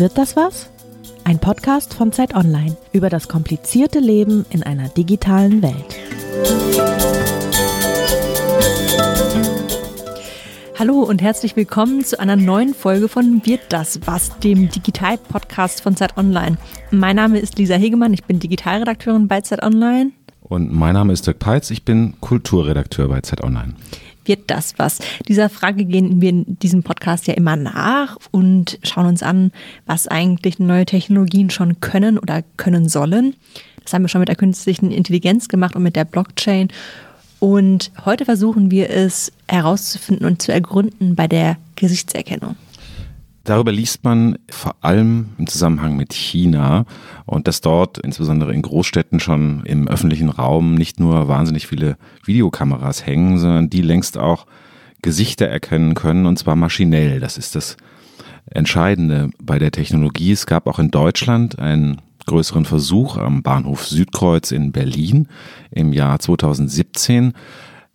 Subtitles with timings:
[0.00, 0.70] Wird das was?
[1.24, 5.74] Ein Podcast von Zeit Online über das komplizierte Leben in einer digitalen Welt.
[10.78, 15.94] Hallo und herzlich willkommen zu einer neuen Folge von Wird das was, dem Digital-Podcast von
[15.96, 16.56] Zeit Online.
[16.90, 20.12] Mein Name ist Lisa Hegemann, ich bin Digitalredakteurin bei Zeit Online.
[20.40, 23.74] Und mein Name ist Dirk Peitz, ich bin Kulturredakteur bei Zeit Online
[24.24, 24.98] wird das was?
[25.28, 29.52] Dieser Frage gehen wir in diesem Podcast ja immer nach und schauen uns an,
[29.86, 33.34] was eigentlich neue Technologien schon können oder können sollen.
[33.82, 36.68] Das haben wir schon mit der künstlichen Intelligenz gemacht und mit der Blockchain.
[37.38, 42.56] Und heute versuchen wir es herauszufinden und zu ergründen bei der Gesichtserkennung.
[43.44, 46.84] Darüber liest man vor allem im Zusammenhang mit China
[47.24, 53.06] und dass dort insbesondere in Großstädten schon im öffentlichen Raum nicht nur wahnsinnig viele Videokameras
[53.06, 54.46] hängen, sondern die längst auch
[55.02, 57.20] Gesichter erkennen können und zwar maschinell.
[57.20, 57.78] Das ist das
[58.46, 60.32] Entscheidende bei der Technologie.
[60.32, 65.28] Es gab auch in Deutschland einen größeren Versuch am Bahnhof Südkreuz in Berlin
[65.70, 67.32] im Jahr 2017,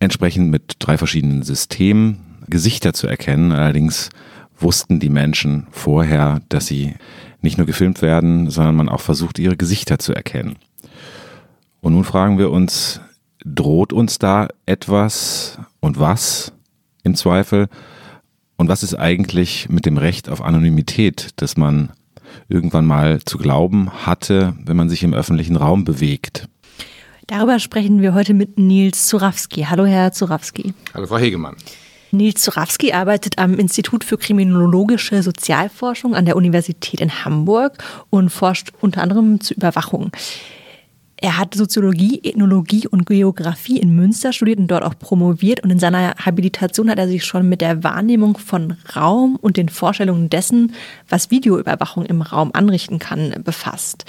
[0.00, 4.10] entsprechend mit drei verschiedenen Systemen Gesichter zu erkennen, allerdings
[4.58, 6.94] wussten die Menschen vorher, dass sie
[7.40, 10.56] nicht nur gefilmt werden, sondern man auch versucht, ihre Gesichter zu erkennen.
[11.80, 13.00] Und nun fragen wir uns,
[13.44, 16.52] droht uns da etwas und was
[17.04, 17.68] im Zweifel?
[18.56, 21.92] Und was ist eigentlich mit dem Recht auf Anonymität, das man
[22.48, 26.48] irgendwann mal zu glauben hatte, wenn man sich im öffentlichen Raum bewegt?
[27.26, 29.66] Darüber sprechen wir heute mit Nils Zurawski.
[29.68, 30.74] Hallo, Herr Zurawski.
[30.94, 31.56] Hallo, Frau Hegemann.
[32.16, 37.78] Nils Zurawski arbeitet am Institut für Kriminologische Sozialforschung an der Universität in Hamburg
[38.10, 40.10] und forscht unter anderem zur Überwachung.
[41.18, 45.60] Er hat Soziologie, Ethnologie und Geografie in Münster studiert und dort auch promoviert.
[45.64, 49.70] Und in seiner Habilitation hat er sich schon mit der Wahrnehmung von Raum und den
[49.70, 50.74] Vorstellungen dessen,
[51.08, 54.04] was Videoüberwachung im Raum anrichten kann, befasst.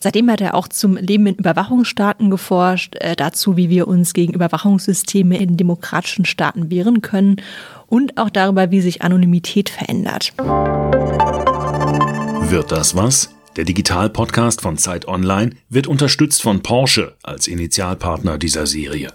[0.00, 4.32] Seitdem hat er auch zum Leben in Überwachungsstaaten geforscht, äh, dazu, wie wir uns gegen
[4.32, 7.42] Überwachungssysteme in demokratischen Staaten wehren können
[7.88, 10.32] und auch darüber, wie sich Anonymität verändert.
[12.50, 13.30] Wird das was?
[13.56, 19.12] Der Digital-Podcast von Zeit Online wird unterstützt von Porsche als Initialpartner dieser Serie.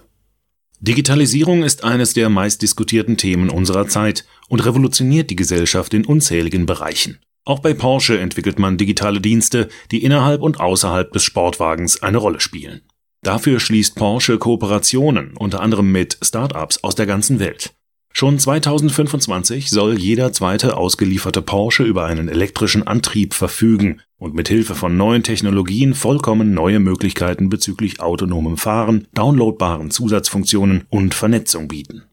[0.82, 7.20] Digitalisierung ist eines der meistdiskutierten Themen unserer Zeit und revolutioniert die Gesellschaft in unzähligen Bereichen.
[7.46, 12.40] Auch bei Porsche entwickelt man digitale Dienste, die innerhalb und außerhalb des Sportwagens eine Rolle
[12.40, 12.82] spielen.
[13.22, 17.74] Dafür schließt Porsche Kooperationen, unter anderem mit Startups aus der ganzen Welt.
[18.16, 24.76] Schon 2025 soll jeder zweite ausgelieferte Porsche über einen elektrischen Antrieb verfügen und mit Hilfe
[24.76, 32.04] von neuen Technologien vollkommen neue Möglichkeiten bezüglich autonomem Fahren, downloadbaren Zusatzfunktionen und Vernetzung bieten.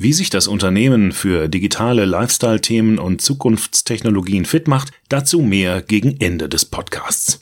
[0.00, 6.48] Wie sich das Unternehmen für digitale Lifestyle-Themen und Zukunftstechnologien fit macht, dazu mehr gegen Ende
[6.48, 7.40] des Podcasts.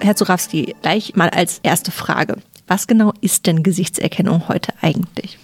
[0.00, 2.38] Herr Zurawski, gleich mal als erste Frage.
[2.66, 5.36] Was genau ist denn Gesichtserkennung heute eigentlich?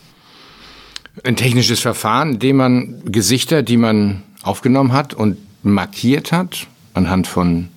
[1.22, 7.26] Ein technisches Verfahren, in dem man Gesichter, die man aufgenommen hat und markiert hat, anhand
[7.26, 7.68] von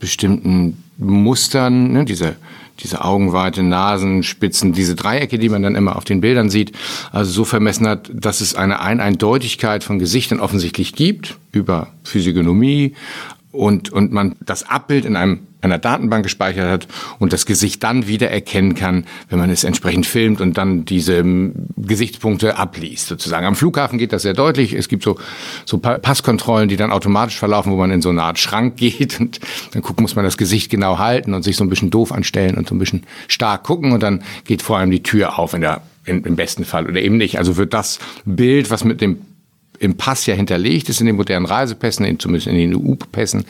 [0.00, 2.36] bestimmten Mustern, ne, diese
[2.80, 6.72] diese Augenweite, Nasenspitzen, diese Dreiecke, die man dann immer auf den Bildern sieht,
[7.12, 12.94] also so vermessen hat, dass es eine Eindeutigkeit von Gesichtern offensichtlich gibt über Physiognomie
[13.56, 18.06] und, und man das Abbild in einem einer Datenbank gespeichert hat und das Gesicht dann
[18.06, 23.46] wieder erkennen kann, wenn man es entsprechend filmt und dann diese ähm, Gesichtspunkte abliest, sozusagen.
[23.46, 24.72] Am Flughafen geht das sehr deutlich.
[24.72, 25.18] Es gibt so,
[25.64, 29.40] so Passkontrollen, die dann automatisch verlaufen, wo man in so eine Art Schrank geht und
[29.72, 32.56] dann gucken, muss man das Gesicht genau halten und sich so ein bisschen doof anstellen
[32.56, 35.60] und so ein bisschen stark gucken und dann geht vor allem die Tür auf in
[35.60, 37.38] der, im besten Fall oder eben nicht.
[37.38, 39.18] Also wird das Bild, was mit dem
[39.78, 43.44] im Pass ja hinterlegt ist in den modernen Reisepässen, zumindest in den EU-Pässen,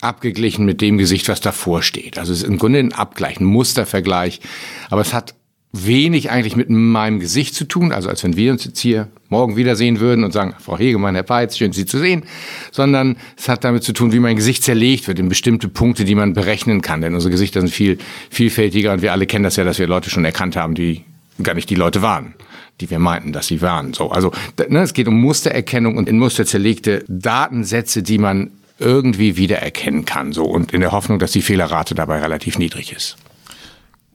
[0.00, 2.18] abgeglichen mit dem Gesicht, was davor steht.
[2.18, 4.40] Also es ist im Grunde ein Abgleich, ein Mustervergleich.
[4.88, 5.34] Aber es hat
[5.72, 9.56] wenig eigentlich mit meinem Gesicht zu tun, also als wenn wir uns jetzt hier morgen
[9.56, 12.24] wiedersehen würden und sagen, Frau Hegemann, Herr Peitz, schön Sie zu sehen,
[12.72, 16.16] sondern es hat damit zu tun, wie mein Gesicht zerlegt wird in bestimmte Punkte, die
[16.16, 17.98] man berechnen kann, denn unsere Gesichter sind viel
[18.30, 21.04] vielfältiger und wir alle kennen das ja, dass wir Leute schon erkannt haben, die
[21.40, 22.34] gar nicht die Leute waren
[22.80, 23.92] die wir meinten, dass sie waren.
[23.92, 24.32] So, also
[24.68, 30.32] ne, es geht um Mustererkennung und in Muster zerlegte Datensätze, die man irgendwie wiedererkennen kann.
[30.32, 33.16] So und in der Hoffnung, dass die Fehlerrate dabei relativ niedrig ist.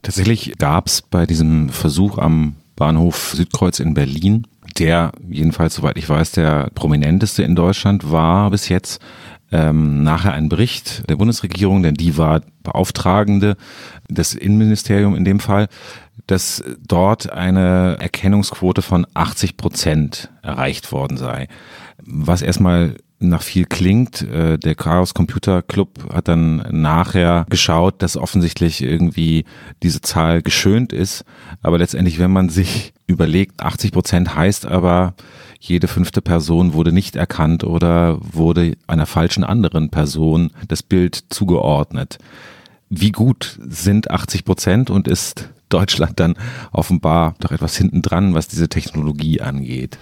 [0.02, 4.46] Tatsächlich gab es bei diesem Versuch am Bahnhof Südkreuz in Berlin,
[4.78, 9.00] der jedenfalls, soweit ich weiß, der prominenteste in Deutschland war bis jetzt,
[9.52, 13.56] ähm, nachher einen Bericht der Bundesregierung, denn die war Beauftragende
[14.08, 15.68] des Innenministeriums in dem Fall,
[16.26, 21.48] dass dort eine Erkennungsquote von 80 Prozent erreicht worden sei.
[22.04, 24.22] Was erstmal nach viel klingt.
[24.22, 29.44] Äh, der Chaos Computer Club hat dann nachher geschaut, dass offensichtlich irgendwie
[29.82, 31.24] diese Zahl geschönt ist.
[31.62, 35.14] Aber letztendlich, wenn man sich überlegt, 80 Prozent heißt aber,
[35.68, 42.18] jede fünfte Person wurde nicht erkannt oder wurde einer falschen anderen Person das Bild zugeordnet.
[42.88, 46.36] Wie gut sind 80 Prozent und ist Deutschland dann
[46.72, 49.98] offenbar doch etwas hinten dran, was diese Technologie angeht?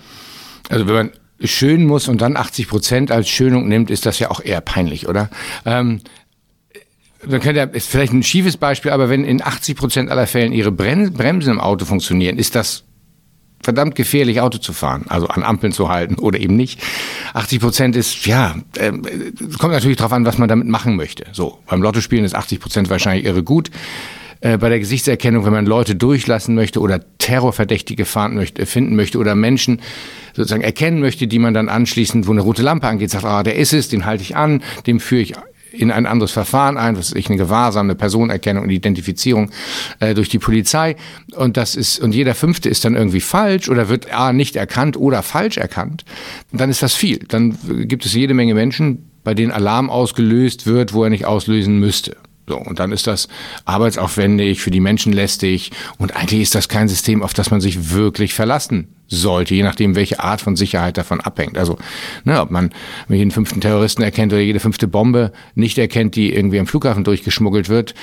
[0.68, 4.30] Also wenn man schönen muss und dann 80 Prozent als Schönung nimmt, ist das ja
[4.30, 5.30] auch eher peinlich, oder?
[5.64, 6.00] Ähm,
[7.26, 10.52] man könnte ja, ist vielleicht ein schiefes Beispiel, aber wenn in 80 Prozent aller Fällen
[10.52, 12.84] ihre Bremsen im Auto funktionieren, ist das
[13.64, 16.80] verdammt gefährlich, Auto zu fahren, also an Ampeln zu halten oder eben nicht.
[17.32, 18.92] 80 Prozent ist, ja, äh,
[19.58, 21.24] kommt natürlich darauf an, was man damit machen möchte.
[21.32, 23.70] So, beim Lottospielen ist 80 Prozent wahrscheinlich irre gut.
[24.44, 29.34] Äh, bei der Gesichtserkennung, wenn man Leute durchlassen möchte oder Terrorverdächtige möchte, finden möchte oder
[29.34, 29.80] Menschen
[30.34, 33.56] sozusagen erkennen möchte, die man dann anschließend, wo eine rote Lampe angeht, sagt, ah, der
[33.56, 35.34] ist es, den halte ich an, dem führe ich
[35.74, 39.50] in ein anderes Verfahren ein, was ich eine gewahrsame Personenerkennung und Identifizierung
[40.00, 40.96] äh, durch die Polizei.
[41.34, 44.96] Und das ist, und jeder fünfte ist dann irgendwie falsch oder wird A nicht erkannt
[44.96, 46.04] oder falsch erkannt,
[46.52, 47.18] dann ist das viel.
[47.28, 51.78] Dann gibt es jede Menge Menschen, bei denen Alarm ausgelöst wird, wo er nicht auslösen
[51.78, 52.16] müsste.
[52.46, 53.28] So, und dann ist das
[53.64, 57.92] arbeitsaufwendig, für die Menschen lästig und eigentlich ist das kein System, auf das man sich
[57.92, 61.56] wirklich verlassen sollte, je nachdem, welche Art von Sicherheit davon abhängt.
[61.56, 61.78] Also,
[62.24, 62.70] ne, ob man
[63.08, 67.68] jeden fünften Terroristen erkennt oder jede fünfte Bombe nicht erkennt, die irgendwie am Flughafen durchgeschmuggelt
[67.68, 67.94] wird,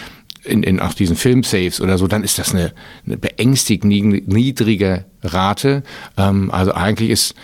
[0.44, 2.74] in, in auch diesen Filmsaves oder so, dann ist das eine,
[3.06, 5.84] eine beängstigend niedrige Rate.
[6.18, 7.36] Ähm, also eigentlich ist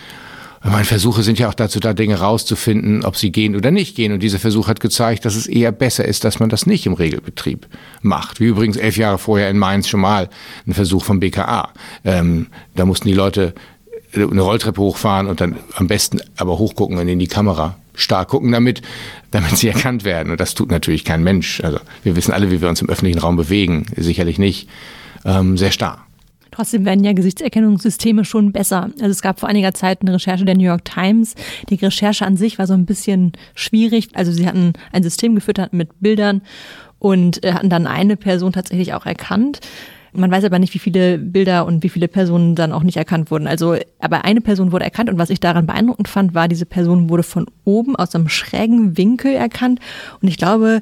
[0.63, 4.11] meine Versuche sind ja auch dazu da, Dinge rauszufinden, ob sie gehen oder nicht gehen.
[4.11, 6.93] Und dieser Versuch hat gezeigt, dass es eher besser ist, dass man das nicht im
[6.93, 7.67] Regelbetrieb
[8.01, 8.39] macht.
[8.39, 10.29] Wie übrigens elf Jahre vorher in Mainz schon mal
[10.65, 11.69] ein Versuch vom BKA.
[12.03, 13.53] Ähm, da mussten die Leute
[14.13, 18.51] eine Rolltreppe hochfahren und dann am besten aber hochgucken und in die Kamera stark gucken
[18.51, 18.81] damit,
[19.31, 20.31] damit sie erkannt werden.
[20.31, 21.61] Und das tut natürlich kein Mensch.
[21.61, 23.85] Also wir wissen alle, wie wir uns im öffentlichen Raum bewegen.
[23.95, 24.69] Sicherlich nicht
[25.25, 26.06] ähm, sehr starr.
[26.51, 28.89] Trotzdem werden ja Gesichtserkennungssysteme schon besser.
[28.99, 31.35] Also es gab vor einiger Zeit eine Recherche der New York Times.
[31.69, 34.09] Die Recherche an sich war so ein bisschen schwierig.
[34.13, 36.41] Also sie hatten ein System gefüttert mit Bildern
[36.99, 39.59] und äh, hatten dann eine Person tatsächlich auch erkannt.
[40.13, 43.29] Man weiß aber nicht, wie viele Bilder und wie viele Personen dann auch nicht erkannt
[43.29, 43.45] wurden.
[43.45, 47.09] Also, aber eine Person wurde erkannt und was ich daran beeindruckend fand, war, diese Person
[47.09, 49.79] wurde von oben aus einem schrägen Winkel erkannt.
[50.21, 50.81] Und ich glaube,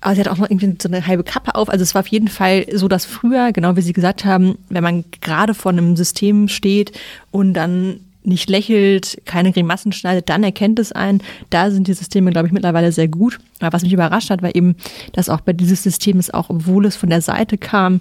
[0.00, 1.68] aber sie hat auch noch irgendwie so eine halbe Kappe auf.
[1.68, 4.84] Also es war auf jeden Fall so, dass früher, genau wie Sie gesagt haben, wenn
[4.84, 6.92] man gerade vor einem System steht
[7.30, 11.22] und dann nicht lächelt, keine Grimassen schneidet, dann erkennt es einen.
[11.50, 13.38] Da sind die Systeme, glaube ich, mittlerweile sehr gut.
[13.60, 14.76] Aber was mich überrascht hat, war eben,
[15.12, 18.00] dass auch bei dieses System es auch, obwohl es von der Seite kam,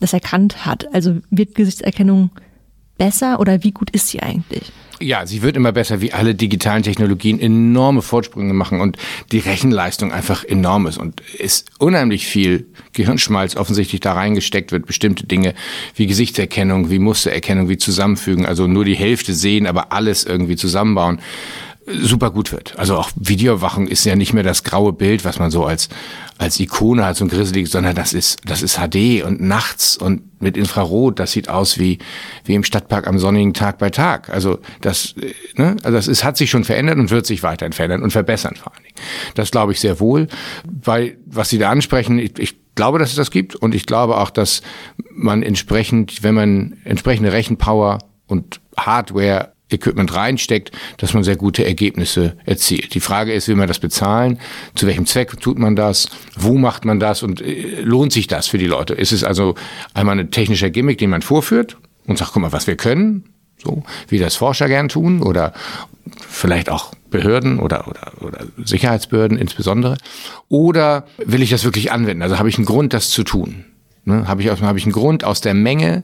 [0.00, 0.92] das erkannt hat.
[0.94, 2.30] Also wird Gesichtserkennung
[2.96, 4.72] besser oder wie gut ist sie eigentlich?
[5.00, 8.96] Ja, sie wird immer besser, wie alle digitalen Technologien enorme Fortsprünge machen und
[9.30, 15.26] die Rechenleistung einfach enorm ist und ist unheimlich viel Gehirnschmalz offensichtlich da reingesteckt wird, bestimmte
[15.26, 15.54] Dinge
[15.94, 21.20] wie Gesichtserkennung, wie Mustererkennung, wie Zusammenfügen, also nur die Hälfte sehen, aber alles irgendwie zusammenbauen
[21.90, 22.78] super gut wird.
[22.78, 25.88] Also auch Videowachung ist ja nicht mehr das graue Bild, was man so als,
[26.36, 30.22] als Ikone hat, so ein grisselig, sondern das ist, das ist HD und nachts und
[30.40, 31.98] mit Infrarot, das sieht aus wie,
[32.44, 34.28] wie im Stadtpark am sonnigen Tag bei Tag.
[34.30, 35.14] Also das,
[35.56, 38.54] ne, also das ist, hat sich schon verändert und wird sich weiterhin verändern und verbessern
[38.56, 38.96] vor allen Dingen.
[39.34, 40.28] Das glaube ich sehr wohl,
[40.64, 44.18] weil, was Sie da ansprechen, ich, ich glaube, dass es das gibt und ich glaube
[44.18, 44.62] auch, dass
[45.10, 52.36] man entsprechend, wenn man entsprechende Rechenpower und Hardware Equipment reinsteckt, dass man sehr gute Ergebnisse
[52.44, 52.94] erzielt.
[52.94, 54.38] Die Frage ist, will man das bezahlen?
[54.74, 56.08] Zu welchem Zweck tut man das?
[56.36, 57.22] Wo macht man das?
[57.22, 58.94] Und äh, lohnt sich das für die Leute?
[58.94, 59.54] Ist es also
[59.94, 63.24] einmal ein technischer Gimmick, den man vorführt und sagt, guck mal, was wir können?
[63.62, 65.52] So, wie das Forscher gern tun oder
[66.28, 69.96] vielleicht auch Behörden oder, oder, oder Sicherheitsbehörden insbesondere.
[70.48, 72.22] Oder will ich das wirklich anwenden?
[72.22, 73.64] Also habe ich einen Grund, das zu tun?
[74.04, 74.28] Ne?
[74.28, 76.02] Habe ich, hab ich einen Grund aus der Menge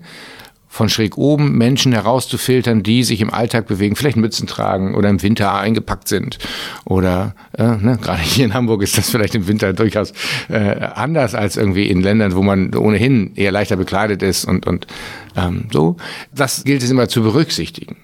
[0.74, 5.22] von schräg oben Menschen herauszufiltern, die sich im Alltag bewegen, vielleicht Mützen tragen oder im
[5.22, 6.38] Winter eingepackt sind.
[6.84, 10.12] Oder äh, ne, gerade hier in Hamburg ist das vielleicht im Winter durchaus
[10.48, 14.88] äh, anders als irgendwie in Ländern, wo man ohnehin eher leichter bekleidet ist und, und
[15.36, 15.96] ähm, so.
[16.34, 17.94] Das gilt es immer zu berücksichtigen.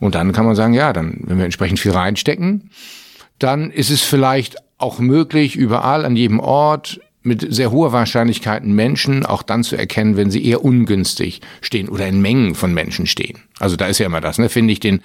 [0.00, 2.70] Und dann kann man sagen, ja, dann, wenn wir entsprechend viel reinstecken,
[3.38, 9.26] dann ist es vielleicht auch möglich, überall an jedem Ort mit sehr hoher Wahrscheinlichkeit Menschen
[9.26, 13.38] auch dann zu erkennen, wenn sie eher ungünstig stehen oder in Mengen von Menschen stehen.
[13.58, 14.48] Also da ist ja immer das, ne?
[14.48, 15.00] Finde ich den,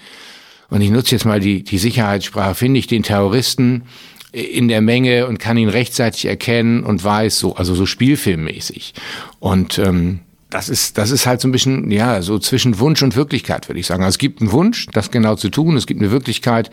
[0.70, 3.84] und ich nutze jetzt mal die, die Sicherheitssprache, finde ich den Terroristen
[4.32, 8.94] in der Menge und kann ihn rechtzeitig erkennen und weiß so, also so spielfilmmäßig.
[9.40, 13.16] Und ähm, das ist, das ist halt so ein bisschen, ja, so zwischen Wunsch und
[13.16, 14.04] Wirklichkeit, würde ich sagen.
[14.04, 15.76] Also es gibt einen Wunsch, das genau zu tun.
[15.76, 16.72] Es gibt eine Wirklichkeit,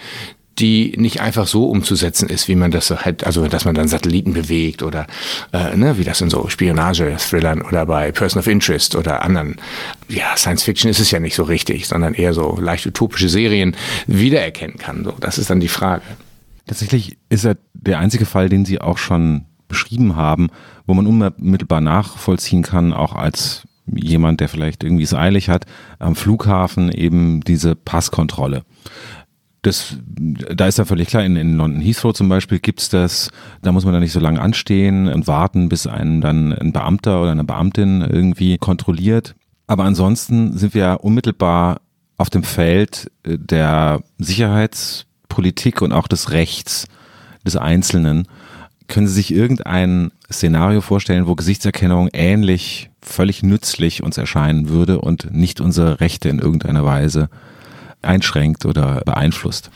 [0.58, 4.32] die nicht einfach so umzusetzen ist, wie man das halt, also dass man dann Satelliten
[4.32, 5.06] bewegt oder
[5.52, 9.56] äh, ne, wie das in so Spionage-Thrillern oder bei Person of Interest oder anderen.
[10.08, 13.76] Ja, Science Fiction ist es ja nicht so richtig, sondern eher so leicht utopische Serien
[14.06, 15.04] wiedererkennen kann.
[15.04, 16.02] So, das ist dann die Frage.
[16.66, 20.48] Tatsächlich ist er der einzige Fall, den Sie auch schon beschrieben haben,
[20.86, 25.64] wo man unmittelbar nachvollziehen kann, auch als jemand, der vielleicht irgendwie es eilig hat,
[25.98, 28.64] am Flughafen eben diese Passkontrolle.
[29.68, 33.28] Das, da ist ja völlig klar, in, in London Heathrow zum Beispiel gibt's das,
[33.60, 37.20] da muss man dann nicht so lange anstehen und warten, bis einen dann ein Beamter
[37.20, 39.34] oder eine Beamtin irgendwie kontrolliert.
[39.66, 41.82] Aber ansonsten sind wir ja unmittelbar
[42.16, 46.87] auf dem Feld der Sicherheitspolitik und auch des Rechts
[47.44, 48.26] des Einzelnen.
[48.87, 55.30] Können Sie sich irgendein Szenario vorstellen, wo Gesichtserkennung ähnlich völlig nützlich uns erscheinen würde und
[55.30, 57.28] nicht unsere Rechte in irgendeiner Weise
[58.02, 59.70] einschränkt oder beeinflusst?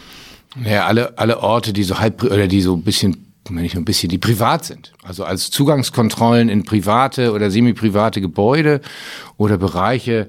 [0.57, 3.85] Naja, alle, alle Orte, die so halb oder die so ein bisschen wenn nur ein
[3.85, 4.93] bisschen, die privat sind.
[5.03, 8.81] Also als Zugangskontrollen in private oder semi-private Gebäude
[9.37, 10.29] oder Bereiche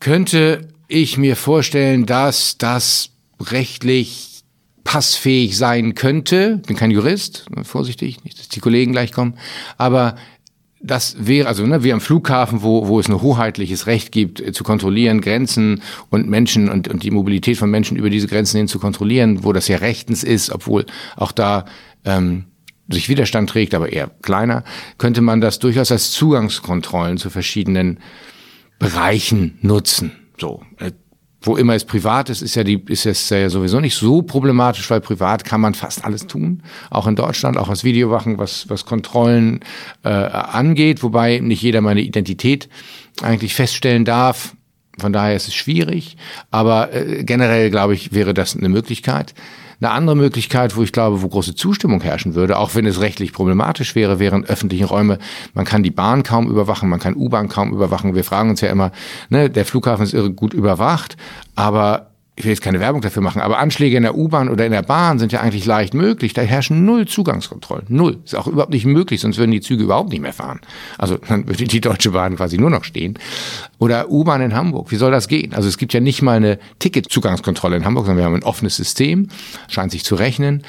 [0.00, 3.10] könnte ich mir vorstellen, dass das
[3.40, 4.42] rechtlich
[4.84, 6.58] passfähig sein könnte.
[6.60, 9.34] Ich bin kein Jurist, vorsichtig, nicht, dass die Kollegen gleich kommen.
[9.78, 10.16] Aber
[10.82, 14.52] das wäre, also ne, wie am Flughafen, wo, wo es ein hoheitliches Recht gibt, äh,
[14.52, 18.68] zu kontrollieren, Grenzen und Menschen und, und die Mobilität von Menschen über diese Grenzen hin
[18.68, 20.86] zu kontrollieren, wo das ja rechtens ist, obwohl
[21.16, 21.64] auch da
[22.04, 22.44] ähm,
[22.88, 24.64] sich Widerstand trägt, aber eher kleiner,
[24.98, 28.00] könnte man das durchaus als Zugangskontrollen zu verschiedenen
[28.78, 30.12] Bereichen nutzen.
[30.38, 30.90] So, äh,
[31.42, 34.88] wo immer es privat ist, ist ja die, ist es ja sowieso nicht so problematisch,
[34.90, 36.62] weil privat kann man fast alles tun.
[36.90, 39.60] Auch in Deutschland, auch was Videowachen, was, was Kontrollen
[40.04, 42.68] äh, angeht, wobei nicht jeder meine Identität
[43.22, 44.54] eigentlich feststellen darf.
[44.98, 46.16] Von daher ist es schwierig.
[46.50, 49.34] Aber äh, generell, glaube ich, wäre das eine Möglichkeit.
[49.82, 53.32] Eine andere Möglichkeit, wo ich glaube, wo große Zustimmung herrschen würde, auch wenn es rechtlich
[53.32, 55.18] problematisch wäre, wären öffentliche Räume.
[55.54, 58.14] Man kann die Bahn kaum überwachen, man kann U-Bahn kaum überwachen.
[58.14, 58.92] Wir fragen uns ja immer,
[59.28, 61.16] ne, der Flughafen ist irre gut überwacht,
[61.56, 64.72] aber ich will jetzt keine Werbung dafür machen, aber Anschläge in der U-Bahn oder in
[64.72, 66.32] der Bahn sind ja eigentlich leicht möglich.
[66.32, 67.84] Da herrschen null Zugangskontrollen.
[67.88, 68.20] Null.
[68.24, 70.60] Ist auch überhaupt nicht möglich, sonst würden die Züge überhaupt nicht mehr fahren.
[70.96, 73.18] Also dann würde die Deutsche Bahn quasi nur noch stehen.
[73.78, 74.90] Oder U-Bahn in Hamburg.
[74.90, 75.52] Wie soll das gehen?
[75.52, 78.76] Also es gibt ja nicht mal eine Ticketzugangskontrolle in Hamburg, sondern wir haben ein offenes
[78.76, 79.28] System.
[79.68, 80.62] Scheint sich zu rechnen.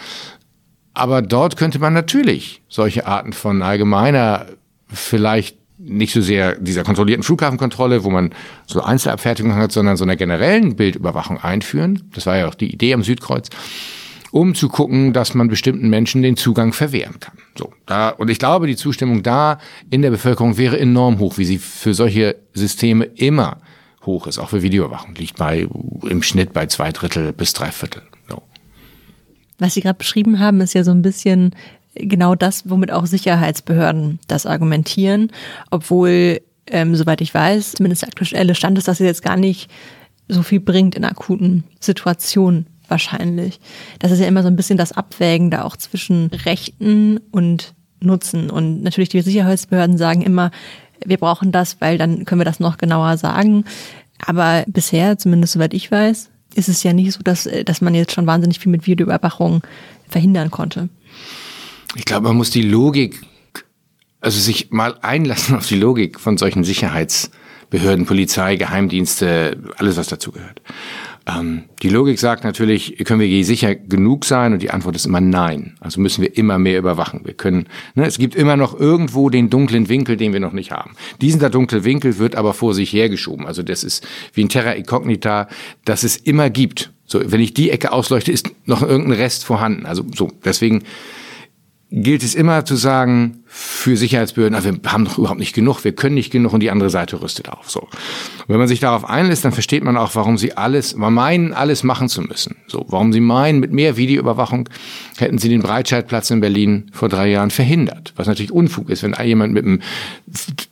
[0.93, 4.47] Aber dort könnte man natürlich solche Arten von allgemeiner
[4.89, 8.31] vielleicht nicht so sehr dieser kontrollierten Flughafenkontrolle, wo man
[8.65, 12.09] so Einzelabfertigung hat, sondern so einer generellen Bildüberwachung einführen.
[12.13, 13.49] Das war ja auch die Idee am Südkreuz,
[14.31, 17.37] um zu gucken, dass man bestimmten Menschen den Zugang verwehren kann.
[17.57, 19.59] So, da, und ich glaube, die Zustimmung da
[19.89, 23.57] in der Bevölkerung wäre enorm hoch, wie sie für solche Systeme immer
[24.05, 25.67] hoch ist, auch für Videoüberwachung, liegt bei
[26.09, 28.01] im Schnitt bei zwei Drittel bis drei Viertel.
[28.29, 28.41] So.
[29.59, 31.55] Was Sie gerade beschrieben haben, ist ja so ein bisschen
[31.95, 35.31] genau das, womit auch Sicherheitsbehörden das argumentieren,
[35.71, 39.69] obwohl, ähm, soweit ich weiß, zumindest der aktuelle Stand ist, dass es jetzt gar nicht
[40.27, 43.59] so viel bringt in akuten Situationen wahrscheinlich.
[43.99, 48.49] Das ist ja immer so ein bisschen das Abwägen da auch zwischen Rechten und Nutzen.
[48.49, 50.51] Und natürlich die Sicherheitsbehörden sagen immer,
[51.05, 53.65] wir brauchen das, weil dann können wir das noch genauer sagen.
[54.25, 58.13] Aber bisher, zumindest soweit ich weiß, ist es ja nicht so, dass, dass man jetzt
[58.13, 59.63] schon wahnsinnig viel mit Videoüberwachung
[60.07, 60.89] verhindern konnte.
[61.95, 63.21] Ich glaube, man muss die Logik,
[64.19, 70.61] also sich mal einlassen auf die Logik von solchen Sicherheitsbehörden, Polizei, Geheimdienste, alles was dazugehört.
[71.25, 74.53] Ähm, die Logik sagt natürlich, können wir je sicher genug sein?
[74.53, 75.75] Und die Antwort ist immer nein.
[75.79, 77.21] Also müssen wir immer mehr überwachen.
[77.23, 80.71] Wir können, ne, es gibt immer noch irgendwo den dunklen Winkel, den wir noch nicht
[80.71, 80.95] haben.
[81.21, 83.45] Diesen der dunkle Winkel wird aber vor sich hergeschoben.
[83.45, 85.47] Also das ist wie ein Terra Incognita,
[85.85, 86.91] das es immer gibt.
[87.05, 89.85] So, wenn ich die Ecke ausleuchte, ist noch irgendein Rest vorhanden.
[89.85, 90.83] Also so, deswegen
[91.95, 95.91] gilt es immer zu sagen, für Sicherheitsbehörden, ach, wir haben doch überhaupt nicht genug, wir
[95.91, 97.69] können nicht genug und die andere Seite rüstet auf.
[97.69, 97.81] So.
[97.81, 97.89] Und
[98.47, 101.83] wenn man sich darauf einlässt, dann versteht man auch, warum sie alles, man meinen, alles
[101.83, 102.55] machen zu müssen.
[102.65, 104.69] So, warum sie meinen, mit mehr Videoüberwachung
[105.17, 108.13] hätten sie den Breitscheidplatz in Berlin vor drei Jahren verhindert.
[108.15, 109.81] Was natürlich Unfug ist, wenn jemand mit einem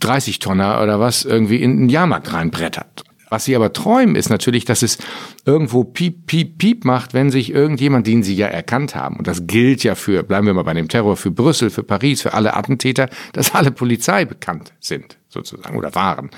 [0.02, 3.04] 30-Tonner oder was irgendwie in den Jahrmarkt reinbrettert.
[3.32, 4.98] Was sie aber träumen, ist natürlich, dass es
[5.46, 9.48] irgendwo piep, piep, piep macht, wenn sich irgendjemand, den sie ja erkannt haben, und das
[9.48, 12.58] gilt ja für, bleiben wir mal bei dem Terror, für Brüssel, für Paris, für alle
[12.58, 16.30] Attentäter, dass alle Polizei bekannt sind, sozusagen, oder waren.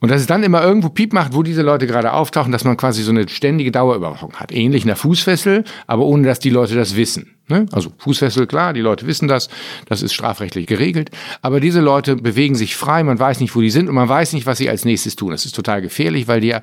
[0.00, 2.76] Und dass es dann immer irgendwo Piep macht, wo diese Leute gerade auftauchen, dass man
[2.76, 4.52] quasi so eine ständige Dauerüberwachung hat.
[4.52, 7.34] Ähnlich in der Fußfessel, aber ohne dass die Leute das wissen.
[7.48, 7.66] Ne?
[7.72, 9.48] Also Fußfessel, klar, die Leute wissen das,
[9.86, 11.10] das ist strafrechtlich geregelt.
[11.42, 14.34] Aber diese Leute bewegen sich frei, man weiß nicht, wo die sind und man weiß
[14.34, 15.30] nicht, was sie als nächstes tun.
[15.30, 16.62] Das ist total gefährlich, weil die ja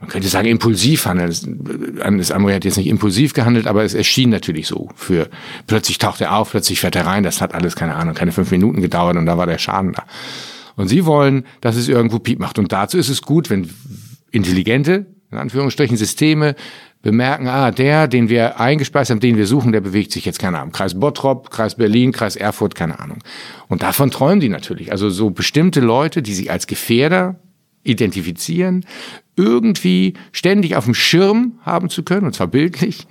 [0.00, 1.32] man könnte sagen, impulsiv handeln.
[2.18, 4.90] Das Amori hat jetzt nicht impulsiv gehandelt, aber es erschien natürlich so.
[4.96, 5.28] Für
[5.66, 7.22] plötzlich taucht er auf, plötzlich fährt er rein.
[7.22, 10.04] Das hat alles keine Ahnung, keine fünf Minuten gedauert und da war der Schaden da.
[10.76, 12.58] Und sie wollen, dass es irgendwo Piep macht.
[12.58, 13.70] Und dazu ist es gut, wenn
[14.30, 16.54] intelligente, in Anführungsstrichen, Systeme
[17.02, 20.58] bemerken, ah, der, den wir eingespeist haben, den wir suchen, der bewegt sich jetzt, keine
[20.58, 23.18] Ahnung, Kreis Bottrop, Kreis Berlin, Kreis Erfurt, keine Ahnung.
[23.68, 24.90] Und davon träumen die natürlich.
[24.90, 27.38] Also so bestimmte Leute, die sich als Gefährder
[27.84, 28.86] identifizieren,
[29.36, 33.06] irgendwie ständig auf dem Schirm haben zu können, und zwar bildlich,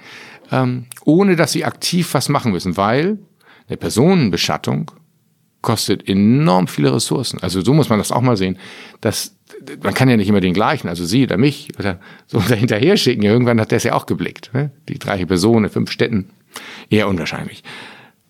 [0.51, 3.19] ähm, ohne dass sie aktiv was machen müssen, weil
[3.67, 4.91] eine Personenbeschattung
[5.63, 7.39] kostet enorm viele Ressourcen.
[7.41, 8.59] Also so muss man das auch mal sehen.
[9.01, 9.35] dass
[9.81, 13.23] man kann ja nicht immer den gleichen, also Sie oder mich oder so dahinterher schicken.
[13.23, 14.51] Irgendwann hat der es ja auch geblickt.
[14.53, 14.71] Ne?
[14.89, 16.29] Die gleiche Person in fünf Städten.
[16.89, 17.63] Eher unwahrscheinlich.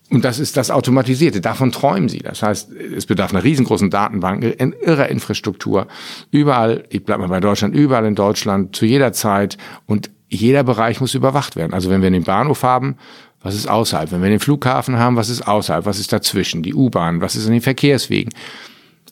[0.10, 1.42] Und das ist das Automatisierte.
[1.42, 2.20] Davon träumen sie.
[2.20, 5.88] Das heißt, es bedarf einer riesengroßen Datenbank, in irrer Infrastruktur.
[6.30, 9.58] Überall, ich bleibe mal bei Deutschland, überall in Deutschland, zu jeder Zeit.
[9.88, 11.74] Und jeder Bereich muss überwacht werden.
[11.74, 12.98] Also wenn wir den Bahnhof haben,
[13.44, 14.12] was ist außerhalb?
[14.12, 15.86] Wenn wir den Flughafen haben, was ist außerhalb?
[15.86, 16.64] Was ist dazwischen?
[16.64, 18.34] Die U-Bahn, was ist an den Verkehrswegen?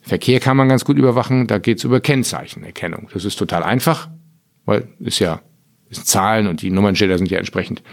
[0.02, 3.10] Verkehr kann man ganz gut überwachen, da geht es über Kennzeichenerkennung.
[3.14, 4.10] Das ist total einfach,
[4.66, 5.42] weil es ja
[5.90, 7.84] ist Zahlen und die Nummernschilder sind ja entsprechend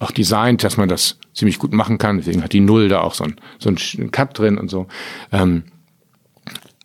[0.00, 2.18] auch designt, dass man das ziemlich gut machen kann.
[2.18, 4.86] Deswegen hat die Null da auch so ein, so ein Cut drin und so.
[5.32, 5.64] Ähm,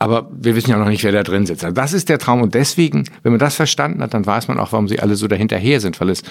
[0.03, 1.63] aber wir wissen ja noch nicht, wer da drin sitzt.
[1.63, 2.41] Also das ist der Traum.
[2.41, 5.29] Und deswegen, wenn man das verstanden hat, dann weiß man auch, warum sie alle so
[5.29, 6.23] dahinterher sind, weil es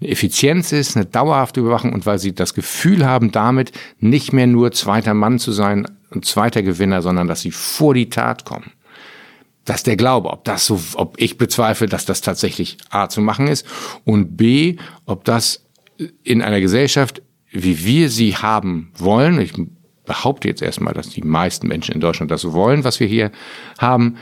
[0.00, 3.70] eine Effizienz ist, eine dauerhafte Überwachung und weil sie das Gefühl haben, damit
[4.00, 8.08] nicht mehr nur zweiter Mann zu sein und zweiter Gewinner, sondern dass sie vor die
[8.08, 8.72] Tat kommen.
[9.64, 13.20] Das ist der Glaube, ob das so, ob ich bezweifle, dass das tatsächlich A zu
[13.20, 13.64] machen ist
[14.04, 14.74] und B,
[15.06, 15.64] ob das
[16.24, 17.22] in einer Gesellschaft,
[17.52, 19.52] wie wir sie haben wollen, ich
[20.10, 23.30] behaupte jetzt erstmal, dass die meisten Menschen in Deutschland das wollen, was wir hier
[23.78, 24.16] haben,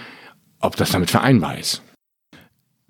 [0.60, 1.80] ob das damit vereinbar ist.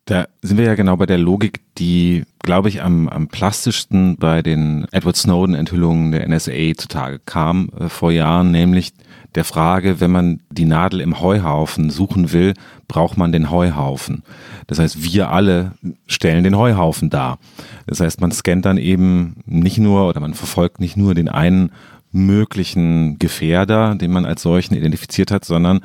[0.04, 4.42] Da sind wir ja genau bei der Logik, die, glaube ich, am, am plastischsten bei
[4.42, 8.94] den Edward Snowden-Enthüllungen der NSA zutage kam äh, vor Jahren, nämlich
[9.36, 12.54] der Frage, wenn man die Nadel im Heuhaufen suchen will,
[12.88, 14.24] braucht man den Heuhaufen.
[14.66, 15.72] Das heißt, wir alle
[16.08, 17.38] stellen den Heuhaufen dar.
[17.86, 21.70] Das heißt, man scannt dann eben nicht nur oder man verfolgt nicht nur den einen
[22.10, 25.80] möglichen Gefährder, den man als solchen identifiziert hat, sondern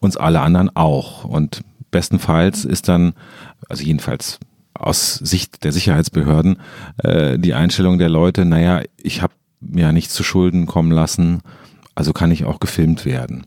[0.00, 1.24] uns alle anderen auch.
[1.24, 3.14] Und bestenfalls ist dann,
[3.68, 4.38] also jedenfalls
[4.74, 6.58] aus Sicht der Sicherheitsbehörden,
[6.98, 11.40] äh, die Einstellung der Leute, naja, ich habe mir ja nichts zu Schulden kommen lassen,
[11.94, 13.44] also kann ich auch gefilmt werden.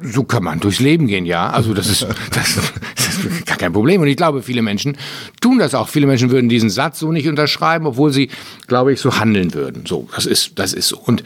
[0.00, 1.50] So kann man durchs Leben gehen, ja.
[1.50, 2.54] Also das ist, das,
[2.94, 4.00] das ist gar kein Problem.
[4.00, 4.96] Und ich glaube, viele Menschen
[5.40, 5.88] tun das auch.
[5.88, 8.30] Viele Menschen würden diesen Satz so nicht unterschreiben, obwohl sie,
[8.66, 9.86] glaube ich, so handeln würden.
[9.86, 10.98] So, das ist, das ist so.
[10.98, 11.24] Und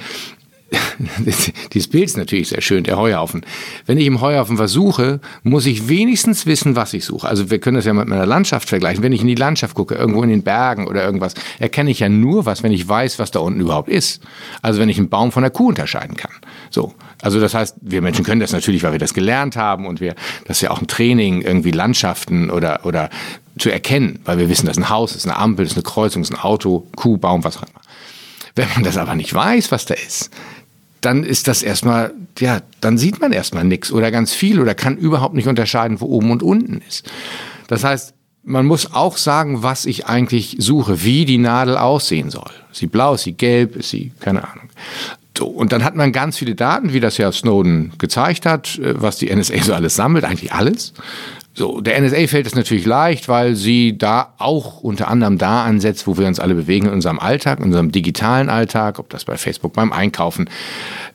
[1.72, 3.44] dieses Bild ist natürlich sehr schön, der Heuhaufen.
[3.86, 7.28] Wenn ich im Heuhaufen versuche, muss ich wenigstens wissen, was ich suche.
[7.28, 9.02] Also wir können das ja mit meiner Landschaft vergleichen.
[9.02, 12.08] Wenn ich in die Landschaft gucke, irgendwo in den Bergen oder irgendwas, erkenne ich ja
[12.08, 14.22] nur was, wenn ich weiß, was da unten überhaupt ist.
[14.62, 16.32] Also wenn ich einen Baum von einer Kuh unterscheiden kann.
[16.70, 16.94] So.
[17.22, 20.14] Also das heißt, wir Menschen können das natürlich, weil wir das gelernt haben und wir,
[20.46, 23.08] das ist ja auch ein Training, irgendwie Landschaften oder, oder
[23.58, 25.78] zu erkennen, weil wir wissen, das ist ein Haus, das ist eine Ampel, das ist
[25.78, 27.80] eine Kreuzung, das ist ein Auto, Kuh, Baum, was auch immer.
[28.56, 30.30] Wenn man das aber nicht weiß, was da ist,
[31.00, 34.96] dann ist das erstmal, ja, dann sieht man erstmal nichts oder ganz viel oder kann
[34.96, 37.10] überhaupt nicht unterscheiden, wo oben und unten ist.
[37.68, 42.50] Das heißt, man muss auch sagen, was ich eigentlich suche, wie die Nadel aussehen soll.
[42.72, 44.68] Ist sie blau, ist sie gelb, ist sie, keine Ahnung.
[45.36, 49.00] So, und dann hat man ganz viele Daten, wie das ja Snowden gezeigt hat, äh,
[49.00, 50.92] was die NSA so alles sammelt, eigentlich alles.
[51.54, 56.06] So, der NSA fällt es natürlich leicht, weil sie da auch unter anderem da ansetzt,
[56.06, 59.36] wo wir uns alle bewegen in unserem Alltag, in unserem digitalen Alltag, ob das bei
[59.36, 60.48] Facebook beim Einkaufen,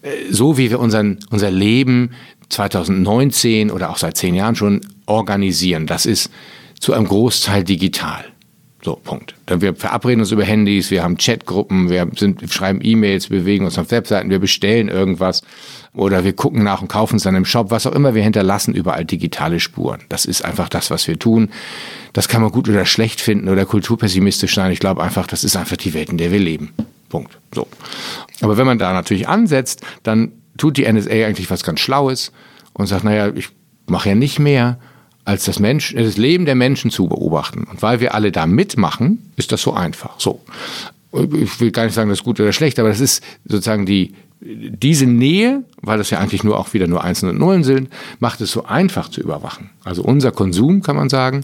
[0.01, 2.11] äh, so wie wir unseren, unser Leben
[2.49, 5.87] 2019 oder auch seit zehn Jahren schon organisieren.
[5.87, 6.31] Das ist
[6.79, 8.25] zu einem Großteil digital.
[8.83, 9.33] So, Punkt.
[9.47, 13.89] Wir verabreden uns über Handys, wir haben Chatgruppen, wir, sind, schreiben E-Mails, bewegen uns auf
[13.89, 15.41] Webseiten, wir bestellen irgendwas
[15.93, 18.13] oder wir gucken nach und kaufen es dann im Shop, was auch immer.
[18.13, 20.01] Wir hinterlassen überall digitale Spuren.
[20.09, 21.49] Das ist einfach das, was wir tun.
[22.13, 24.71] Das kann man gut oder schlecht finden oder kulturpessimistisch sein.
[24.71, 26.73] Ich glaube einfach, das ist einfach die Welt, in der wir leben.
[27.09, 27.39] Punkt.
[27.55, 27.67] So.
[28.41, 32.31] Aber wenn man da natürlich ansetzt, dann tut die NSA eigentlich was ganz Schlaues
[32.73, 33.49] und sagt, naja, ich
[33.87, 34.79] mache ja nicht mehr,
[35.27, 37.65] als das, Mensch, das Leben der Menschen zu beobachten.
[37.65, 40.17] Und weil wir alle da mitmachen, ist das so einfach.
[40.19, 40.41] So.
[41.11, 44.15] Ich will gar nicht sagen, das ist gut oder schlecht, aber das ist sozusagen die,
[44.39, 48.39] diese Nähe, weil das ja eigentlich nur auch wieder nur Einsen und Nullen sind, macht
[48.41, 49.71] es so einfach zu überwachen.
[49.83, 51.41] Also unser Konsum, kann man sagen,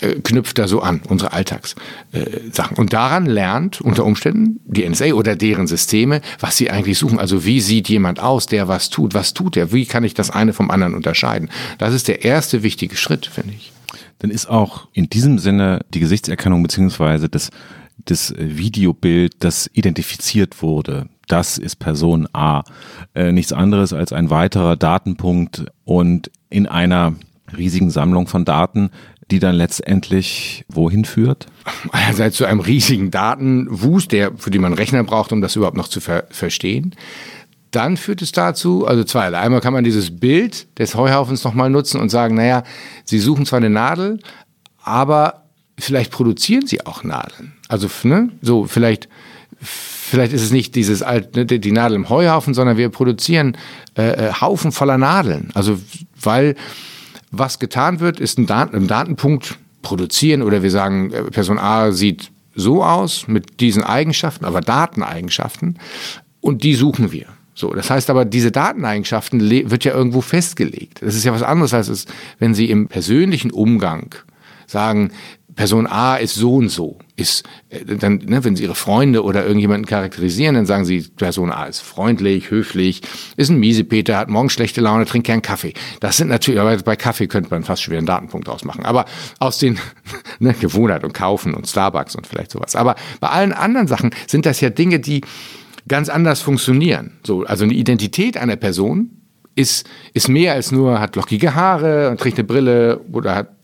[0.00, 2.76] äh, knüpft da so an, unsere Alltagssachen.
[2.76, 7.18] Und daran lernt unter Umständen die NSA oder deren Systeme, was sie eigentlich suchen.
[7.18, 9.12] Also wie sieht jemand aus, der was tut?
[9.12, 9.72] Was tut er?
[9.72, 11.50] Wie kann ich das eine vom anderen unterscheiden?
[11.78, 13.72] Das ist der erste wichtige Schritt, finde ich.
[14.20, 17.50] Dann ist auch in diesem Sinne die Gesichtserkennung beziehungsweise das,
[18.04, 22.62] das Videobild, das identifiziert wurde, das ist Person A.
[23.14, 27.14] Äh, nichts anderes als ein weiterer Datenpunkt und in einer
[27.56, 28.90] riesigen Sammlung von Daten,
[29.30, 31.46] die dann letztendlich wohin führt?
[31.92, 35.88] Einerseits zu einem riesigen Datenwust, der, für den man Rechner braucht, um das überhaupt noch
[35.88, 36.94] zu ver verstehen.
[37.70, 42.00] Dann führt es dazu, also zwei, einmal kann man dieses Bild des Heuhaufens nochmal nutzen
[42.00, 42.64] und sagen, naja,
[43.04, 44.18] Sie suchen zwar eine Nadel,
[44.82, 45.44] aber
[45.78, 47.52] vielleicht produzieren Sie auch Nadeln.
[47.68, 49.08] Also, ne, so, vielleicht,
[49.60, 53.56] vielleicht ist es nicht dieses alte, ne, die Nadel im Heuhaufen, sondern wir produzieren
[53.96, 55.50] äh, äh, Haufen voller Nadeln.
[55.54, 55.78] Also,
[56.20, 56.56] weil
[57.30, 61.92] was getan wird, ist ein, Dat ein Datenpunkt produzieren oder wir sagen, äh, Person A
[61.92, 65.78] sieht so aus mit diesen Eigenschaften, aber Dateneigenschaften
[66.40, 67.26] und die suchen wir.
[67.54, 71.02] So, das heißt aber, diese Dateneigenschaften wird ja irgendwo festgelegt.
[71.02, 72.06] Das ist ja was anderes als es,
[72.38, 74.14] wenn Sie im persönlichen Umgang
[74.66, 75.10] sagen,
[75.60, 79.44] Person A ist so und so, ist äh, dann, ne, wenn Sie Ihre Freunde oder
[79.44, 83.02] irgendjemanden charakterisieren, dann sagen Sie, Person A ist freundlich, höflich,
[83.36, 85.74] ist ein Miesepeter, hat morgen schlechte Laune, trinkt gern Kaffee.
[86.00, 88.86] Das sind natürlich, aber bei Kaffee könnte man fast einen Datenpunkt ausmachen.
[88.86, 89.04] Aber
[89.38, 89.78] aus den
[90.38, 92.74] ne, Gewohnheit und Kaufen und Starbucks und vielleicht sowas.
[92.74, 95.20] Aber bei allen anderen Sachen sind das ja Dinge, die
[95.86, 97.18] ganz anders funktionieren.
[97.22, 99.10] So, also eine Identität einer Person
[99.56, 103.59] ist, ist mehr als nur hat lockige Haare und trägt eine Brille oder hat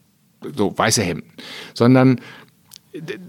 [0.57, 1.31] so weiße Hemden,
[1.75, 2.21] sondern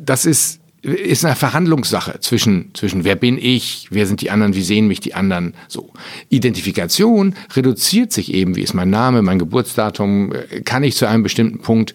[0.03, 4.61] das ist, ist eine Verhandlungssache zwischen, zwischen wer bin ich, wer sind die anderen, wie
[4.61, 5.53] sehen mich die anderen.
[5.67, 5.91] So.
[6.29, 11.59] Identifikation reduziert sich eben, wie ist mein Name, mein Geburtsdatum, kann ich zu einem bestimmten
[11.59, 11.93] Punkt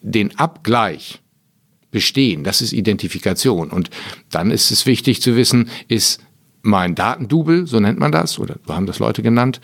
[0.00, 1.20] den Abgleich
[1.90, 2.42] bestehen.
[2.42, 3.70] Das ist Identifikation.
[3.70, 3.90] Und
[4.30, 6.20] dann ist es wichtig zu wissen, ist
[6.62, 9.60] mein Datendouble, so nennt man das, oder so haben das Leute genannt,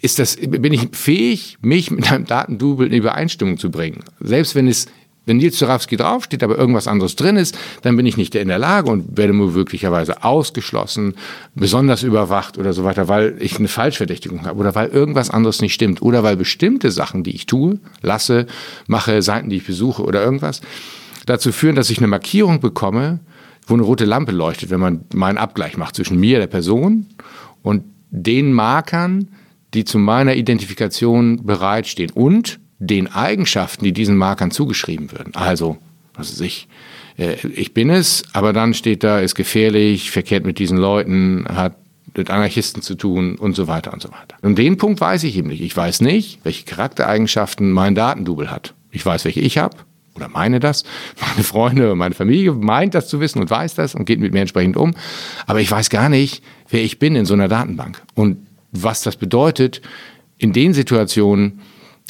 [0.00, 4.00] ist das, bin ich fähig, mich mit einem Datendouble in Übereinstimmung zu bringen.
[4.20, 4.86] Selbst wenn es
[5.26, 8.58] wenn Nils Zurawski draufsteht, aber irgendwas anderes drin ist, dann bin ich nicht in der
[8.58, 11.14] Lage und werde möglicherweise ausgeschlossen,
[11.54, 15.74] besonders überwacht oder so weiter, weil ich eine Falschverdächtigung habe oder weil irgendwas anderes nicht
[15.74, 18.46] stimmt oder weil bestimmte Sachen, die ich tue, lasse,
[18.88, 20.62] mache, Seiten, die ich besuche oder irgendwas,
[21.26, 23.20] dazu führen, dass ich eine Markierung bekomme,
[23.66, 27.06] wo eine rote Lampe leuchtet, wenn man meinen Abgleich macht zwischen mir, der Person,
[27.62, 29.28] und den Markern,
[29.74, 35.34] die zu meiner Identifikation bereitstehen und den Eigenschaften, die diesen Markern zugeschrieben werden.
[35.34, 35.78] Also,
[36.14, 36.68] was weiß ich,
[37.18, 41.76] äh, ich bin es, aber dann steht da, ist gefährlich, verkehrt mit diesen Leuten, hat
[42.16, 44.36] mit Anarchisten zu tun und so weiter und so weiter.
[44.42, 45.60] Und den Punkt weiß ich eben nicht.
[45.60, 48.74] Ich weiß nicht, welche Charaktereigenschaften mein Datendouble hat.
[48.90, 49.76] Ich weiß, welche ich habe
[50.16, 50.82] oder meine das.
[51.20, 54.40] Meine Freunde, meine Familie meint das zu wissen und weiß das und geht mit mir
[54.40, 54.94] entsprechend um.
[55.46, 58.02] Aber ich weiß gar nicht, wer ich bin in so einer Datenbank.
[58.14, 58.38] Und
[58.72, 59.80] was das bedeutet
[60.38, 61.60] in den Situationen,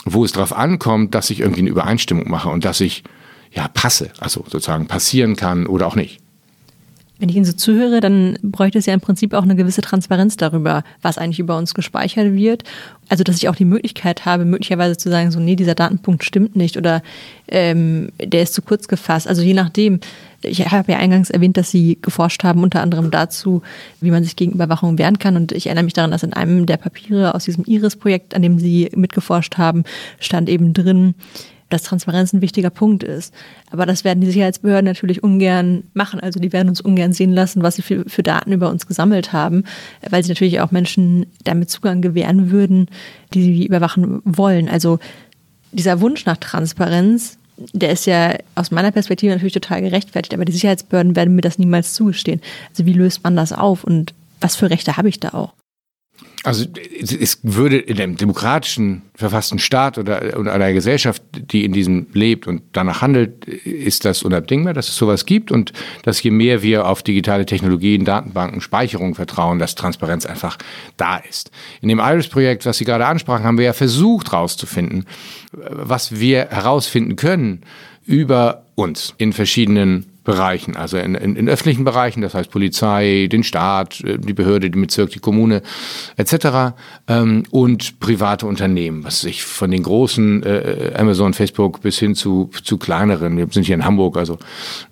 [0.05, 3.03] wo es darauf ankommt, dass ich irgendwie eine Übereinstimmung mache und dass ich
[3.53, 6.20] ja passe, also sozusagen passieren kann oder auch nicht.
[7.18, 10.38] Wenn ich Ihnen so zuhöre, dann bräuchte es ja im Prinzip auch eine gewisse Transparenz
[10.38, 12.64] darüber, was eigentlich über uns gespeichert wird.
[13.11, 16.57] Also, dass ich auch die Möglichkeit habe, möglicherweise zu sagen, so, nee, dieser Datenpunkt stimmt
[16.57, 17.03] nicht oder
[17.49, 19.29] ähm, der ist zu kurz gefasst.
[19.29, 20.01] Also je nachdem.
[20.42, 23.62] Ich habe ja eingangs erwähnt, dass Sie geforscht haben, unter anderem dazu,
[24.00, 25.37] wie man sich gegen Überwachung wehren kann.
[25.37, 28.59] Und ich erinnere mich daran, dass in einem der Papiere aus diesem IRIS-Projekt, an dem
[28.59, 29.85] Sie mitgeforscht haben,
[30.18, 31.14] stand eben drin,
[31.70, 33.33] dass Transparenz ein wichtiger Punkt ist.
[33.70, 36.20] Aber das werden die Sicherheitsbehörden natürlich ungern machen.
[36.20, 39.33] Also die werden uns ungern sehen lassen, was sie für, für Daten über uns gesammelt
[39.33, 39.64] haben,
[40.09, 42.88] weil sie natürlich auch Menschen damit Zugang gewähren würden,
[43.33, 44.68] die sie überwachen wollen.
[44.68, 44.98] Also
[45.72, 47.38] dieser Wunsch nach Transparenz,
[47.73, 51.59] der ist ja aus meiner Perspektive natürlich total gerechtfertigt, aber die Sicherheitsbehörden werden mir das
[51.59, 52.40] niemals zugestehen.
[52.70, 55.53] Also wie löst man das auf und was für Rechte habe ich da auch?
[56.42, 56.64] Also
[57.03, 62.46] es würde in einem demokratischen, verfassten Staat oder, oder einer Gesellschaft, die in diesem lebt
[62.46, 66.87] und danach handelt, ist das unabdingbar, dass es sowas gibt und dass je mehr wir
[66.87, 70.57] auf digitale Technologien, Datenbanken, Speicherung vertrauen, dass Transparenz einfach
[70.96, 71.50] da ist.
[71.83, 75.05] In dem Iris-Projekt, was Sie gerade ansprachen, haben wir ja versucht herauszufinden,
[75.53, 77.62] was wir herausfinden können
[78.07, 83.43] über uns in verschiedenen Bereichen, also in, in, in, öffentlichen Bereichen, das heißt Polizei, den
[83.43, 85.62] Staat, äh, die Behörde, den Bezirk, die Kommune
[86.16, 86.75] etc.
[87.09, 92.51] Ähm, und private Unternehmen, was sich von den großen äh, Amazon, Facebook bis hin zu,
[92.62, 94.38] zu kleineren, wir sind hier in Hamburg, also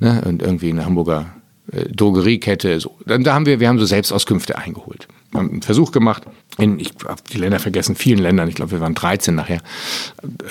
[0.01, 1.27] ne, und irgendwie eine Hamburger
[1.73, 2.97] äh, Drogeriekette, so.
[3.07, 5.09] Da haben wir, wir haben so Selbstauskünfte eingeholt.
[5.33, 6.23] Einen Versuch gemacht,
[6.57, 9.61] in, ich habe die Länder vergessen, vielen Ländern, ich glaube, wir waren 13 nachher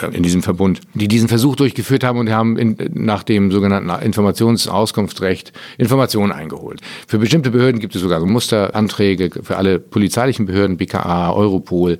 [0.01, 3.89] äh, in diesem Verbund, die diesen Versuch durchgeführt haben und haben in, nach dem sogenannten
[3.89, 6.81] Informationsauskunftsrecht Informationen eingeholt.
[7.07, 11.97] Für bestimmte Behörden gibt es sogar so Musteranträge, für alle polizeilichen Behörden, BKA, Europol,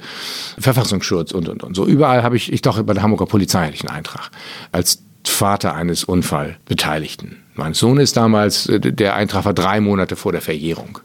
[0.58, 1.76] Verfassungsschutz und, und, und.
[1.76, 4.30] So überall habe ich, ich doch bei der Hamburger Polizei hatte ich einen Eintrag
[4.72, 7.44] als Vater eines Unfallbeteiligten.
[7.56, 11.00] Mein Sohn ist damals, äh, der Eintrag war drei Monate vor der Verjährung.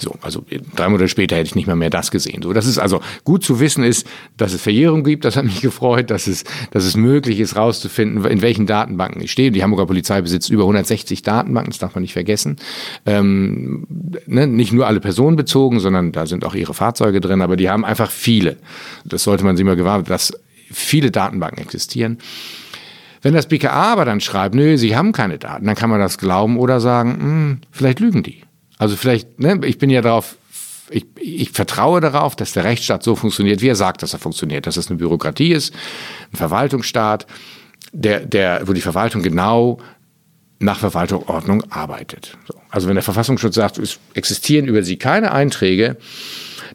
[0.00, 2.42] So, also drei Monate später hätte ich nicht mal mehr das gesehen.
[2.42, 5.24] So, das ist also gut zu wissen ist, dass es Verjährung gibt.
[5.24, 9.30] Das hat mich gefreut, dass es, dass es möglich ist, rauszufinden, in welchen Datenbanken ich
[9.30, 9.50] stehe.
[9.50, 11.70] Die Hamburger Polizei besitzt über 160 Datenbanken.
[11.70, 12.56] Das darf man nicht vergessen.
[13.04, 13.86] Ähm,
[14.26, 17.42] ne, nicht nur alle Personen bezogen, sondern da sind auch ihre Fahrzeuge drin.
[17.42, 18.56] Aber die haben einfach viele.
[19.04, 20.32] Das sollte man sich mal gewahr, dass
[20.70, 22.18] viele Datenbanken existieren.
[23.22, 26.16] Wenn das BKA aber dann schreibt, nö, sie haben keine Daten, dann kann man das
[26.16, 28.42] glauben oder sagen, mh, hm, vielleicht lügen die.
[28.80, 30.38] Also vielleicht, ne, ich bin ja darauf,
[30.88, 34.66] ich, ich vertraue darauf, dass der Rechtsstaat so funktioniert, wie er sagt, dass er funktioniert,
[34.66, 35.74] dass es eine Bürokratie ist,
[36.32, 37.26] ein Verwaltungsstaat,
[37.92, 39.80] der, der, wo die Verwaltung genau
[40.60, 42.38] nach Verwaltungsordnung arbeitet.
[42.48, 42.54] So.
[42.70, 45.98] Also wenn der Verfassungsschutz sagt, es existieren über sie keine Einträge,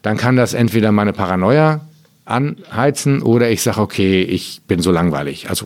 [0.03, 1.81] dann kann das entweder meine Paranoia
[2.23, 5.49] anheizen oder ich sage, okay, ich bin so langweilig.
[5.49, 5.65] Also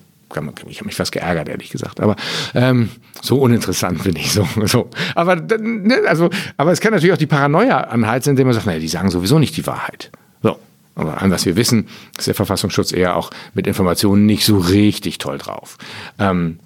[0.67, 1.99] ich habe mich fast geärgert, ehrlich gesagt.
[1.99, 2.15] Aber
[2.53, 2.89] ähm,
[3.21, 4.47] so uninteressant bin ich so.
[4.65, 4.89] so.
[5.15, 8.79] Aber, ne, also, aber es kann natürlich auch die Paranoia anheizen, indem man sagt, naja,
[8.79, 10.11] die sagen sowieso nicht die Wahrheit.
[10.41, 10.59] So.
[10.95, 11.87] Aber an was wir wissen,
[12.17, 15.77] ist der Verfassungsschutz eher auch mit Informationen nicht so richtig toll drauf.
[16.19, 16.59] Ähm,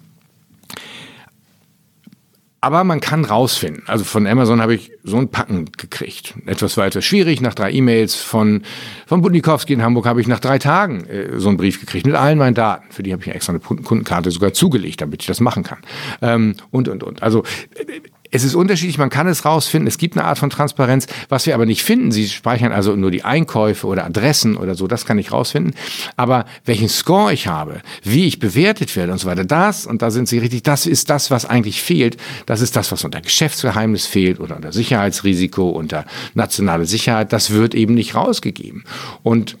[2.64, 3.82] aber man kann rausfinden.
[3.86, 6.32] Also von Amazon habe ich so ein Packen gekriegt.
[6.46, 7.42] Etwas etwas schwierig.
[7.42, 8.62] Nach drei E-Mails von,
[9.06, 12.14] von Budnikowski in Hamburg habe ich nach drei Tagen äh, so einen Brief gekriegt mit
[12.14, 12.90] allen meinen Daten.
[12.90, 15.80] Für die habe ich extra eine Kundenkarte sogar zugelegt, damit ich das machen kann.
[16.22, 17.22] Ähm, und, und, und.
[17.22, 17.42] Also
[17.74, 18.00] äh,
[18.34, 19.86] es ist unterschiedlich, man kann es rausfinden.
[19.86, 21.06] Es gibt eine Art von Transparenz.
[21.28, 24.88] Was wir aber nicht finden, Sie speichern also nur die Einkäufe oder Adressen oder so,
[24.88, 25.72] das kann ich rausfinden.
[26.16, 30.10] Aber welchen Score ich habe, wie ich bewertet werde und so weiter, das, und da
[30.10, 32.16] sind Sie richtig, das ist das, was eigentlich fehlt.
[32.46, 37.32] Das ist das, was unter Geschäftsgeheimnis fehlt oder unter Sicherheitsrisiko, unter nationale Sicherheit.
[37.32, 38.82] Das wird eben nicht rausgegeben.
[39.22, 39.58] Und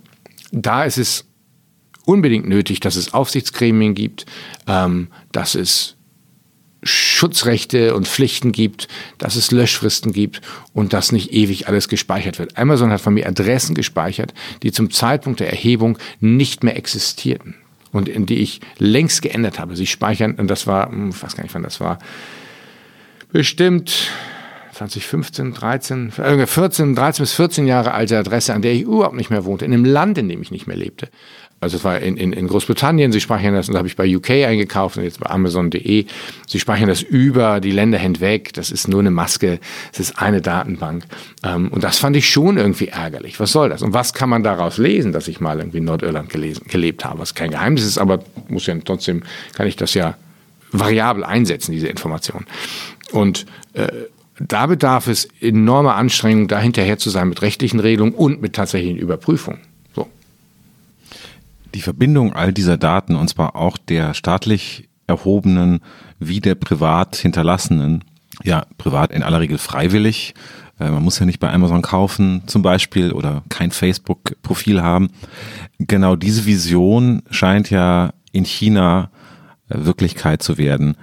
[0.50, 1.26] da ist es
[2.06, 4.26] unbedingt nötig, dass es Aufsichtsgremien gibt,
[4.66, 5.93] ähm, dass es
[6.84, 10.40] Schutzrechte und Pflichten gibt, dass es Löschfristen gibt
[10.72, 12.56] und dass nicht ewig alles gespeichert wird.
[12.56, 17.54] Amazon hat von mir Adressen gespeichert, die zum Zeitpunkt der Erhebung nicht mehr existierten
[17.92, 19.76] und in die ich längst geändert habe.
[19.76, 21.98] Sie speichern, und das war, hm, ich weiß gar nicht wann das war,
[23.32, 24.10] bestimmt
[24.74, 29.44] 2015, 13, 14, 13 bis 14 Jahre alte Adresse, an der ich überhaupt nicht mehr
[29.44, 31.08] wohnte, in einem Land, in dem ich nicht mehr lebte.
[31.64, 34.06] Also es war in, in, in Großbritannien, sie speichern das, und da habe ich bei
[34.14, 36.04] UK eingekauft und jetzt bei Amazon.de.
[36.46, 38.52] Sie speichern das über die Länder hinweg.
[38.52, 39.58] Das ist nur eine Maske,
[39.92, 41.04] es ist eine Datenbank.
[41.42, 43.40] Ähm, und das fand ich schon irgendwie ärgerlich.
[43.40, 43.80] Was soll das?
[43.80, 47.18] Und was kann man daraus lesen, dass ich mal irgendwie in Nordirland gelesen, gelebt habe?
[47.18, 49.22] Was kein Geheimnis ist, aber muss ja trotzdem,
[49.54, 50.16] kann ich das ja
[50.70, 52.44] variabel einsetzen, diese Information.
[53.10, 53.88] Und äh,
[54.38, 58.98] da bedarf es enormer Anstrengung, da hinterher zu sein mit rechtlichen Regelungen und mit tatsächlichen
[58.98, 59.73] Überprüfungen
[61.74, 65.80] die Verbindung all dieser Daten, und zwar auch der staatlich erhobenen
[66.18, 68.04] wie der privat hinterlassenen,
[68.42, 70.34] ja, privat in aller Regel freiwillig,
[70.78, 75.10] äh, man muss ja nicht bei Amazon kaufen zum Beispiel oder kein Facebook-Profil haben.
[75.78, 79.10] Genau diese Vision scheint ja in China
[79.68, 80.96] äh, Wirklichkeit zu werden.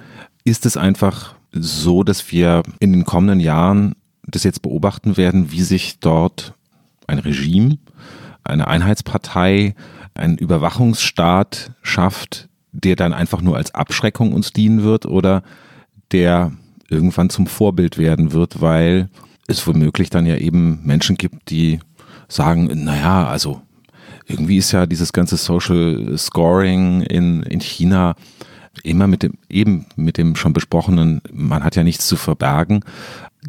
[0.44, 5.62] Ist es einfach so, dass wir in den kommenden Jahren das jetzt beobachten werden, wie
[5.62, 6.54] sich dort
[7.08, 7.78] ein Regime,
[8.44, 9.76] eine Einheitspartei
[10.14, 15.44] einen Überwachungsstaat schafft, der dann einfach nur als Abschreckung uns dienen wird oder
[16.12, 16.52] der
[16.90, 19.10] irgendwann zum Vorbild werden wird, weil
[19.48, 21.80] es womöglich dann ja eben Menschen gibt, die
[22.28, 23.62] sagen, naja, also
[24.26, 28.16] irgendwie ist ja dieses ganze Social Scoring in, in China
[28.84, 32.84] immer mit dem, eben mit dem schon besprochenen, man hat ja nichts zu verbergen,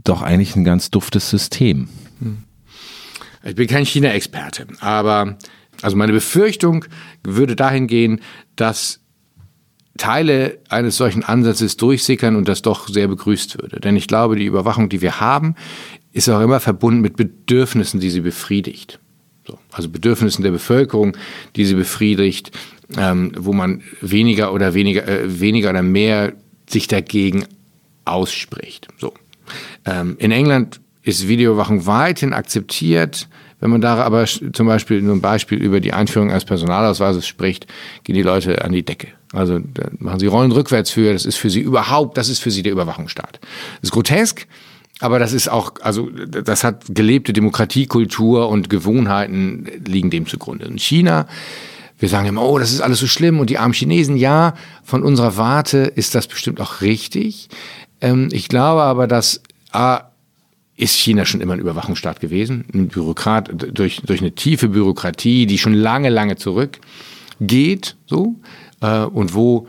[0.04, 1.88] doch eigentlich ein ganz duftes System.
[2.20, 2.38] Hm.
[3.44, 5.36] Ich bin kein China-Experte, aber
[5.82, 6.84] also meine Befürchtung
[7.24, 8.20] würde dahin gehen,
[8.56, 9.00] dass
[9.98, 13.78] Teile eines solchen Ansatzes durchsickern und das doch sehr begrüßt würde.
[13.80, 15.54] Denn ich glaube, die Überwachung, die wir haben,
[16.12, 19.00] ist auch immer verbunden mit Bedürfnissen, die sie befriedigt.
[19.46, 21.16] So, also Bedürfnissen der Bevölkerung,
[21.56, 22.52] die sie befriedigt,
[22.96, 26.34] ähm, wo man weniger oder weniger, äh, weniger oder mehr
[26.68, 27.44] sich dagegen
[28.04, 28.88] ausspricht.
[28.98, 29.12] So.
[29.84, 33.28] Ähm, in England ist Videoüberwachung weithin akzeptiert.
[33.62, 37.68] Wenn man da aber zum Beispiel nur ein Beispiel über die Einführung eines Personalausweises spricht,
[38.02, 39.06] gehen die Leute an die Decke.
[39.32, 42.50] Also da machen sie Rollen rückwärts für, das ist für sie überhaupt, das ist für
[42.50, 43.38] sie der Überwachungsstaat.
[43.40, 44.48] Das ist grotesk,
[44.98, 50.64] aber das ist auch, also das hat gelebte Demokratiekultur und Gewohnheiten liegen dem zugrunde.
[50.64, 51.28] In China,
[52.00, 55.04] wir sagen immer, oh, das ist alles so schlimm und die armen Chinesen, ja, von
[55.04, 57.48] unserer Warte ist das bestimmt auch richtig.
[58.00, 60.11] Ähm, ich glaube aber, dass A,
[60.82, 65.58] ist China schon immer ein Überwachungsstaat gewesen, ein Bürokrat durch, durch eine tiefe Bürokratie, die
[65.58, 68.34] schon lange, lange zurückgeht, so,
[68.80, 69.68] äh, und wo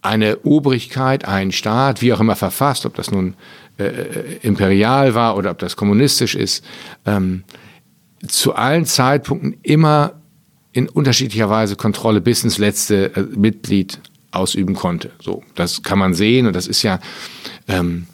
[0.00, 3.34] eine Obrigkeit, ein Staat, wie auch immer verfasst, ob das nun
[3.76, 6.64] äh, imperial war oder ob das kommunistisch ist,
[7.04, 7.44] ähm,
[8.26, 10.14] zu allen Zeitpunkten immer
[10.72, 14.00] in unterschiedlicher Weise Kontrolle bis ins letzte äh, Mitglied
[14.30, 15.10] ausüben konnte.
[15.20, 17.00] So, das kann man sehen und das ist ja
[17.66, 18.06] ähm,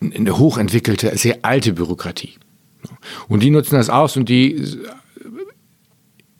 [0.00, 2.34] eine hochentwickelte, sehr alte Bürokratie.
[3.28, 4.78] Und die nutzen das aus und die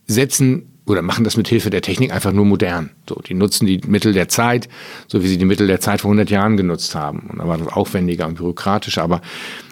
[0.06, 2.90] setzen oder machen das mit Hilfe der Technik einfach nur modern.
[3.08, 4.68] So, die nutzen die Mittel der Zeit,
[5.06, 7.28] so wie sie die Mittel der Zeit vor 100 Jahren genutzt haben.
[7.30, 9.02] Und da war das aufwendiger und bürokratischer.
[9.02, 9.20] Aber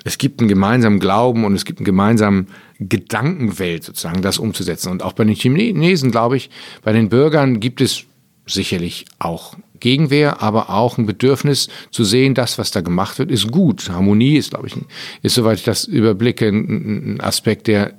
[0.05, 4.91] es gibt einen gemeinsamen Glauben und es gibt einen gemeinsamen Gedankenwelt sozusagen, das umzusetzen.
[4.91, 6.51] Und auch bei den Chinesen, glaube ich,
[6.83, 8.05] bei den Bürgern gibt es
[8.47, 13.51] sicherlich auch Gegenwehr, aber auch ein Bedürfnis zu sehen, das, was da gemacht wird, ist
[13.51, 13.89] gut.
[13.91, 14.75] Harmonie ist, glaube ich,
[15.23, 17.95] ist, soweit ich das überblicke, ein Aspekt, der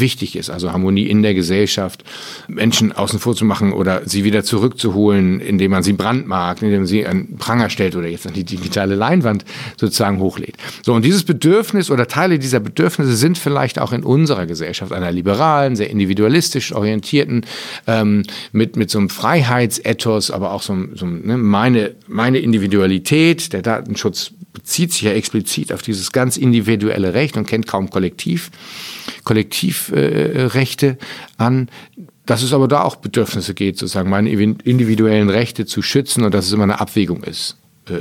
[0.00, 2.04] wichtig ist, also Harmonie in der Gesellschaft,
[2.48, 6.86] Menschen außen vor zu machen oder sie wieder zurückzuholen, indem man sie brandmarkt, indem man
[6.86, 9.44] sie an Pranger stellt oder jetzt an die digitale Leinwand
[9.76, 10.56] sozusagen hochlädt.
[10.82, 15.12] So, und dieses Bedürfnis oder Teile dieser Bedürfnisse sind vielleicht auch in unserer Gesellschaft, einer
[15.12, 17.46] liberalen, sehr individualistisch orientierten,
[17.86, 23.62] ähm, mit, mit so einem Freiheitsethos, aber auch so, so ne, meine, meine Individualität, der
[23.62, 24.32] Datenschutz
[24.64, 28.50] bezieht sich ja explizit auf dieses ganz individuelle Recht und kennt kaum Kollektiv,
[29.22, 30.96] Kollektivrechte äh,
[31.36, 31.68] an.
[32.24, 36.46] Dass es aber da auch Bedürfnisse geht, sozusagen meine individuellen Rechte zu schützen und dass
[36.46, 37.58] es immer eine Abwägung ist.
[37.90, 37.96] Äh,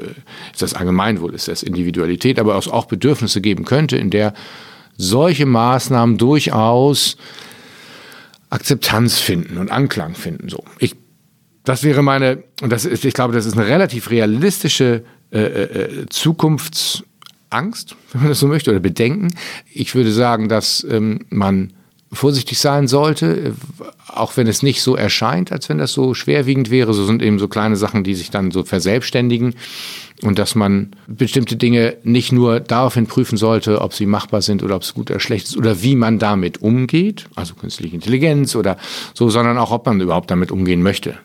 [0.53, 4.33] ist das Allgemeinwohl, ist das Individualität, aber es auch Bedürfnisse geben könnte, in der
[4.95, 7.17] solche Maßnahmen durchaus
[8.49, 10.47] Akzeptanz finden und Anklang finden.
[10.47, 10.95] So, ich,
[11.65, 16.05] das wäre meine, und das ist, ich glaube, das ist eine relativ realistische äh, äh,
[16.09, 19.33] Zukunftsangst, wenn man das so möchte, oder Bedenken.
[19.73, 21.73] Ich würde sagen, dass ähm, man
[22.13, 23.55] vorsichtig sein sollte,
[24.07, 26.93] auch wenn es nicht so erscheint, als wenn das so schwerwiegend wäre.
[26.93, 29.55] So sind eben so kleine Sachen, die sich dann so verselbstständigen
[30.21, 34.75] und dass man bestimmte Dinge nicht nur daraufhin prüfen sollte, ob sie machbar sind oder
[34.75, 38.77] ob es gut oder schlecht ist oder wie man damit umgeht, also künstliche Intelligenz oder
[39.13, 41.17] so, sondern auch, ob man überhaupt damit umgehen möchte.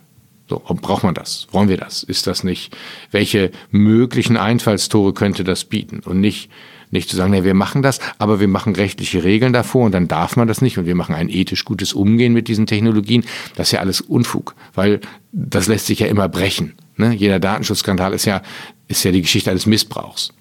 [0.48, 1.46] So, braucht man das?
[1.52, 2.02] Wollen wir das?
[2.02, 2.76] Ist das nicht?
[3.10, 6.00] Welche möglichen Einfallstore könnte das bieten?
[6.00, 6.50] Und nicht,
[6.90, 10.08] nicht zu sagen, nee, wir machen das, aber wir machen rechtliche Regeln davor und dann
[10.08, 13.24] darf man das nicht und wir machen ein ethisch gutes Umgehen mit diesen Technologien.
[13.56, 15.00] Das ist ja alles Unfug, weil
[15.32, 16.74] das lässt sich ja immer brechen.
[16.96, 17.14] Ne?
[17.14, 18.40] Jeder Datenschutzskandal ist ja,
[18.88, 20.32] ist ja die Geschichte eines Missbrauchs.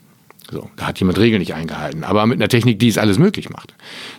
[0.49, 3.49] So, da hat jemand Regeln nicht eingehalten, aber mit einer Technik, die es alles möglich
[3.49, 3.73] macht.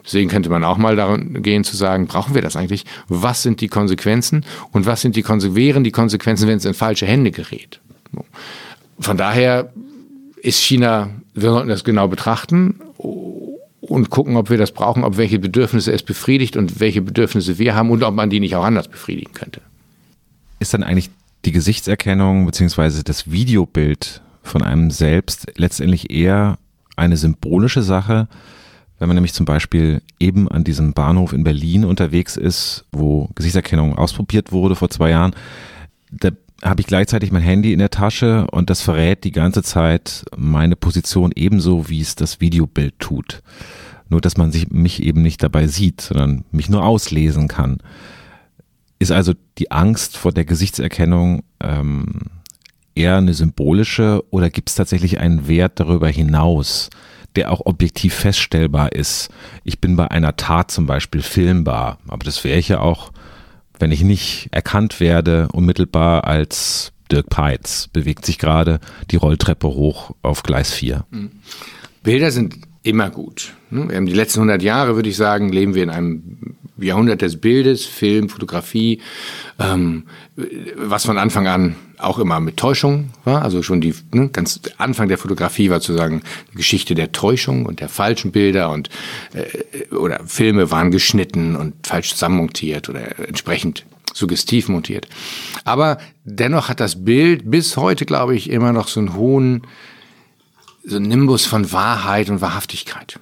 [0.04, 2.84] Deswegen könnte man auch mal daran gehen zu sagen, brauchen wir das eigentlich?
[3.08, 7.06] Was sind die Konsequenzen und was sind die wären die Konsequenzen, wenn es in falsche
[7.06, 7.80] Hände gerät?
[8.12, 8.26] So.
[9.00, 9.72] Von daher
[10.42, 15.38] ist China, wir sollten das genau betrachten und gucken, ob wir das brauchen, ob welche
[15.38, 18.88] Bedürfnisse es befriedigt und welche Bedürfnisse wir haben und ob man die nicht auch anders
[18.88, 19.62] befriedigen könnte.
[20.58, 21.10] Ist dann eigentlich
[21.44, 26.58] die Gesichtserkennung beziehungsweise das Videobild von einem selbst letztendlich eher
[26.96, 28.28] eine symbolische Sache,
[28.98, 33.96] wenn man nämlich zum Beispiel eben an diesem Bahnhof in Berlin unterwegs ist, wo Gesichtserkennung
[33.96, 35.34] ausprobiert wurde vor zwei Jahren,
[36.10, 36.30] da
[36.62, 40.74] habe ich gleichzeitig mein Handy in der Tasche und das verrät die ganze Zeit meine
[40.74, 43.42] Position ebenso, wie es das Videobild tut.
[44.08, 47.78] Nur, dass man sich, mich eben nicht dabei sieht, sondern mich nur auslesen kann.
[48.98, 52.22] Ist also die Angst vor der Gesichtserkennung ähm,
[52.98, 56.90] eher eine symbolische oder gibt es tatsächlich einen Wert darüber hinaus,
[57.36, 59.30] der auch objektiv feststellbar ist?
[59.64, 63.12] Ich bin bei einer Tat zum Beispiel filmbar, aber das wäre ich ja auch,
[63.78, 68.80] wenn ich nicht erkannt werde, unmittelbar als Dirk Peitz bewegt sich gerade
[69.10, 71.06] die Rolltreppe hoch auf Gleis 4.
[71.10, 71.30] Hm.
[72.02, 73.52] Bilder sind immer gut.
[73.70, 77.84] Haben die letzten 100 Jahre, würde ich sagen, leben wir in einem Jahrhundert des Bildes,
[77.84, 79.00] Film, Fotografie,
[79.58, 80.04] ähm,
[80.76, 83.42] was von Anfang an auch immer mit Täuschung war.
[83.42, 86.22] Also schon die ne, ganz Anfang der Fotografie war sozusagen
[86.52, 88.88] die Geschichte der Täuschung und der falschen Bilder und
[89.34, 93.84] äh, oder Filme waren geschnitten und falsch zusammenmontiert oder entsprechend
[94.14, 95.08] suggestiv montiert.
[95.64, 99.62] Aber dennoch hat das Bild bis heute, glaube ich, immer noch so einen hohen
[100.88, 103.20] so einen Nimbus von Wahrheit und Wahrhaftigkeit.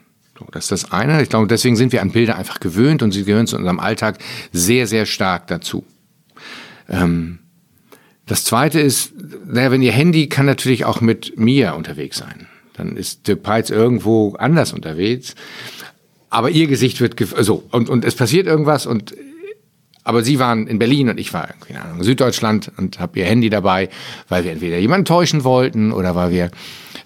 [0.53, 1.23] Das ist das eine.
[1.23, 4.19] Ich glaube, deswegen sind wir an Bilder einfach gewöhnt und sie gehören zu unserem Alltag
[4.53, 5.85] sehr, sehr stark dazu.
[6.89, 7.39] Ähm,
[8.27, 9.13] das zweite ist,
[9.47, 12.49] naja, wenn Ihr Handy kann natürlich auch mit mir unterwegs sein.
[12.75, 15.35] Dann ist Dirk Peitz irgendwo anders unterwegs.
[16.29, 19.15] Aber ihr Gesicht wird, so, also, und, und es passiert irgendwas und
[20.07, 23.51] aber sie waren in Berlin und ich war in Ahnung, Süddeutschland und habe ihr Handy
[23.51, 23.89] dabei,
[24.29, 26.51] weil wir entweder jemanden täuschen wollten oder weil wir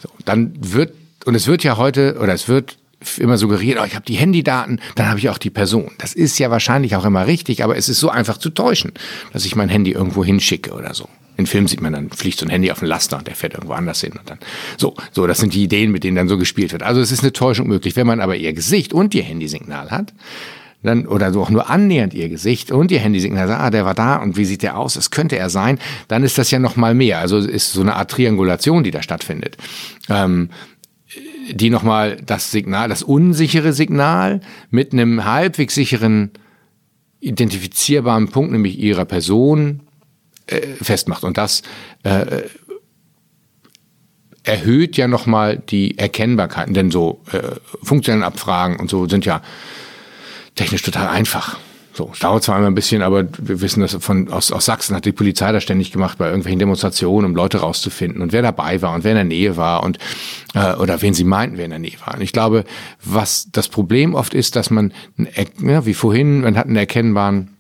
[0.01, 0.93] so, dann wird
[1.25, 2.77] und es wird ja heute oder es wird
[3.17, 5.91] immer suggeriert, oh, ich habe die Handydaten, dann habe ich auch die Person.
[5.97, 8.93] Das ist ja wahrscheinlich auch immer richtig, aber es ist so einfach zu täuschen,
[9.33, 11.09] dass ich mein Handy irgendwo hinschicke oder so.
[11.39, 13.55] In Filmen sieht man dann, fliegt so ein Handy auf den Laster und der fährt
[13.55, 14.39] irgendwo anders hin und dann.
[14.77, 16.83] So, so, das sind die Ideen, mit denen dann so gespielt wird.
[16.83, 17.97] Also es ist eine Täuschung möglich.
[17.97, 20.13] Wenn man aber ihr Gesicht und ihr Handysignal hat,
[20.83, 23.95] dann, oder so auch nur annähernd ihr Gesicht und ihr Handysignal sagt, ah, der war
[23.95, 25.79] da und wie sieht der aus, das könnte er sein,
[26.09, 27.19] dann ist das ja noch mal mehr.
[27.19, 29.57] Also ist so eine Art Triangulation, die da stattfindet.
[30.09, 30.51] Ähm,
[31.51, 36.31] die nochmal das Signal, das unsichere Signal mit einem halbwegs sicheren
[37.21, 39.81] identifizierbaren Punkt, nämlich ihrer Person,
[40.47, 41.25] äh, festmacht.
[41.25, 41.63] Und das
[42.03, 42.43] äh,
[44.43, 49.43] erhöht ja nochmal die Erkennbarkeiten, denn so äh, funktionelle Abfragen und so sind ja
[50.61, 51.57] technisch total einfach.
[51.95, 54.95] So, es dauert zwar immer ein bisschen, aber wir wissen das von aus, aus Sachsen
[54.95, 58.83] hat die Polizei das ständig gemacht bei irgendwelchen Demonstrationen, um Leute rauszufinden und wer dabei
[58.83, 59.99] war und wer in der Nähe war und
[60.55, 62.15] äh, oder wen sie meinten, wer in der Nähe war.
[62.15, 62.65] Und ich glaube,
[63.03, 64.93] was das Problem oft ist, dass man
[65.59, 67.57] ja, wie vorhin, man hat einen erkennbaren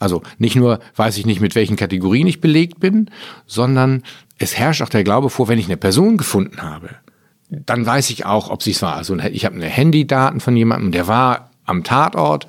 [0.00, 3.08] also nicht nur weiß ich nicht, mit welchen Kategorien ich belegt bin,
[3.46, 4.02] sondern
[4.36, 6.90] es herrscht auch der Glaube vor, wenn ich eine Person gefunden habe,
[7.48, 8.96] dann weiß ich auch, ob sie es war.
[8.96, 12.46] Also ich habe eine Handydaten von jemandem, der war am Tatort,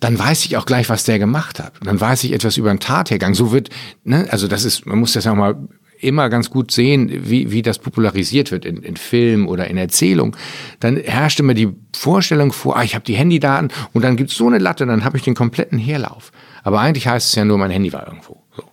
[0.00, 1.72] dann weiß ich auch gleich, was der gemacht hat.
[1.82, 3.34] Dann weiß ich etwas über den Tathergang.
[3.34, 3.70] So wird,
[4.04, 5.56] ne, also das ist, man muss das ja auch mal
[5.98, 10.36] immer ganz gut sehen, wie, wie das popularisiert wird in, in Film oder in Erzählung,
[10.80, 14.46] dann herrscht immer die Vorstellung vor, ah, ich habe die Handydaten und dann gibt's so
[14.46, 16.32] eine Latte, dann habe ich den kompletten Herlauf.
[16.62, 18.42] Aber eigentlich heißt es ja nur, mein Handy war irgendwo.
[18.56, 18.64] So.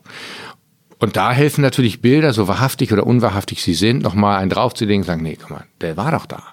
[0.99, 5.07] Und da helfen natürlich Bilder, so wahrhaftig oder unwahrhaftig sie sind, nochmal einen draufzulegen und
[5.07, 6.43] sagen, nee, guck mal, der war doch da.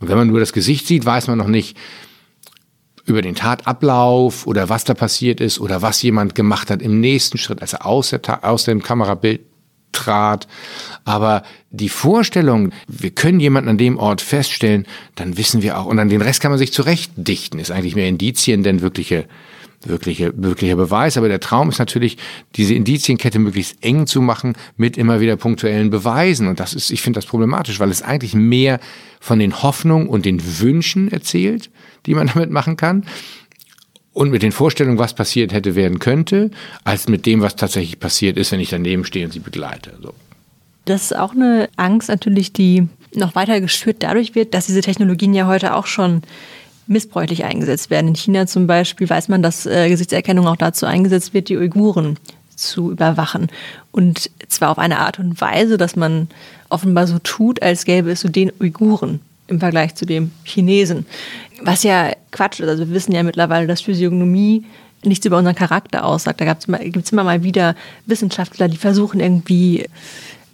[0.00, 1.76] Und wenn man nur das Gesicht sieht, weiß man noch nicht,
[3.06, 7.38] über den Tatablauf oder was da passiert ist oder was jemand gemacht hat im nächsten
[7.38, 9.40] Schritt, als er aus, der, aus dem Kamerabild
[9.92, 10.48] trat.
[11.04, 15.98] Aber die Vorstellung, wir können jemanden an dem Ort feststellen, dann wissen wir auch, und
[15.98, 19.26] an den Rest kann man sich zurechtdichten, ist eigentlich mehr Indizien denn wirkliche
[19.88, 21.16] wirkliche, wirklicher Beweis.
[21.16, 22.18] Aber der Traum ist natürlich,
[22.56, 26.48] diese Indizienkette möglichst eng zu machen mit immer wieder punktuellen Beweisen.
[26.48, 28.80] Und das ist, ich finde das problematisch, weil es eigentlich mehr
[29.20, 31.70] von den Hoffnungen und den Wünschen erzählt,
[32.06, 33.04] die man damit machen kann.
[34.12, 36.50] Und mit den Vorstellungen, was passiert hätte werden könnte,
[36.84, 39.98] als mit dem, was tatsächlich passiert ist, wenn ich daneben stehe und sie begleite.
[40.00, 40.14] So.
[40.84, 45.34] Das ist auch eine Angst natürlich, die noch weiter geschürt dadurch wird, dass diese Technologien
[45.34, 46.22] ja heute auch schon
[46.86, 48.08] missbräuchlich eingesetzt werden.
[48.08, 52.18] In China zum Beispiel weiß man, dass äh, Gesichtserkennung auch dazu eingesetzt wird, die Uiguren
[52.54, 53.48] zu überwachen.
[53.90, 56.28] Und zwar auf eine Art und Weise, dass man
[56.68, 61.06] offenbar so tut, als gäbe es so den Uiguren im Vergleich zu dem Chinesen.
[61.62, 62.68] Was ja Quatsch ist.
[62.68, 64.64] Also wir wissen ja mittlerweile, dass Physiognomie
[65.04, 66.40] nichts über unseren Charakter aussagt.
[66.40, 67.74] Da gibt es immer mal wieder
[68.06, 69.86] Wissenschaftler, die versuchen irgendwie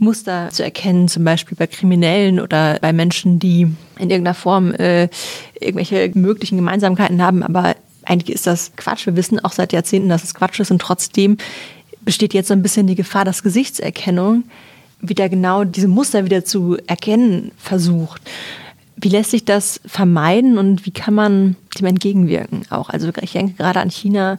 [0.01, 3.63] Muster zu erkennen, zum Beispiel bei Kriminellen oder bei Menschen, die
[3.99, 5.09] in irgendeiner Form äh,
[5.61, 7.43] irgendwelche möglichen Gemeinsamkeiten haben.
[7.43, 9.07] Aber eigentlich ist das Quatsch.
[9.07, 10.71] Wir wissen auch seit Jahrzehnten, dass es Quatsch ist.
[10.71, 11.37] Und trotzdem
[12.01, 14.45] besteht jetzt so ein bisschen die Gefahr, dass Gesichtserkennung
[15.03, 18.23] wieder genau diese Muster wieder zu erkennen versucht.
[18.97, 22.91] Wie lässt sich das vermeiden und wie kann man dem entgegenwirken auch?
[22.91, 24.39] Also ich denke gerade an China,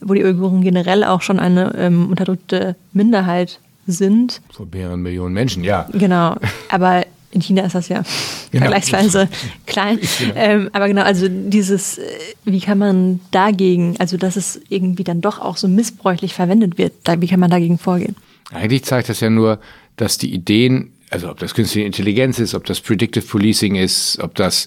[0.00, 3.60] wo die Uiguren generell auch schon eine ähm, unterdrückte Minderheit
[3.92, 4.40] sind.
[4.52, 5.88] Vor mehreren Millionen Menschen, ja.
[5.92, 6.36] Genau,
[6.68, 8.02] aber in China ist das ja
[8.50, 8.64] genau.
[8.64, 9.28] vergleichsweise
[9.66, 9.98] klein.
[10.18, 10.34] Genau.
[10.36, 12.02] Ähm, aber genau, also dieses, äh,
[12.44, 16.92] wie kann man dagegen, also dass es irgendwie dann doch auch so missbräuchlich verwendet wird,
[17.04, 18.16] da, wie kann man dagegen vorgehen?
[18.52, 19.58] Eigentlich zeigt das ja nur,
[19.96, 24.34] dass die Ideen also ob das künstliche Intelligenz ist, ob das Predictive Policing ist, ob
[24.34, 24.66] das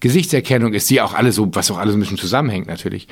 [0.00, 3.06] Gesichtserkennung ist, die auch alle so, was auch alles ein bisschen zusammenhängt natürlich,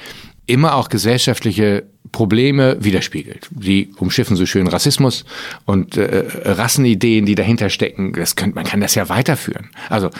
[0.47, 3.49] immer auch gesellschaftliche Probleme widerspiegelt.
[3.59, 5.25] Sie umschiffen so schön Rassismus
[5.65, 8.13] und äh, Rassenideen, die dahinter stecken.
[8.13, 9.71] Das könnte, man kann das ja weiterführen.
[9.89, 10.11] Also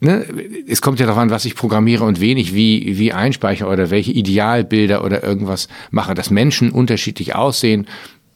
[0.00, 0.24] Ne,
[0.68, 4.12] es kommt ja darauf an, was ich programmiere und wenig wie, wie einspeichere oder welche
[4.12, 6.14] Idealbilder oder irgendwas mache.
[6.14, 7.88] Dass Menschen unterschiedlich aussehen,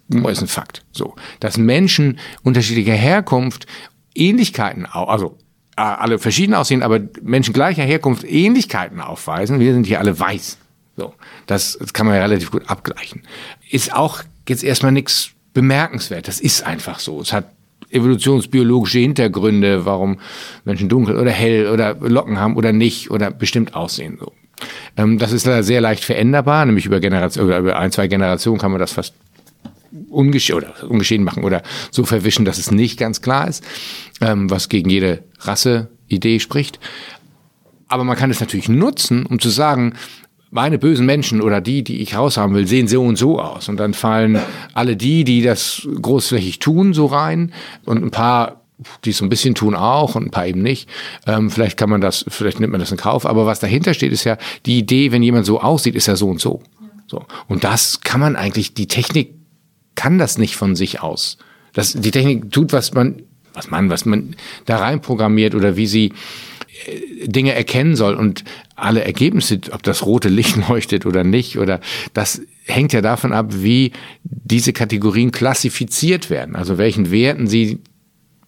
[0.09, 0.85] ist ein Fakt.
[0.91, 3.67] So, dass Menschen unterschiedlicher Herkunft
[4.15, 5.39] Ähnlichkeiten, also
[5.77, 9.61] alle verschieden aussehen, aber Menschen gleicher Herkunft Ähnlichkeiten aufweisen.
[9.61, 10.59] Wir sind hier alle weiß.
[10.97, 11.15] So,
[11.47, 13.23] das, das kann man ja relativ gut abgleichen.
[13.71, 16.29] Ist auch jetzt erstmal nichts bemerkenswert.
[16.29, 17.21] Das ist einfach so.
[17.21, 17.47] Es hat
[17.91, 20.19] evolutionsbiologische Hintergründe, warum
[20.65, 24.19] Menschen dunkel oder hell oder Locken haben oder nicht oder bestimmt aussehen.
[24.19, 24.33] So.
[24.97, 28.81] Ähm, das ist sehr leicht veränderbar, nämlich über, Generation, über ein, zwei Generationen kann man
[28.81, 29.15] das fast
[30.09, 33.63] ungeschehen oder ungeschehen machen oder so verwischen, dass es nicht ganz klar ist,
[34.21, 36.79] ähm, was gegen jede Rasse-Idee spricht.
[37.89, 39.95] Aber man kann es natürlich nutzen, um zu sagen,
[40.51, 43.69] meine bösen Menschen oder die, die ich raushaben will, sehen so und so aus.
[43.69, 44.39] Und dann fallen
[44.75, 47.53] alle die, die das großflächig tun, so rein.
[47.85, 48.63] Und ein paar
[49.05, 50.89] die es so ein bisschen tun auch und ein paar eben nicht.
[51.27, 53.27] Ähm, vielleicht kann man das, vielleicht nimmt man das in Kauf.
[53.27, 54.37] Aber was dahinter steht, ist ja
[54.67, 56.63] die Idee, wenn jemand so aussieht, ist er so und so.
[57.07, 57.25] So.
[57.47, 59.35] Und das kann man eigentlich, die Technik
[59.95, 61.39] kann das nicht von sich aus.
[61.73, 63.23] Das, die Technik tut, was man,
[63.55, 64.37] was man, was man
[64.67, 66.13] da rein programmiert oder wie sie
[66.87, 68.45] äh, Dinge erkennen soll und
[68.77, 71.81] alle Ergebnisse, ob das rote Licht leuchtet oder nicht, oder
[72.15, 77.81] das hängt ja davon ab, wie diese Kategorien klassifiziert werden, also welchen Werten sie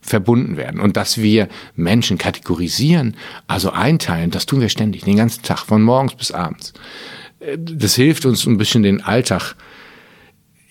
[0.00, 0.80] verbunden werden.
[0.80, 3.16] Und dass wir Menschen kategorisieren,
[3.46, 6.74] also einteilen, das tun wir ständig, den ganzen Tag, von morgens bis abends.
[7.40, 9.54] Äh, das hilft uns ein bisschen den Alltag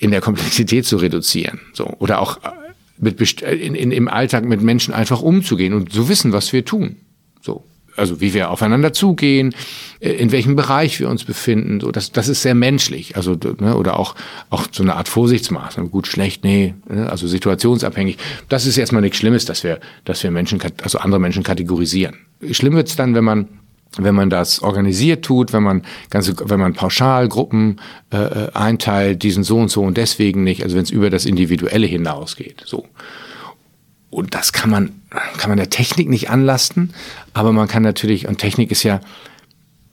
[0.03, 1.61] in der Komplexität zu reduzieren.
[1.73, 1.85] So.
[1.99, 2.49] Oder auch äh,
[2.97, 6.97] mit, in, in, im Alltag mit Menschen einfach umzugehen und zu wissen, was wir tun.
[7.41, 7.63] So.
[7.95, 9.55] Also wie wir aufeinander zugehen,
[9.99, 13.15] äh, in welchem Bereich wir uns befinden, so das, das ist sehr menschlich.
[13.15, 14.15] Also ne, oder auch
[14.49, 18.17] auch so eine Art Vorsichtsmaßnahme, gut, schlecht, nee, ne, also situationsabhängig.
[18.49, 22.17] Das ist erstmal nichts Schlimmes, dass wir dass wir Menschen, also andere Menschen kategorisieren.
[22.51, 23.47] Schlimm wird's dann, wenn man
[23.97, 27.79] wenn man das organisiert tut, wenn man ganze, wenn man pauschal Gruppen
[28.11, 31.25] äh, äh einteilt, diesen so und so und deswegen nicht, also wenn es über das
[31.25, 32.87] Individuelle hinausgeht, so.
[34.09, 35.01] Und das kann man,
[35.37, 36.93] kann man der Technik nicht anlasten,
[37.33, 39.01] aber man kann natürlich, und Technik ist ja,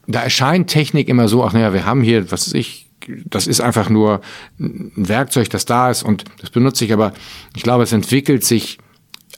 [0.07, 2.91] da erscheint Technik immer so, ach naja, wir haben hier, was weiß ich,
[3.25, 4.21] das ist einfach nur
[4.59, 7.15] ein Werkzeug, das da ist und das benutze ich, aber
[7.57, 8.79] ich glaube, es entwickelt sich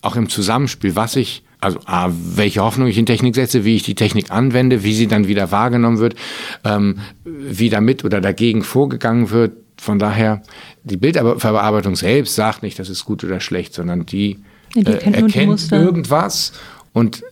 [0.00, 3.84] auch im Zusammenspiel, was ich, also A, welche Hoffnung ich in Technik setze, wie ich
[3.84, 6.16] die Technik anwende, wie sie dann wieder wahrgenommen wird,
[6.64, 9.52] ähm, wie damit oder dagegen vorgegangen wird.
[9.78, 10.42] Von daher,
[10.82, 14.38] die Bildverarbeitung selbst sagt nicht, das ist gut oder schlecht, sondern die
[14.74, 16.52] ja, äh, erkennt irgendwas
[16.92, 17.22] und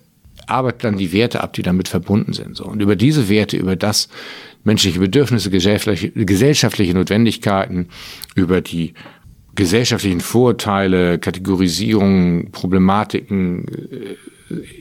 [0.47, 2.57] arbeitet dann die Werte ab, die damit verbunden sind.
[2.57, 2.65] So.
[2.65, 4.09] Und über diese Werte, über das
[4.63, 7.89] menschliche Bedürfnisse, gesellschaftliche, gesellschaftliche Notwendigkeiten,
[8.35, 8.95] über die
[9.55, 14.17] gesellschaftlichen Vorurteile, Kategorisierungen, Problematiken, äh,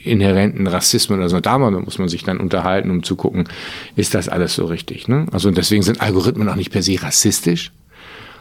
[0.03, 1.39] inhärenten Rassismen oder so.
[1.39, 3.47] Da muss man sich dann unterhalten, um zu gucken,
[3.95, 5.07] ist das alles so richtig.
[5.07, 5.27] Ne?
[5.31, 7.71] Also deswegen sind Algorithmen auch nicht per se rassistisch,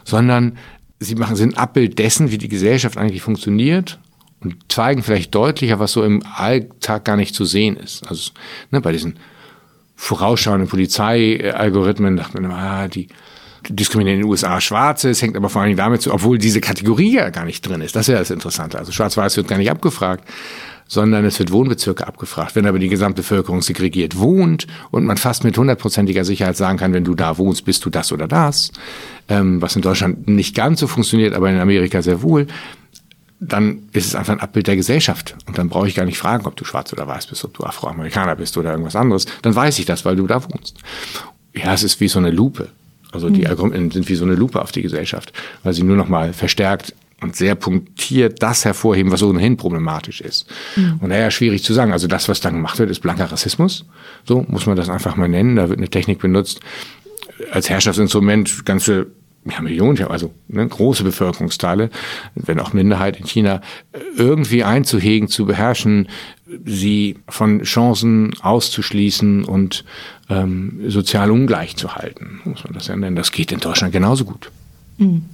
[0.04, 0.56] sondern
[1.00, 3.98] sie machen sind ein Abbild dessen, wie die Gesellschaft eigentlich funktioniert
[4.40, 8.08] und zeigen vielleicht deutlicher, was so im Alltag gar nicht zu sehen ist.
[8.08, 8.30] Also
[8.70, 9.18] ne, bei diesen
[9.96, 13.08] vorausschauenden Polizeialgorithmen dachte man immer, ah, die
[13.68, 15.10] diskriminieren in den USA Schwarze.
[15.10, 17.80] Es hängt aber vor allen Dingen damit zu, obwohl diese Kategorie ja gar nicht drin
[17.80, 17.96] ist.
[17.96, 18.78] Das ist ja das Interessante.
[18.78, 20.24] Also Schwarz-Weiß wird gar nicht abgefragt,
[20.86, 22.56] sondern es wird Wohnbezirke abgefragt.
[22.56, 26.92] Wenn aber die gesamte Bevölkerung segregiert wohnt und man fast mit hundertprozentiger Sicherheit sagen kann,
[26.92, 28.72] wenn du da wohnst, bist du das oder das,
[29.28, 32.46] ähm, was in Deutschland nicht ganz so funktioniert, aber in Amerika sehr wohl,
[33.40, 35.36] dann ist es einfach ein Abbild der Gesellschaft.
[35.46, 37.64] Und dann brauche ich gar nicht fragen, ob du schwarz oder weiß bist, ob du
[37.64, 39.26] Afroamerikaner bist oder irgendwas anderes.
[39.42, 40.78] Dann weiß ich das, weil du da wohnst.
[41.54, 42.68] Ja, es ist wie so eine Lupe.
[43.12, 43.46] Also die mhm.
[43.46, 45.32] Algorithmen sind wie so eine Lupe auf die Gesellschaft,
[45.62, 50.46] weil sie nur noch mal verstärkt und sehr punktiert das hervorheben, was ohnehin problematisch ist.
[50.76, 50.98] Mhm.
[51.00, 51.92] Und daher schwierig zu sagen.
[51.92, 53.84] Also das, was dann gemacht wird, ist blanker Rassismus.
[54.24, 55.56] So muss man das einfach mal nennen.
[55.56, 56.60] Da wird eine Technik benutzt
[57.50, 59.06] als Herrschaftsinstrument, ganze
[59.50, 61.90] ja, Millionen, also ne, große Bevölkerungsteile,
[62.34, 63.60] wenn auch Minderheit in China,
[64.16, 66.08] irgendwie einzuhegen, zu beherrschen,
[66.64, 69.84] sie von Chancen auszuschließen und
[70.28, 73.16] ähm, sozial ungleich zu halten, muss man das ja nennen.
[73.16, 74.50] Das geht in Deutschland genauso gut.
[74.98, 75.24] Mhm.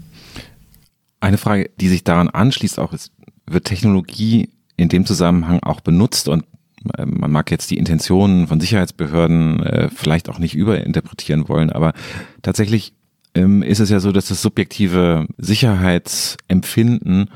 [1.21, 3.13] Eine Frage, die sich daran anschließt, auch ist,
[3.47, 6.45] wird Technologie in dem Zusammenhang auch benutzt und
[6.99, 11.93] äh, man mag jetzt die Intentionen von Sicherheitsbehörden äh, vielleicht auch nicht überinterpretieren wollen, aber
[12.43, 12.93] tatsächlich
[13.35, 17.31] ist es ja so, dass das subjektive Sicherheitsempfinden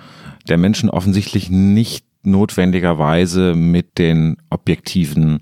[0.48, 5.40] der Menschen offensichtlich nicht notwendigerweise mit den objektiven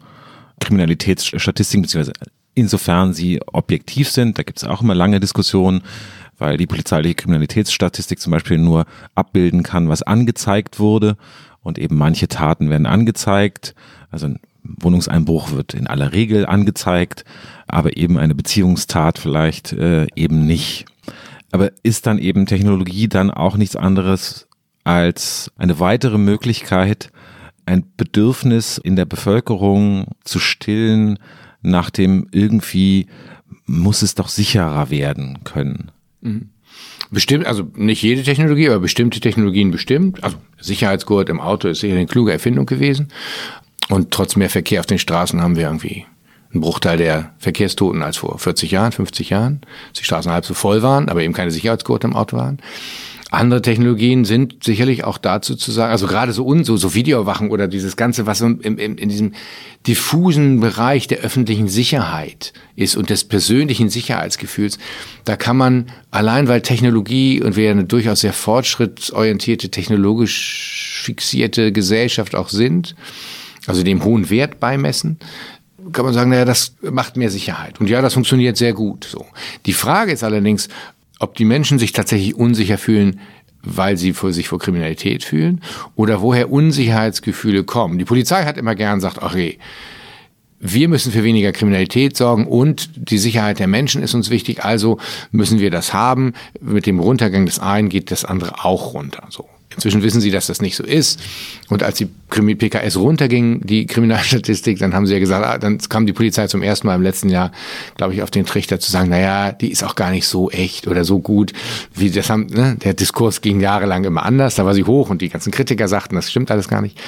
[0.60, 2.12] Kriminalitätsstatistiken, beziehungsweise
[2.54, 5.82] insofern sie objektiv sind, da gibt es auch immer lange Diskussionen,
[6.38, 11.16] weil die polizeiliche Kriminalitätsstatistik zum Beispiel nur abbilden kann, was angezeigt wurde.
[11.62, 13.74] Und eben manche Taten werden angezeigt.
[14.10, 17.24] Also ein Wohnungseinbruch wird in aller Regel angezeigt,
[17.66, 20.86] aber eben eine Beziehungstat vielleicht äh, eben nicht.
[21.52, 24.48] Aber ist dann eben Technologie dann auch nichts anderes
[24.84, 27.10] als eine weitere Möglichkeit,
[27.64, 31.18] ein Bedürfnis in der Bevölkerung zu stillen,
[31.62, 33.06] nach dem irgendwie
[33.66, 35.90] muss es doch sicherer werden können?
[36.20, 36.50] Mhm.
[37.10, 40.22] Bestimmt, also nicht jede Technologie, aber bestimmte Technologien bestimmt.
[40.24, 43.08] Also Sicherheitsgurt im Auto ist sicher eine kluge Erfindung gewesen.
[43.88, 46.04] Und trotz mehr Verkehr auf den Straßen haben wir irgendwie
[46.56, 49.60] ein Bruchteil der Verkehrstoten als vor 40 Jahren, 50 Jahren.
[49.98, 52.58] Die Straßen halb so voll waren, aber eben keine Sicherheitsgurte im Auto waren.
[53.30, 57.50] Andere Technologien sind sicherlich auch dazu zu sagen, also gerade so un, so, so Videowachen
[57.50, 59.32] oder dieses Ganze, was im, im, in diesem
[59.86, 64.78] diffusen Bereich der öffentlichen Sicherheit ist und des persönlichen Sicherheitsgefühls,
[65.24, 72.36] da kann man allein, weil Technologie und wir eine durchaus sehr fortschrittsorientierte, technologisch fixierte Gesellschaft
[72.36, 72.94] auch sind,
[73.66, 75.18] also dem hohen Wert beimessen,
[75.92, 77.80] kann man sagen, naja, das macht mehr Sicherheit.
[77.80, 79.04] Und ja, das funktioniert sehr gut.
[79.04, 79.26] So.
[79.66, 80.68] Die Frage ist allerdings,
[81.18, 83.20] ob die Menschen sich tatsächlich unsicher fühlen,
[83.62, 85.60] weil sie vor sich vor Kriminalität fühlen
[85.96, 87.98] oder woher Unsicherheitsgefühle kommen.
[87.98, 89.58] Die Polizei hat immer gern gesagt, ach hey,
[90.58, 94.98] wir müssen für weniger Kriminalität sorgen und die Sicherheit der Menschen ist uns wichtig, also
[95.30, 96.32] müssen wir das haben.
[96.60, 99.26] Mit dem Runtergang des einen geht das andere auch runter.
[99.30, 99.48] So.
[99.76, 101.20] Inzwischen wissen sie, dass das nicht so ist.
[101.68, 106.06] Und als die PKS runterging, die Kriminalstatistik, dann haben sie ja gesagt, ah, dann kam
[106.06, 107.52] die Polizei zum ersten Mal im letzten Jahr,
[107.96, 110.88] glaube ich, auf den Trichter zu sagen, naja, die ist auch gar nicht so echt
[110.88, 111.52] oder so gut,
[111.94, 112.76] wie das haben, ne?
[112.82, 116.16] der Diskurs ging jahrelang immer anders, da war sie hoch und die ganzen Kritiker sagten,
[116.16, 116.98] das stimmt alles gar nicht.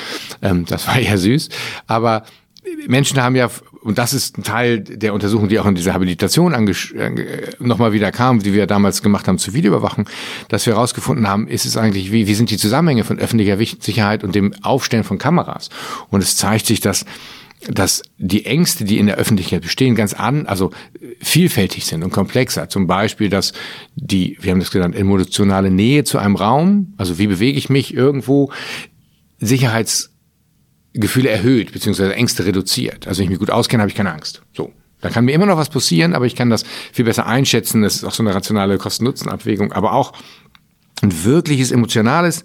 [0.42, 1.48] Ähm, das war ja süß.
[1.86, 2.24] Aber
[2.86, 3.50] Menschen haben ja,
[3.88, 7.10] und das ist ein Teil der Untersuchung, die auch in dieser Habilitation äh,
[7.58, 10.06] nochmal wieder kam, die wir damals gemacht haben zur Videoüberwachung,
[10.48, 14.24] dass wir herausgefunden haben, ist es eigentlich, wie, wie sind die Zusammenhänge von öffentlicher Sicherheit
[14.24, 15.70] und dem Aufstellen von Kameras?
[16.10, 17.06] Und es zeigt sich, dass
[17.66, 20.70] dass die Ängste, die in der Öffentlichkeit bestehen, ganz an, also
[21.20, 22.68] vielfältig sind und komplexer.
[22.68, 23.52] Zum Beispiel, dass
[23.96, 27.94] die, wir haben das genannt, emotionale Nähe zu einem Raum, also wie bewege ich mich
[27.94, 28.52] irgendwo,
[29.40, 30.07] Sicherheits
[31.00, 33.06] Gefühle erhöht, beziehungsweise Ängste reduziert.
[33.06, 34.42] Also wenn ich mich gut auskenne, habe ich keine Angst.
[34.52, 34.72] So.
[35.00, 37.82] Da kann mir immer noch was passieren, aber ich kann das viel besser einschätzen.
[37.82, 39.72] Das ist auch so eine rationale Kosten-Nutzen-Abwägung.
[39.72, 40.12] Aber auch
[41.02, 42.42] ein wirkliches emotionales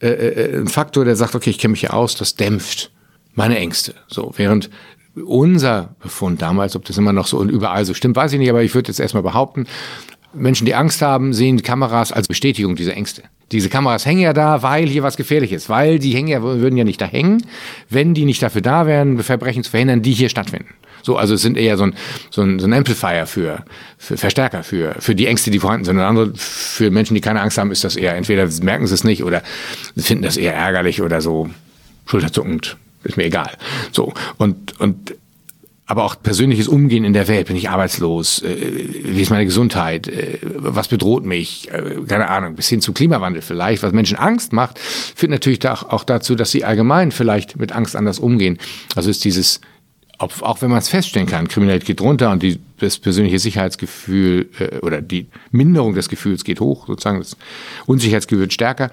[0.00, 2.90] äh, äh, ein Faktor, der sagt, okay, ich kenne mich hier aus, das dämpft
[3.34, 3.94] meine Ängste.
[4.08, 4.70] So, während
[5.14, 8.48] unser Befund damals, ob das immer noch so und überall so stimmt, weiß ich nicht,
[8.48, 9.66] aber ich würde jetzt erstmal behaupten,
[10.32, 13.22] Menschen, die Angst haben, sehen Kameras als Bestätigung dieser Ängste.
[13.52, 16.76] Diese Kameras hängen ja da, weil hier was gefährlich ist, weil die hängen ja, würden
[16.76, 17.44] ja nicht da hängen,
[17.88, 20.68] wenn die nicht dafür da wären, Verbrechen zu verhindern, die hier stattfinden.
[21.02, 21.94] So, also es sind eher so ein,
[22.30, 23.64] so ein, so ein Amplifier für,
[23.98, 25.96] für Verstärker, für, für die Ängste, die vorhanden sind.
[25.96, 29.02] Und andere, für Menschen, die keine Angst haben, ist das eher, entweder merken sie es
[29.02, 29.42] nicht oder
[29.96, 31.50] finden das eher ärgerlich oder so
[32.06, 32.76] schulterzuckend.
[33.02, 33.50] Ist mir egal.
[33.92, 34.12] So.
[34.36, 35.14] Und, und
[35.90, 37.48] aber auch persönliches Umgehen in der Welt.
[37.48, 38.42] Bin ich arbeitslos?
[38.42, 40.06] Äh, wie ist meine Gesundheit?
[40.06, 41.68] Äh, was bedroht mich?
[41.72, 43.82] Äh, keine Ahnung, bis hin zum Klimawandel vielleicht.
[43.82, 48.20] Was Menschen Angst macht, führt natürlich auch dazu, dass sie allgemein vielleicht mit Angst anders
[48.20, 48.58] umgehen.
[48.94, 49.60] Also ist dieses,
[50.18, 54.48] auch wenn man es feststellen kann, Kriminalität geht runter und die, das persönliche Sicherheitsgefühl
[54.82, 57.36] oder die Minderung des Gefühls geht hoch, sozusagen das
[57.86, 58.90] Unsicherheitsgefühl wird stärker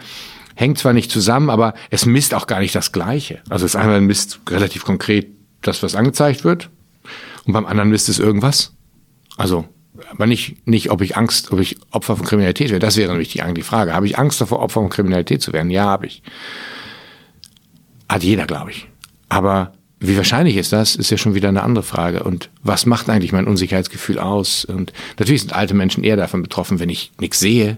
[0.55, 3.41] hängt zwar nicht zusammen, aber es misst auch gar nicht das Gleiche.
[3.47, 5.27] Also es einmal misst relativ konkret
[5.61, 6.71] das, was angezeigt wird,
[7.45, 8.73] und beim anderen misst es irgendwas.
[9.37, 9.65] Also,
[10.11, 12.79] aber nicht, nicht, ob ich Angst, ob ich Opfer von Kriminalität wäre.
[12.79, 13.93] Das wäre nämlich die, die Frage.
[13.93, 15.71] Habe ich Angst davor, Opfer von Kriminalität zu werden?
[15.71, 16.21] Ja, habe ich.
[18.09, 18.87] Hat jeder, glaube ich.
[19.29, 22.23] Aber wie wahrscheinlich ist das, ist ja schon wieder eine andere Frage.
[22.23, 24.65] Und was macht eigentlich mein Unsicherheitsgefühl aus?
[24.65, 27.77] Und natürlich sind alte Menschen eher davon betroffen, wenn ich nichts sehe,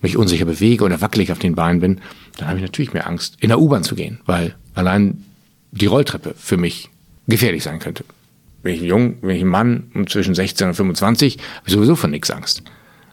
[0.00, 2.00] mich unsicher bewege oder wackelig auf den Beinen bin,
[2.36, 5.24] dann habe ich natürlich mehr Angst, in der U-Bahn zu gehen, weil allein
[5.72, 6.90] die Rolltreppe für mich
[7.26, 8.04] gefährlich sein könnte
[8.66, 12.10] bin ich jung, bin ich ein Mann zwischen 16 und 25, habe ich sowieso von
[12.10, 12.64] nichts Angst.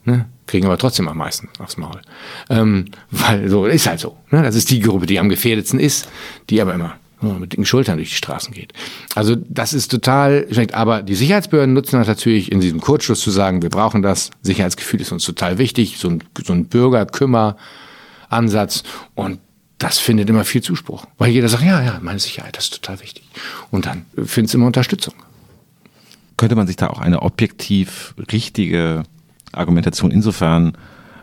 [0.04, 0.26] Ne?
[0.48, 2.02] Kriegen aber trotzdem am meisten aufs Maul.
[2.50, 4.18] Ähm, weil so ist halt so.
[4.32, 4.42] Ne?
[4.42, 6.10] Das ist die Gruppe, die am gefährdetsten ist,
[6.50, 8.74] die aber immer mit dicken Schultern durch die Straßen geht.
[9.16, 10.74] Also das ist total schlecht.
[10.74, 14.32] Aber die Sicherheitsbehörden nutzen das natürlich in diesem Kurzschluss zu sagen, wir brauchen das.
[14.42, 16.00] Sicherheitsgefühl ist uns total wichtig.
[16.00, 18.84] So ein, so ein Bürgerkümmer-Ansatz.
[19.16, 19.40] Und
[19.78, 21.06] das findet immer viel Zuspruch.
[21.18, 23.24] Weil jeder sagt, ja, ja, meine Sicherheit, das ist total wichtig.
[23.72, 25.14] Und dann findet es immer Unterstützung
[26.38, 29.04] könnte man sich da auch eine objektiv richtige
[29.52, 30.74] Argumentation insofern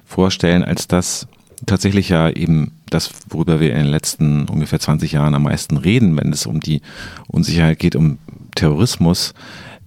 [0.04, 1.26] vorstellen, als dass
[1.66, 6.16] tatsächlich ja eben das, worüber wir in den letzten ungefähr 20 Jahren am meisten reden,
[6.16, 6.80] wenn es um die
[7.28, 8.18] Unsicherheit geht, um
[8.54, 9.34] Terrorismus,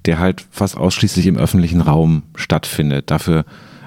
[0.06, 3.12] der halt fast ausschließlich im öffentlichen Raum stattfindet.
[3.12, 3.46] Dafür,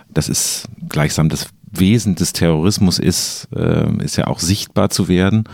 [0.09, 5.45] das ist gleichsam das Wesen des Terrorismus ist, äh, ist ja auch sichtbar zu werden,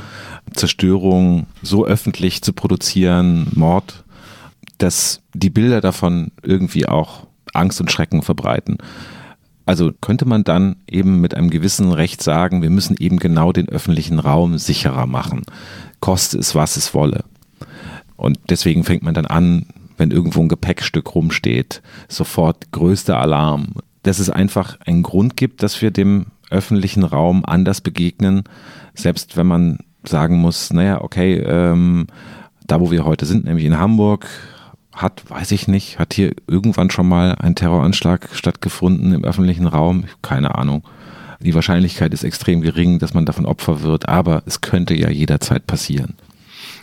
[0.52, 4.04] Zerstörung so öffentlich zu produzieren, Mord
[4.82, 8.78] dass die Bilder davon irgendwie auch Angst und Schrecken verbreiten.
[9.64, 13.68] Also könnte man dann eben mit einem gewissen Recht sagen, wir müssen eben genau den
[13.68, 15.42] öffentlichen Raum sicherer machen,
[16.00, 17.24] koste es, was es wolle.
[18.16, 19.66] Und deswegen fängt man dann an,
[19.96, 23.74] wenn irgendwo ein Gepäckstück rumsteht, sofort größter Alarm.
[24.02, 28.42] Dass es einfach einen Grund gibt, dass wir dem öffentlichen Raum anders begegnen,
[28.94, 32.08] selbst wenn man sagen muss, naja, okay, ähm,
[32.66, 34.26] da wo wir heute sind, nämlich in Hamburg,
[34.92, 35.98] hat, weiß ich nicht.
[35.98, 40.04] Hat hier irgendwann schon mal ein Terroranschlag stattgefunden im öffentlichen Raum?
[40.22, 40.84] Keine Ahnung.
[41.40, 45.66] Die Wahrscheinlichkeit ist extrem gering, dass man davon Opfer wird, aber es könnte ja jederzeit
[45.66, 46.14] passieren.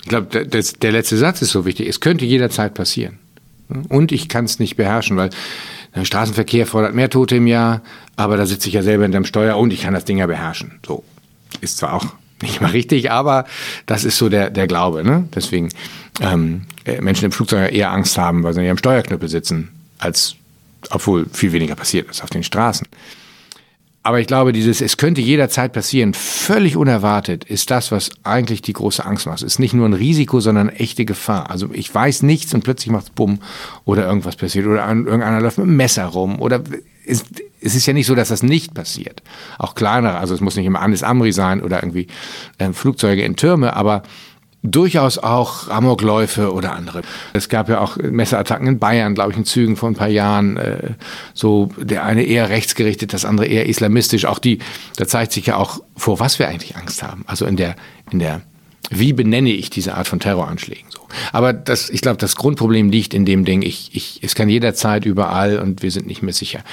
[0.02, 1.88] Ich glaube, der letzte Satz ist so wichtig.
[1.88, 3.20] Es könnte jederzeit passieren.
[3.90, 5.30] Und ich kann es nicht beherrschen, weil
[5.96, 7.82] der Straßenverkehr fordert mehr Tote im Jahr,
[8.16, 10.28] aber da sitze ich ja selber in dem Steuer und ich kann das Ding ja
[10.28, 10.80] beherrschen.
[10.86, 11.04] So.
[11.62, 12.08] Ist zwar auch
[12.42, 13.46] nicht mal richtig, aber
[13.86, 15.04] das ist so der, der Glaube.
[15.04, 15.28] Ne?
[15.36, 15.70] Deswegen
[16.22, 20.36] ähm, äh, Menschen im Flugzeug eher Angst haben, weil sie nicht am Steuerknüppel sitzen, als
[20.90, 22.88] obwohl viel weniger passiert ist auf den Straßen.
[24.02, 28.74] Aber ich glaube, dieses, es könnte jederzeit passieren, völlig unerwartet, ist das, was eigentlich die
[28.74, 29.40] große Angst macht.
[29.40, 31.52] Es ist nicht nur ein Risiko, sondern echte Gefahr.
[31.52, 33.40] Also ich weiß nichts und plötzlich macht es Bumm
[33.84, 36.64] oder irgendwas passiert oder irgendeiner läuft mit einem Messer rum oder
[37.10, 37.26] es,
[37.62, 39.22] es ist ja nicht so, dass das nicht passiert.
[39.58, 42.08] Auch kleinere, also es muss nicht immer Anis Amri sein oder irgendwie
[42.58, 44.04] äh, Flugzeuge in Türme, aber
[44.62, 47.02] durchaus auch Amokläufe oder andere.
[47.34, 50.58] Es gab ja auch Messerattacken in Bayern, glaube ich, in Zügen vor ein paar Jahren.
[50.58, 50.94] Äh,
[51.34, 54.26] so der eine eher rechtsgerichtet, das andere eher islamistisch.
[54.26, 54.60] Auch die,
[54.98, 57.24] da zeigt sich ja auch, vor was wir eigentlich Angst haben.
[57.28, 57.76] Also in der,
[58.12, 58.42] in der,
[58.90, 61.08] wie benenne ich diese Art von Terroranschlägen so.
[61.32, 65.06] Aber das, ich glaube, das Grundproblem liegt in dem Ding, ich, ich, es kann jederzeit
[65.06, 66.64] überall und wir sind nicht mehr sicher.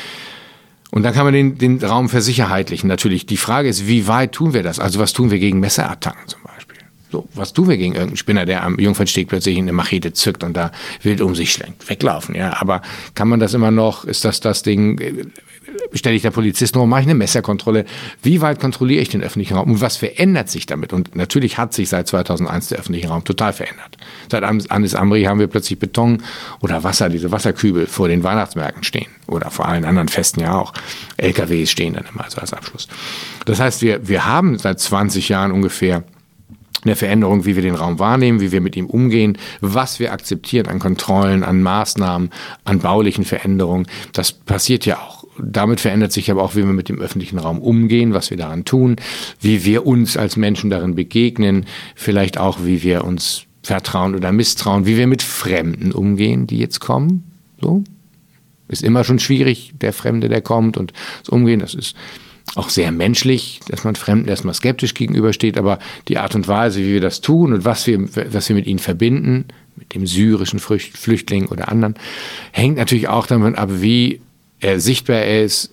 [0.90, 2.88] Und dann kann man den, den Raum versicherheitlichen.
[2.88, 4.78] Natürlich, die Frage ist, wie weit tun wir das?
[4.78, 6.76] Also was tun wir gegen Messerattacken zum Beispiel?
[7.10, 10.56] So, was tun wir gegen irgendeinen Spinner, der am Jungfernsteg plötzlich eine Machete zückt und
[10.56, 11.88] da wild um sich schlenkt?
[11.88, 12.60] Weglaufen, ja.
[12.60, 12.82] Aber
[13.14, 14.04] kann man das immer noch?
[14.04, 15.30] Ist das das Ding?
[15.92, 17.84] Stelle ich der Polizist noch, mache ich eine Messerkontrolle?
[18.22, 19.70] Wie weit kontrolliere ich den öffentlichen Raum?
[19.70, 20.92] Und was verändert sich damit?
[20.92, 23.96] Und natürlich hat sich seit 2001 der öffentliche Raum total verändert.
[24.30, 26.22] Seit Anis Amri haben wir plötzlich Beton
[26.60, 29.08] oder Wasser, diese Wasserkübel vor den Weihnachtsmärkten stehen.
[29.26, 30.72] Oder vor allen anderen Festen ja auch.
[31.16, 32.88] LKWs stehen dann immer so als Abschluss.
[33.44, 36.04] Das heißt, wir, wir haben seit 20 Jahren ungefähr
[36.86, 40.66] eine Veränderung, wie wir den Raum wahrnehmen, wie wir mit ihm umgehen, was wir akzeptieren
[40.68, 42.30] an Kontrollen, an Maßnahmen,
[42.64, 43.86] an baulichen Veränderungen.
[44.12, 45.15] Das passiert ja auch.
[45.42, 48.64] Damit verändert sich aber auch, wie wir mit dem öffentlichen Raum umgehen, was wir daran
[48.64, 48.96] tun,
[49.40, 54.86] wie wir uns als Menschen darin begegnen, vielleicht auch, wie wir uns vertrauen oder misstrauen,
[54.86, 57.24] wie wir mit Fremden umgehen, die jetzt kommen.
[57.60, 57.82] So.
[58.68, 61.94] Ist immer schon schwierig, der Fremde, der kommt und das Umgehen, das ist
[62.54, 65.78] auch sehr menschlich, dass man Fremden erstmal skeptisch gegenübersteht, aber
[66.08, 68.78] die Art und Weise, wie wir das tun und was wir, was wir mit ihnen
[68.78, 71.94] verbinden, mit dem syrischen Flüchtling oder anderen,
[72.52, 74.20] hängt natürlich auch davon ab, wie
[74.60, 75.72] er sichtbar ist,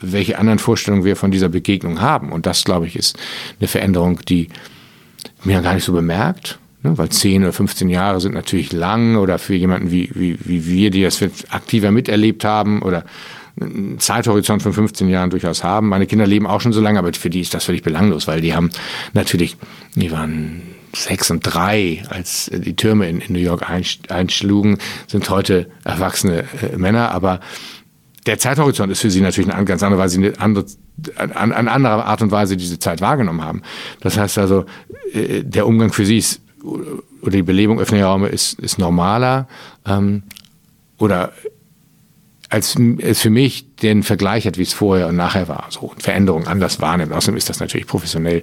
[0.00, 2.32] welche anderen Vorstellungen wir von dieser Begegnung haben.
[2.32, 3.18] Und das, glaube ich, ist
[3.58, 4.48] eine Veränderung, die
[5.44, 6.58] mir gar nicht so bemerkt.
[6.82, 6.96] Ne?
[6.96, 10.90] Weil 10 oder 15 Jahre sind natürlich lang oder für jemanden wie, wie, wie wir,
[10.90, 13.04] die das aktiver miterlebt haben oder
[13.60, 15.88] einen Zeithorizont von 15 Jahren durchaus haben.
[15.88, 18.40] Meine Kinder leben auch schon so lange, aber für die ist das völlig belanglos, weil
[18.40, 18.70] die haben
[19.12, 19.56] natürlich,
[19.94, 20.62] die waren
[20.94, 23.68] sechs und drei, als die Türme in, in New York
[24.08, 27.40] einschlugen, sind heute erwachsene äh, Männer, aber
[28.26, 30.66] der Zeithorizont ist für sie natürlich eine ganz andere Weise, eine andere,
[31.16, 33.62] eine, eine andere Art und Weise diese Zeit wahrgenommen haben.
[34.00, 34.66] Das heißt also,
[35.12, 39.48] äh, der Umgang für sie ist, oder die Belebung öffentlicher Räume ist, ist normaler
[39.86, 40.22] ähm,
[40.98, 41.32] oder
[42.50, 46.48] als es für mich den Vergleich hat, wie es vorher und nachher war, so Veränderungen
[46.48, 47.12] anders wahrnimmt.
[47.12, 48.42] Außerdem ist das natürlich professionell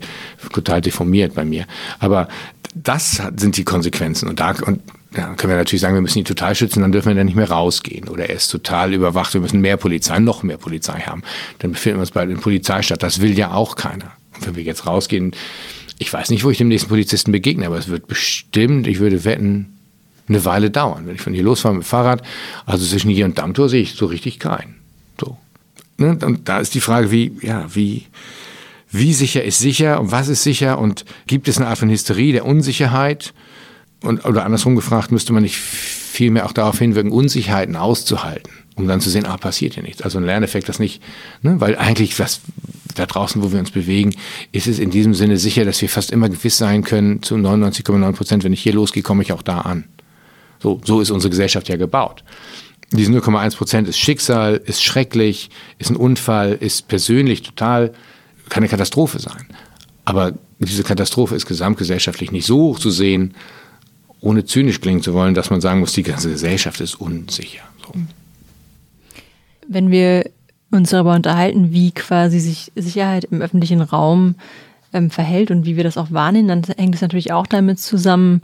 [0.54, 1.66] total deformiert bei mir.
[2.00, 2.30] Aber
[2.74, 4.30] das sind die Konsequenzen.
[4.30, 4.82] Und da und
[5.18, 7.36] ja, können wir natürlich sagen, wir müssen ihn total schützen, dann dürfen wir dann nicht
[7.36, 8.08] mehr rausgehen.
[8.08, 11.24] Oder er ist total überwacht, wir müssen mehr Polizei, noch mehr Polizei haben.
[11.60, 13.02] Dann befinden wir uns bei den Polizeistadt.
[13.02, 14.12] Das will ja auch keiner.
[14.36, 15.36] Und wenn wir jetzt rausgehen,
[15.98, 19.26] ich weiß nicht, wo ich dem nächsten Polizisten begegne, aber es wird bestimmt, ich würde
[19.26, 19.74] wetten,
[20.30, 21.08] eine Weile dauern.
[21.08, 22.22] Wenn ich von hier losfahre mit dem Fahrrad,
[22.66, 24.76] also zwischen hier und Dammtor sehe ich so richtig keinen.
[25.20, 25.38] So.
[25.98, 26.18] Ne?
[26.24, 28.06] Und da ist die Frage, wie, ja, wie,
[28.92, 32.34] wie sicher ist sicher und was ist sicher und gibt es eine Art von Hysterie
[32.34, 33.34] der Unsicherheit?
[34.08, 39.02] Und, oder andersrum gefragt, müsste man nicht vielmehr auch darauf hinwirken, Unsicherheiten auszuhalten, um dann
[39.02, 40.02] zu sehen, ah, passiert hier nichts.
[40.02, 41.04] Also ein Lerneffekt, das nicht,
[41.42, 41.60] ne?
[41.60, 42.42] weil eigentlich was
[42.96, 44.16] da draußen, wo wir uns bewegen,
[44.52, 48.12] ist es in diesem Sinne sicher, dass wir fast immer gewiss sein können, zu 99,9
[48.14, 49.84] Prozent, wenn ich hier losgehe, komme ich auch da an.
[50.60, 52.24] So, so ist unsere Gesellschaft ja gebaut.
[52.92, 57.92] Diese 0,1 Prozent ist Schicksal, ist schrecklich, ist ein Unfall, ist persönlich total,
[58.50, 59.46] kann eine Katastrophe sein.
[60.06, 63.36] Aber diese Katastrophe ist gesamtgesellschaftlich nicht so hoch zu sehen,
[64.22, 67.64] ohne zynisch klingen zu wollen, dass man sagen muss, die ganze Gesellschaft ist unsicher.
[67.86, 67.94] So.
[69.68, 70.30] Wenn wir
[70.72, 74.36] uns darüber unterhalten, wie quasi sich Sicherheit im öffentlichen Raum
[74.94, 78.42] ähm, verhält und wie wir das auch wahrnehmen, dann hängt es natürlich auch damit zusammen,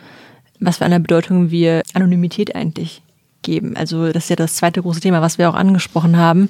[0.60, 3.03] was für eine Bedeutung wir Anonymität eigentlich
[3.44, 3.76] geben.
[3.76, 6.50] Also das ist ja das zweite große Thema, was wir auch angesprochen haben,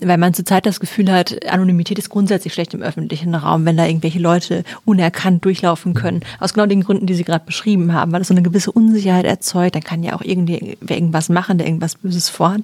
[0.00, 3.86] weil man zurzeit das Gefühl hat, Anonymität ist grundsätzlich schlecht im öffentlichen Raum, wenn da
[3.86, 6.20] irgendwelche Leute unerkannt durchlaufen können.
[6.38, 9.24] Aus genau den Gründen, die Sie gerade beschrieben haben, weil das so eine gewisse Unsicherheit
[9.24, 9.74] erzeugt.
[9.74, 12.62] Dann kann ja auch irgendwie irgendwas machen, der irgendwas Böses vorhat.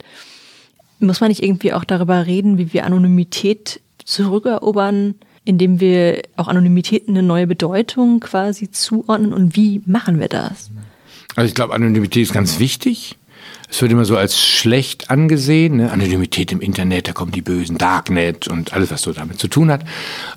[1.00, 7.08] Muss man nicht irgendwie auch darüber reden, wie wir Anonymität zurückerobern, indem wir auch Anonymität
[7.08, 10.70] eine neue Bedeutung quasi zuordnen und wie machen wir das?
[11.34, 13.16] Also ich glaube, Anonymität ist ganz wichtig.
[13.72, 15.78] Es wird immer so als schlecht angesehen.
[15.78, 15.90] Ne?
[15.90, 19.70] Anonymität im Internet, da kommen die bösen Darknet und alles, was so damit zu tun
[19.70, 19.82] hat.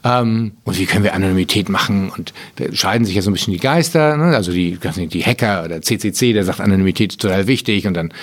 [0.05, 2.09] Ähm, und wie können wir Anonymität machen?
[2.15, 4.15] Und da scheiden sich ja so ein bisschen die Geister.
[4.15, 4.33] Ne?
[4.33, 7.87] Also die, die Hacker oder CCC, der sagt, Anonymität ist total wichtig.
[7.87, 8.13] Und dann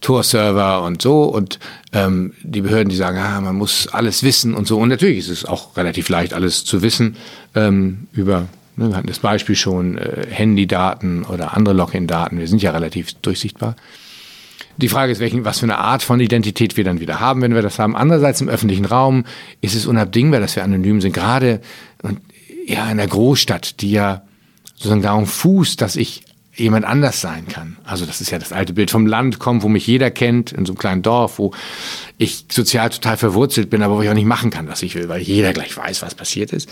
[0.00, 1.58] Tor-Server und so und
[1.92, 4.78] ähm, die Behörden, die sagen, ah, man muss alles wissen und so.
[4.78, 7.16] Und natürlich ist es auch relativ leicht, alles zu wissen
[7.56, 12.38] ähm, über, ne, wir hatten das Beispiel schon, äh, Handydaten oder andere Login-Daten.
[12.38, 13.76] Wir sind ja relativ durchsichtbar.
[14.78, 17.54] Die Frage ist, welchen, was für eine Art von Identität wir dann wieder haben, wenn
[17.54, 17.94] wir das haben.
[17.94, 19.24] Andererseits im öffentlichen Raum
[19.60, 21.12] ist es unabdingbar, dass wir anonym sind.
[21.12, 21.60] Gerade
[22.66, 24.22] ja, in der Großstadt, die ja
[24.74, 27.76] sozusagen darum fußt, dass ich jemand anders sein kann.
[27.84, 30.66] Also das ist ja das alte Bild vom Land kommen, wo mich jeder kennt, in
[30.66, 31.52] so einem kleinen Dorf, wo
[32.18, 35.08] ich sozial total verwurzelt bin, aber wo ich auch nicht machen kann, was ich will,
[35.08, 36.68] weil jeder gleich weiß, was passiert ist.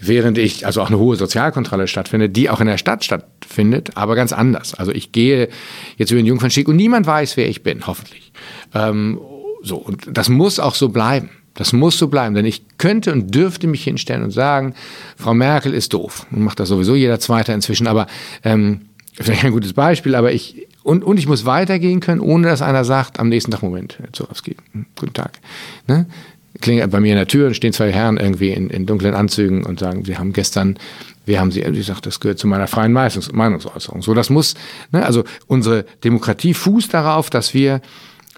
[0.00, 4.16] Während ich, also auch eine hohe Sozialkontrolle stattfindet, die auch in der Stadt stattfindet, aber
[4.16, 4.74] ganz anders.
[4.74, 5.48] Also ich gehe
[5.96, 8.32] jetzt über den Jungfernstieg und niemand weiß, wer ich bin, hoffentlich.
[8.74, 9.18] Ähm,
[9.62, 11.30] so, und das muss auch so bleiben.
[11.54, 14.74] Das muss so bleiben, denn ich könnte und dürfte mich hinstellen und sagen,
[15.16, 16.26] Frau Merkel ist doof.
[16.32, 18.08] Und macht das sowieso jeder Zweite inzwischen, aber
[18.42, 22.60] ähm, vielleicht ein gutes Beispiel, aber ich, und, und ich muss weitergehen können, ohne dass
[22.60, 25.38] einer sagt, am nächsten Tag, Moment, Herr Zorowski, hm, guten Tag.
[25.86, 26.06] Ne?
[26.60, 29.64] Klingelt bei mir in der Tür und stehen zwei Herren irgendwie in, in dunklen Anzügen
[29.64, 30.78] und sagen, sie haben gestern,
[31.26, 34.02] wir haben sie, ich sage, das gehört zu meiner freien Meinungs Meinungsäußerung.
[34.02, 34.54] So, das muss,
[34.92, 37.80] ne, also unsere Demokratie fußt darauf, dass wir,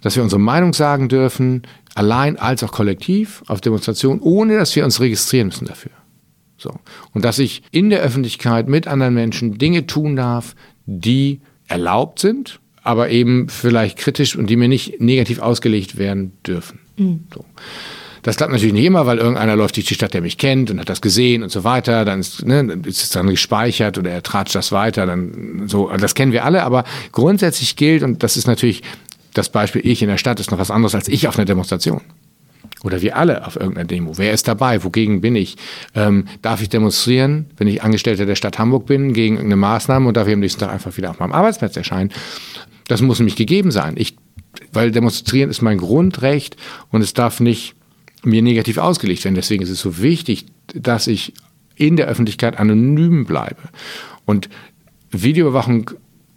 [0.00, 1.62] dass wir unsere Meinung sagen dürfen,
[1.94, 5.92] allein als auch kollektiv auf Demonstrationen, ohne dass wir uns registrieren müssen dafür.
[6.58, 6.74] So.
[7.12, 10.54] Und dass ich in der Öffentlichkeit mit anderen Menschen Dinge tun darf,
[10.86, 16.78] die erlaubt sind, aber eben vielleicht kritisch und die mir nicht negativ ausgelegt werden dürfen.
[16.96, 17.24] Mhm.
[17.34, 17.44] So.
[18.26, 20.80] Das klappt natürlich nicht immer, weil irgendeiner läuft durch die Stadt, der mich kennt und
[20.80, 22.04] hat das gesehen und so weiter.
[22.04, 25.06] Dann ist, ne, ist es dann gespeichert oder er tratscht das weiter.
[25.06, 26.64] Dann so, das kennen wir alle.
[26.64, 28.82] Aber grundsätzlich gilt und das ist natürlich
[29.32, 32.00] das Beispiel ich in der Stadt ist noch was anderes als ich auf einer Demonstration.
[32.82, 34.18] Oder wir alle auf irgendeiner Demo.
[34.18, 34.82] Wer ist dabei?
[34.82, 35.56] Wogegen bin ich?
[35.94, 40.16] Ähm, darf ich demonstrieren, wenn ich Angestellter der Stadt Hamburg bin, gegen irgendeine Maßnahme und
[40.16, 42.10] darf ich am nächsten Tag einfach wieder auf meinem Arbeitsplatz erscheinen?
[42.88, 43.94] Das muss nämlich gegeben sein.
[43.96, 44.16] Ich,
[44.72, 46.56] weil demonstrieren ist mein Grundrecht
[46.90, 47.76] und es darf nicht
[48.24, 49.34] mir negativ ausgelegt werden.
[49.34, 51.32] Deswegen ist es so wichtig, dass ich
[51.76, 53.62] in der Öffentlichkeit anonym bleibe.
[54.24, 54.48] Und
[55.10, 55.90] Videoüberwachung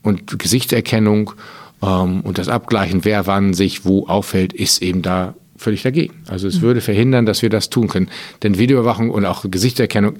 [0.04, 1.34] und Gesichtserkennung
[1.82, 6.14] ähm, und das Abgleichen, wer wann sich wo auffällt, ist eben da völlig dagegen.
[6.28, 8.10] Also es würde verhindern, dass wir das tun können.
[8.44, 10.16] Denn Videoüberwachung und auch Gesichtserkennung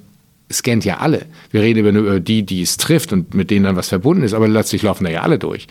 [0.52, 1.26] scannt ja alle.
[1.52, 4.24] Wir reden über nur über die, die es trifft und mit denen dann was verbunden
[4.24, 5.68] ist, aber letztlich laufen da ja alle durch.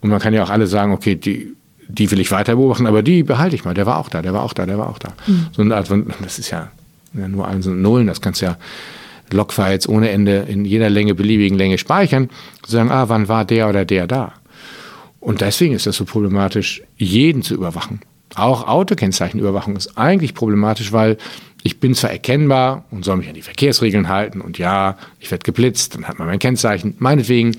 [0.00, 1.54] Und man kann ja auch alle sagen, okay, die,
[1.88, 3.74] die will ich weiter beobachten, aber die behalte ich mal.
[3.74, 5.12] Der war auch da, der war auch da, der war auch da.
[5.26, 5.46] Mhm.
[5.52, 6.70] So eine Art von, das ist ja,
[7.14, 8.56] ja nur Eins und Nullen, das kannst ja
[9.32, 12.30] Logfiles ohne Ende in jeder Länge, beliebigen Länge speichern,
[12.66, 14.32] sagen, ah, wann war der oder der da?
[15.20, 18.00] Und deswegen ist das so problematisch, jeden zu überwachen.
[18.36, 21.16] Auch Autokennzeichenüberwachung ist eigentlich problematisch, weil
[21.62, 25.42] ich bin zwar erkennbar und soll mich an die Verkehrsregeln halten und ja, ich werde
[25.42, 26.94] geblitzt, dann hat man mein Kennzeichen.
[26.98, 27.56] Meinetwegen,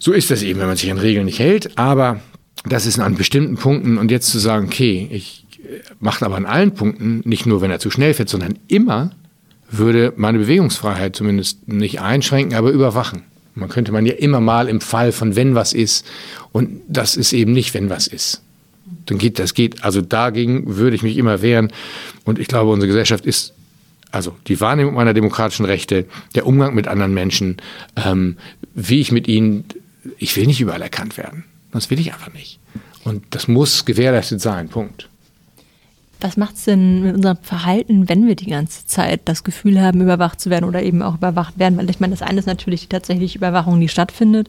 [0.00, 2.20] so ist das eben, wenn man sich an Regeln nicht hält, aber
[2.64, 6.46] das ist an bestimmten Punkten und jetzt zu sagen, okay, ich äh, mache aber an
[6.46, 9.12] allen Punkten, nicht nur wenn er zu schnell fährt, sondern immer,
[9.70, 13.22] würde meine Bewegungsfreiheit zumindest nicht einschränken, aber überwachen.
[13.54, 16.06] Man könnte man ja immer mal im Fall von wenn was ist
[16.52, 18.42] und das ist eben nicht wenn was ist
[19.06, 19.84] dann geht das geht.
[19.84, 21.72] Also dagegen würde ich mich immer wehren.
[22.24, 23.54] Und ich glaube, unsere Gesellschaft ist
[24.10, 26.04] also die Wahrnehmung meiner demokratischen Rechte,
[26.34, 27.56] der Umgang mit anderen Menschen,
[27.96, 28.36] ähm,
[28.74, 29.64] wie ich mit ihnen,
[30.18, 31.44] ich will nicht überall erkannt werden.
[31.72, 32.60] Das will ich einfach nicht.
[33.04, 34.68] Und das muss gewährleistet sein.
[34.68, 35.08] Punkt.
[36.20, 40.00] Was macht es denn mit unserem Verhalten, wenn wir die ganze Zeit das Gefühl haben,
[40.00, 41.76] überwacht zu werden oder eben auch überwacht werden?
[41.76, 44.46] Weil ich meine, das eine ist natürlich die tatsächliche Überwachung, die stattfindet,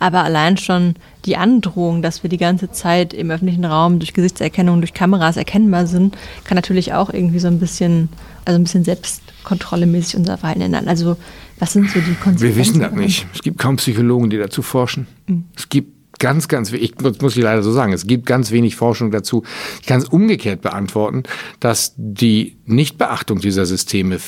[0.00, 4.80] aber allein schon die Androhung, dass wir die ganze Zeit im öffentlichen Raum durch Gesichtserkennung,
[4.80, 8.08] durch Kameras erkennbar sind, kann natürlich auch irgendwie so ein bisschen,
[8.44, 10.88] also ein bisschen selbstkontrollemäßig unser Verhalten ändern.
[10.88, 11.16] Also
[11.60, 12.42] was sind so die Konsequenzen?
[12.42, 13.26] Wir wissen das nicht.
[13.32, 15.06] Es gibt kaum Psychologen, die dazu forschen.
[15.28, 15.44] Mhm.
[15.56, 19.10] Es gibt ganz, ganz, ich muss ich leider so sagen, es gibt ganz wenig Forschung
[19.10, 19.42] dazu.
[19.80, 21.24] Ich kann es umgekehrt beantworten,
[21.58, 24.18] dass die Nichtbeachtung dieser Systeme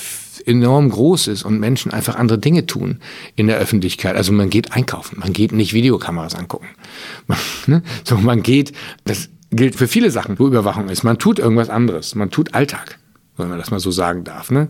[0.45, 2.99] enorm groß ist und Menschen einfach andere Dinge tun
[3.36, 4.16] in der Öffentlichkeit.
[4.16, 6.66] Also man geht einkaufen, man geht nicht Videokameras angucken.
[7.28, 7.82] Man, ne?
[8.03, 8.72] so, man geht,
[9.05, 11.05] das gilt für viele Sachen, wo Überwachung ist.
[11.05, 12.99] Man tut irgendwas anderes, man tut Alltag
[13.37, 14.51] wenn man das mal so sagen darf.
[14.51, 14.68] Ne?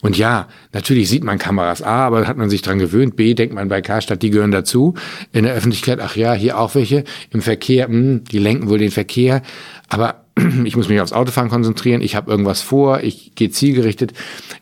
[0.00, 3.16] Und ja, natürlich sieht man Kameras A, aber hat man sich dran gewöhnt.
[3.16, 4.94] B, denkt man bei Karstadt, die gehören dazu.
[5.32, 7.04] In der Öffentlichkeit, ach ja, hier auch welche.
[7.30, 9.42] Im Verkehr, mh, hm, die lenken wohl den Verkehr.
[9.88, 10.24] Aber
[10.64, 14.12] ich muss mich aufs Autofahren konzentrieren, ich habe irgendwas vor, ich gehe zielgerichtet.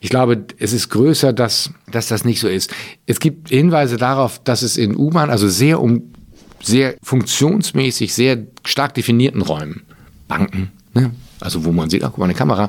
[0.01, 2.73] Ich glaube, es ist größer, dass, dass das nicht so ist.
[3.07, 6.13] Es gibt Hinweise darauf, dass es in U-Bahn, also sehr um
[6.63, 9.83] sehr funktionsmäßig, sehr stark definierten Räumen,
[10.29, 11.11] Banken, ne?
[11.41, 12.67] also wo man sieht, ach, guck mal, eine Kamera,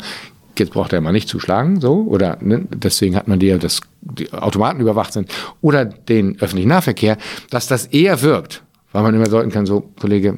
[0.61, 3.81] jetzt braucht er mal nicht zuschlagen, so, oder ne, deswegen hat man die ja, dass
[4.01, 5.29] die Automaten überwacht sind,
[5.61, 7.17] oder den öffentlichen Nahverkehr,
[7.49, 10.37] dass das eher wirkt, weil man immer deuten kann, so, Kollege,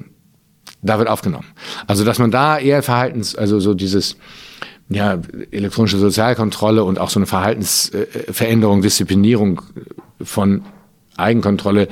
[0.82, 1.48] da wird aufgenommen.
[1.88, 4.18] Also, dass man da eher Verhaltens, also so dieses,
[4.90, 5.20] ja,
[5.52, 9.62] elektronische Sozialkontrolle und auch so eine Verhaltensveränderung, Disziplinierung
[10.22, 10.64] von
[11.16, 11.88] Eigenkontrolle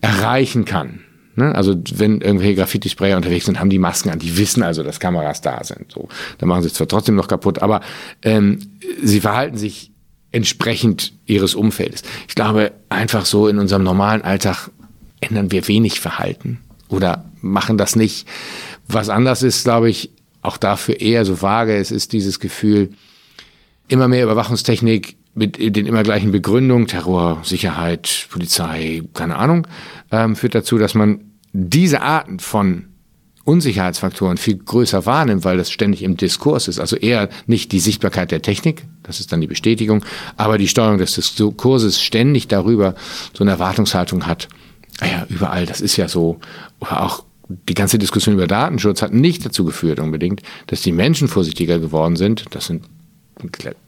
[0.00, 1.00] erreichen kann.
[1.38, 1.54] Ne?
[1.54, 4.18] Also wenn irgendwelche Graffiti-Sprayer unterwegs sind, haben die Masken an.
[4.18, 5.90] Die wissen also, dass Kameras da sind.
[5.92, 6.08] So,
[6.38, 7.80] da machen sie es zwar trotzdem noch kaputt, aber
[8.22, 8.58] ähm,
[9.02, 9.92] sie verhalten sich
[10.32, 12.02] entsprechend ihres Umfeldes.
[12.28, 14.70] Ich glaube, einfach so in unserem normalen Alltag
[15.20, 16.58] ändern wir wenig Verhalten
[16.88, 18.28] oder machen das nicht.
[18.88, 20.10] Was anders ist, glaube ich,
[20.42, 21.76] auch dafür eher so vage.
[21.76, 22.90] Es ist dieses Gefühl,
[23.88, 29.66] immer mehr Überwachungstechnik mit den immer gleichen Begründungen, Terror, Sicherheit, Polizei, keine Ahnung,
[30.10, 31.20] ähm, führt dazu, dass man
[31.66, 32.84] diese Arten von
[33.44, 36.78] Unsicherheitsfaktoren viel größer wahrnimmt, weil das ständig im Diskurs ist.
[36.78, 40.04] Also eher nicht die Sichtbarkeit der Technik, das ist dann die Bestätigung,
[40.36, 42.94] aber die Steuerung des Diskurses ständig darüber
[43.32, 44.48] so eine Erwartungshaltung hat.
[45.00, 46.40] Ja, überall, das ist ja so.
[46.80, 51.78] Auch die ganze Diskussion über Datenschutz hat nicht dazu geführt unbedingt, dass die Menschen vorsichtiger
[51.78, 52.44] geworden sind.
[52.50, 52.84] Das sind,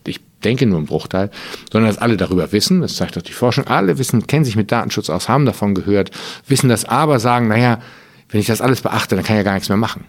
[0.06, 1.30] ich denke nur ein Bruchteil,
[1.72, 4.72] sondern dass alle darüber wissen, das zeigt auch die Forschung, alle wissen, kennen sich mit
[4.72, 6.10] Datenschutz aus, haben davon gehört,
[6.46, 7.80] wissen das aber, sagen, naja,
[8.28, 10.04] wenn ich das alles beachte, dann kann ich ja gar nichts mehr machen.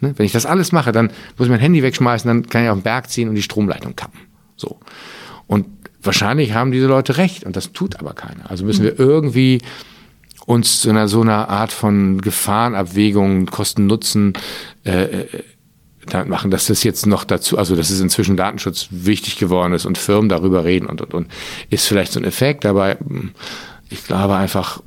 [0.00, 0.14] Ne?
[0.16, 2.78] Wenn ich das alles mache, dann muss ich mein Handy wegschmeißen, dann kann ich auf
[2.78, 4.20] den Berg ziehen und die Stromleitung kappen.
[4.56, 4.80] So.
[5.46, 5.66] Und
[6.02, 8.50] wahrscheinlich haben diese Leute recht und das tut aber keiner.
[8.50, 9.60] Also müssen wir irgendwie
[10.46, 14.32] uns zu einer so einer Art von Gefahrenabwägung, Kosten-Nutzen
[14.84, 15.26] äh, äh
[16.26, 19.98] machen, dass das jetzt noch dazu, also dass es inzwischen Datenschutz wichtig geworden ist und
[19.98, 21.28] Firmen darüber reden und, und, und
[21.70, 23.32] ist vielleicht so ein Effekt, aber hm,
[23.88, 24.82] ich glaube einfach,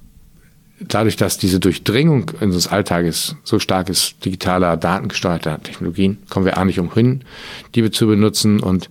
[0.79, 6.65] dadurch, dass diese Durchdringung unseres Alltages so stark ist, digitaler, datengesteuerter Technologien, kommen wir auch
[6.65, 7.23] nicht umhin,
[7.75, 8.89] die zu benutzen und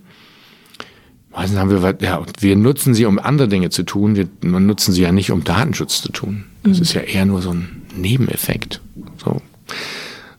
[1.31, 5.01] meistens haben wir, ja, wir nutzen sie, um andere Dinge zu tun, wir nutzen sie
[5.01, 6.45] ja nicht, um Datenschutz zu tun.
[6.63, 6.83] Das mhm.
[6.83, 8.81] ist ja eher nur so ein Nebeneffekt.
[9.23, 9.41] So.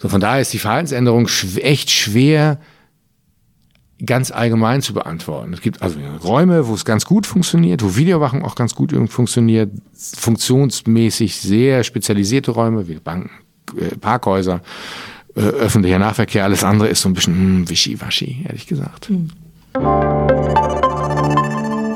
[0.04, 1.30] So, von daher ist die Verhaltensänderung
[1.62, 2.60] echt schwer
[4.04, 5.54] ganz allgemein zu beantworten.
[5.54, 9.70] Es gibt also Räume, wo es ganz gut funktioniert, wo Videowachung auch ganz gut funktioniert,
[9.94, 13.30] funktionsmäßig sehr spezialisierte Räume wie Banken,
[13.80, 14.60] äh, Parkhäuser,
[15.36, 16.44] äh, öffentlicher Nahverkehr.
[16.44, 19.08] Alles andere ist so ein bisschen hm, wischiwaschi, ehrlich gesagt.
[19.08, 19.30] Hm.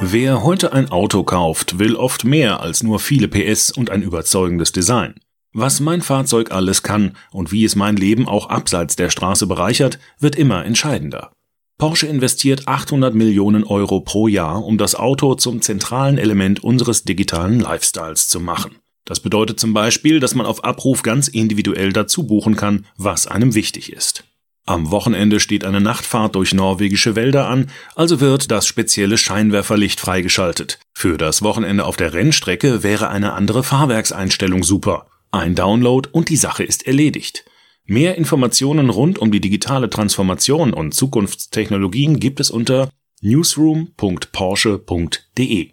[0.00, 4.72] Wer heute ein Auto kauft, will oft mehr als nur viele PS und ein überzeugendes
[4.72, 5.12] Design.
[5.52, 9.98] Was mein Fahrzeug alles kann und wie es mein Leben auch abseits der Straße bereichert,
[10.18, 11.32] wird immer entscheidender.
[11.78, 17.60] Porsche investiert 800 Millionen Euro pro Jahr, um das Auto zum zentralen Element unseres digitalen
[17.60, 18.76] Lifestyles zu machen.
[19.04, 23.54] Das bedeutet zum Beispiel, dass man auf Abruf ganz individuell dazu buchen kann, was einem
[23.54, 24.24] wichtig ist.
[24.66, 30.78] Am Wochenende steht eine Nachtfahrt durch norwegische Wälder an, also wird das spezielle Scheinwerferlicht freigeschaltet.
[30.92, 35.06] Für das Wochenende auf der Rennstrecke wäre eine andere Fahrwerkseinstellung super.
[35.30, 37.44] Ein Download und die Sache ist erledigt.
[37.84, 42.88] Mehr Informationen rund um die digitale Transformation und Zukunftstechnologien gibt es unter
[43.20, 45.72] newsroom.porsche.de.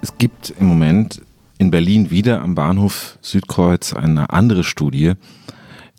[0.00, 1.20] Es gibt im Moment
[1.58, 5.12] in Berlin wieder am Bahnhof Südkreuz eine andere Studie,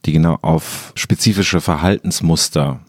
[0.06, 2.84] die genau auf spezifische Verhaltensmuster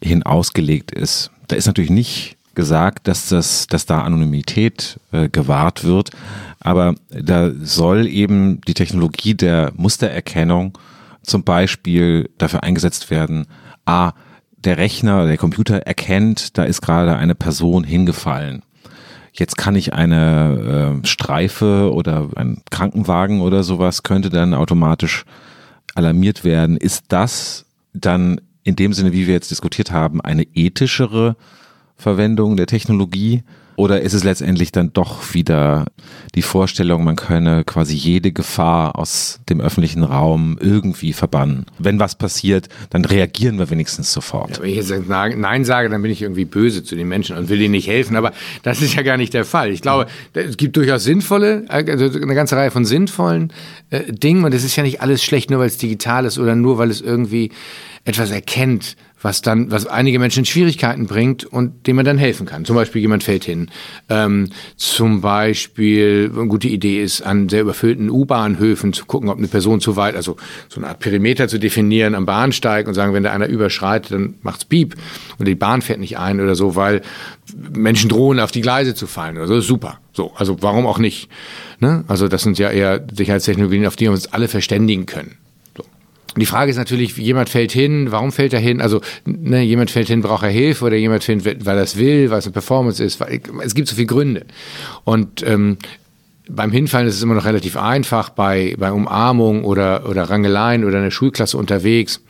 [0.00, 1.32] hin ausgelegt ist.
[1.48, 6.10] Da ist natürlich nicht gesagt, dass das, dass da Anonymität äh, gewahrt wird.
[6.58, 10.76] Aber da soll eben die Technologie der Mustererkennung
[11.22, 13.46] zum Beispiel dafür eingesetzt werden,
[13.86, 14.10] a,
[14.56, 18.62] der Rechner, der Computer erkennt, da ist gerade eine Person hingefallen.
[19.32, 25.24] Jetzt kann ich eine äh, Streife oder ein Krankenwagen oder sowas könnte dann automatisch
[25.94, 26.76] alarmiert werden.
[26.76, 31.36] Ist das dann in dem Sinne, wie wir jetzt diskutiert haben, eine ethischere
[31.98, 33.42] Verwendung der Technologie
[33.78, 35.84] Oder ist es letztendlich dann doch wieder
[36.34, 41.66] die Vorstellung, man könne quasi jede Gefahr aus dem öffentlichen Raum irgendwie verbannen?
[41.78, 44.56] Wenn was passiert, dann reagieren wir wenigstens sofort.
[44.56, 47.50] Ja, wenn ich jetzt Nein sage, dann bin ich irgendwie böse zu den Menschen und
[47.50, 48.16] will ihnen nicht helfen.
[48.16, 48.32] Aber
[48.64, 49.70] das ist ja gar nicht der Fall.
[49.70, 53.52] Ich glaube, es gibt durchaus sinnvolle, also eine ganze Reihe von sinnvollen
[53.90, 54.42] äh, Dingen.
[54.44, 56.90] Und es ist ja nicht alles schlecht, nur weil es digital ist oder nur weil
[56.90, 57.52] es irgendwie
[58.08, 62.46] etwas erkennt, was dann, was einige Menschen in Schwierigkeiten bringt und dem man dann helfen
[62.46, 62.64] kann.
[62.64, 63.68] Zum Beispiel jemand fällt hin.
[64.08, 69.48] Ähm, zum Beispiel, eine gute Idee ist, an sehr überfüllten U-Bahnhöfen zu gucken, ob eine
[69.48, 70.36] Person zu weit, also
[70.68, 74.34] so eine Art Perimeter zu definieren am Bahnsteig und sagen, wenn da einer überschreitet, dann
[74.40, 74.94] macht's Piep
[75.38, 77.02] und die Bahn fährt nicht ein oder so, weil
[77.74, 79.60] Menschen drohen, auf die Gleise zu fallen oder so.
[79.60, 79.98] Super.
[80.14, 81.28] So, also warum auch nicht?
[81.78, 82.04] Ne?
[82.08, 85.36] Also das sind ja eher Sicherheitstechnologien, auf die wir uns alle verständigen können.
[86.36, 88.80] Die Frage ist natürlich, jemand fällt hin, warum fällt er hin?
[88.80, 92.30] Also ne, jemand fällt hin, braucht er Hilfe oder jemand fällt, weil er es will,
[92.30, 93.18] weil es eine Performance ist.
[93.20, 94.46] Weil, es gibt so viele Gründe.
[95.04, 95.78] Und ähm,
[96.48, 100.98] beim Hinfallen ist es immer noch relativ einfach, bei, bei Umarmung oder, oder Rangeleien oder
[100.98, 102.22] einer Schulklasse unterwegs.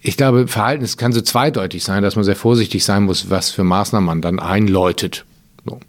[0.00, 3.50] Ich glaube, Verhalten es kann so zweideutig sein, dass man sehr vorsichtig sein muss, was
[3.50, 5.24] für Maßnahmen man dann einläutet.
[5.64, 5.80] So.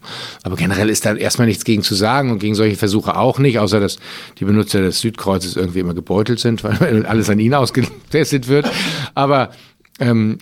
[0.43, 3.59] Aber generell ist da erstmal nichts gegen zu sagen und gegen solche Versuche auch nicht,
[3.59, 3.99] außer dass
[4.39, 8.69] die Benutzer des Südkreuzes irgendwie immer gebeutelt sind, weil alles an ihnen ausgetestet wird.
[9.15, 9.51] Aber
[9.99, 10.39] ähm,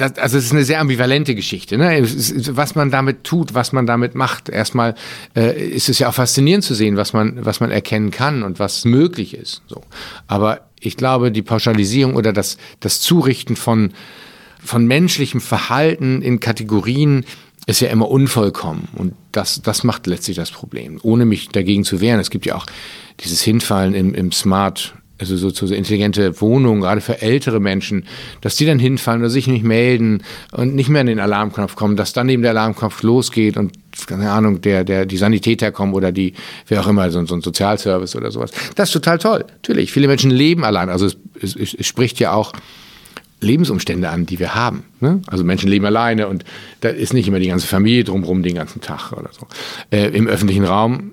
[0.00, 1.76] das, also es ist eine sehr ambivalente Geschichte.
[1.76, 2.02] Ne?
[2.02, 4.48] Was man damit tut, was man damit macht.
[4.48, 4.94] Erstmal
[5.36, 8.58] äh, ist es ja auch faszinierend zu sehen, was man, was man erkennen kann und
[8.58, 9.62] was möglich ist.
[9.66, 9.82] So.
[10.26, 13.92] Aber ich glaube, die Pauschalisierung oder das, das Zurichten von,
[14.62, 17.24] von menschlichem Verhalten in Kategorien,
[17.70, 22.00] ist ja immer unvollkommen und das, das macht letztlich das Problem, ohne mich dagegen zu
[22.00, 22.20] wehren.
[22.20, 22.66] Es gibt ja auch
[23.20, 28.06] dieses Hinfallen im, im Smart, also so, so intelligente Wohnungen, gerade für ältere Menschen,
[28.40, 31.96] dass die dann hinfallen oder sich nicht melden und nicht mehr an den Alarmknopf kommen,
[31.96, 33.72] dass dann eben der Alarmknopf losgeht und
[34.06, 36.34] keine Ahnung, der, der, die Sanitäter kommen oder die,
[36.66, 38.50] wer auch immer, so, so ein Sozialservice oder sowas.
[38.74, 39.44] Das ist total toll.
[39.48, 40.88] Natürlich, viele Menschen leben allein.
[40.88, 42.52] Also es, es, es spricht ja auch
[43.40, 44.84] Lebensumstände an, die wir haben.
[45.00, 45.22] Ne?
[45.26, 46.44] Also Menschen leben alleine und
[46.80, 49.46] da ist nicht immer die ganze Familie drumherum den ganzen Tag oder so.
[49.90, 51.12] Äh, Im öffentlichen Raum.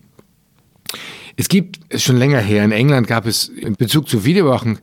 [1.35, 4.79] Es gibt, ist schon länger her, in England gab es in Bezug zu Videowachen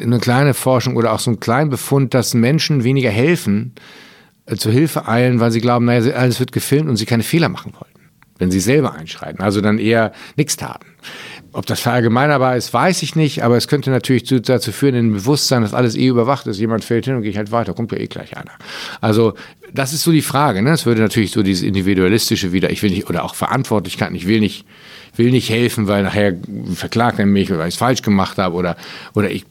[0.00, 3.74] eine kleine Forschung oder auch so einen kleinen Befund, dass Menschen weniger helfen,
[4.46, 7.48] äh, zur Hilfe eilen, weil sie glauben, naja, alles wird gefilmt und sie keine Fehler
[7.48, 9.42] machen wollten, wenn sie selber einschreiten.
[9.42, 10.86] Also dann eher nichts taten.
[11.54, 15.12] Ob das verallgemeinerbar ist, weiß ich nicht, aber es könnte natürlich dazu führen, in dem
[15.14, 16.58] Bewusstsein, dass alles eh überwacht ist.
[16.58, 18.50] Jemand fällt hin und geht halt weiter, kommt ja eh gleich einer.
[19.00, 19.34] Also,
[19.72, 20.62] das ist so die Frage.
[20.62, 20.70] Ne?
[20.70, 24.40] Es würde natürlich so dieses Individualistische wieder, ich will nicht, oder auch Verantwortlichkeit, ich will
[24.40, 24.66] nicht,
[25.14, 26.34] will nicht helfen, weil nachher
[26.74, 28.76] verklagt er mich weil ich es falsch gemacht habe oder,
[29.14, 29.44] oder ich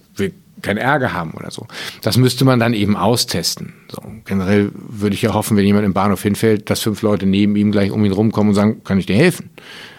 [0.63, 1.67] keinen Ärger haben oder so.
[2.01, 3.73] Das müsste man dann eben austesten.
[3.91, 7.55] So, generell würde ich ja hoffen, wenn jemand im Bahnhof hinfällt, dass fünf Leute neben
[7.55, 9.49] ihm gleich um ihn rumkommen und sagen, kann ich dir helfen?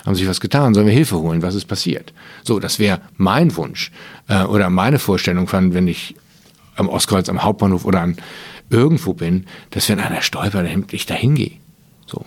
[0.04, 0.74] Haben sich was getan?
[0.74, 1.42] Sollen wir Hilfe holen?
[1.42, 2.12] Was ist passiert?
[2.42, 3.92] So, das wäre mein Wunsch
[4.28, 6.14] äh, oder meine Vorstellung von, wenn ich
[6.76, 8.16] am Ostkreuz, am Hauptbahnhof oder an
[8.70, 11.52] irgendwo bin, dass wenn einer stolpert, ich da hingehe.
[12.06, 12.24] So.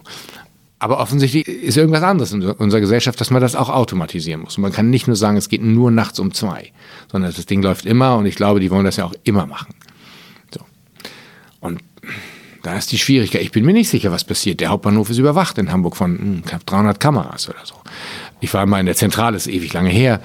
[0.80, 4.58] Aber offensichtlich ist irgendwas anderes in unserer Gesellschaft, dass man das auch automatisieren muss.
[4.58, 6.72] Und man kann nicht nur sagen, es geht nur nachts um zwei,
[7.12, 9.74] sondern das Ding läuft immer und ich glaube, die wollen das ja auch immer machen.
[10.54, 10.62] So.
[11.62, 11.82] Und
[12.62, 13.42] da ist die Schwierigkeit.
[13.42, 14.60] Ich bin mir nicht sicher, was passiert.
[14.60, 17.76] Der Hauptbahnhof ist überwacht in Hamburg von hm, knapp 300 Kameras oder so.
[18.40, 20.22] Ich war mal in der Zentrale, ist ewig lange her.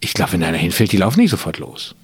[0.00, 1.94] Ich glaube, wenn einer hinfällt, die laufen nicht sofort los.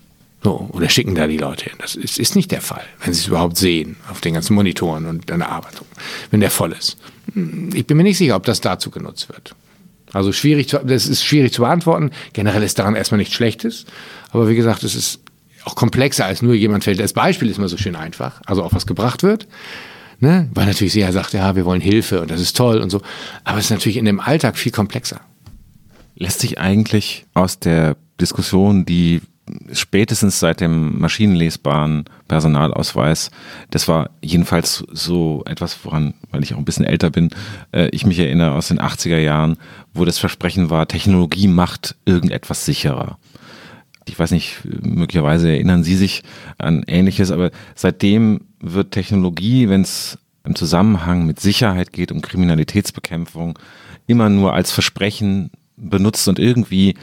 [0.43, 1.75] So, oder schicken da die Leute hin.
[1.81, 5.07] Das ist, ist nicht der Fall, wenn sie es überhaupt sehen auf den ganzen Monitoren
[5.07, 5.75] und an der Arbeit,
[6.31, 6.97] wenn der voll ist.
[7.75, 9.55] Ich bin mir nicht sicher, ob das dazu genutzt wird.
[10.13, 12.13] Also schwierig, zu, das ist schwierig zu beantworten.
[12.33, 13.85] Generell ist daran erstmal nichts Schlechtes.
[14.31, 15.21] Aber wie gesagt, es ist
[15.65, 17.01] auch komplexer als nur jemand fällt.
[17.01, 19.47] Das Beispiel ist mal so schön einfach, also auch was gebracht wird.
[20.21, 20.49] Ne?
[20.55, 23.03] Weil natürlich sie ja sagt, ja, wir wollen Hilfe und das ist toll und so.
[23.45, 25.21] Aber es ist natürlich in dem Alltag viel komplexer.
[26.17, 29.21] Lässt sich eigentlich aus der Diskussion, die
[29.73, 33.31] spätestens seit dem maschinenlesbaren Personalausweis,
[33.71, 37.31] das war jedenfalls so etwas, woran, weil ich auch ein bisschen älter bin,
[37.73, 39.57] äh, ich mich erinnere aus den 80er Jahren,
[39.95, 43.19] wo das Versprechen war, Technologie macht irgendetwas sicherer.
[44.07, 46.23] Ich weiß nicht, möglicherweise erinnern Sie sich
[46.57, 53.59] an Ähnliches, aber seitdem wird Technologie, wenn es im Zusammenhang mit Sicherheit geht, um Kriminalitätsbekämpfung,
[54.07, 56.95] immer nur als Versprechen benutzt und irgendwie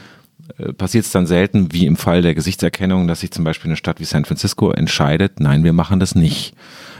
[0.76, 4.00] passiert es dann selten, wie im Fall der Gesichtserkennung, dass sich zum Beispiel eine Stadt
[4.00, 6.54] wie San Francisco entscheidet, nein, wir machen das nicht.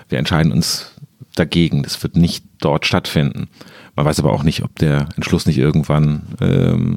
[0.08, 0.92] Wir entscheiden uns
[1.34, 1.82] dagegen.
[1.82, 3.48] Das wird nicht dort stattfinden.
[3.94, 6.96] Man weiß aber auch nicht, ob der Entschluss nicht irgendwann ähm,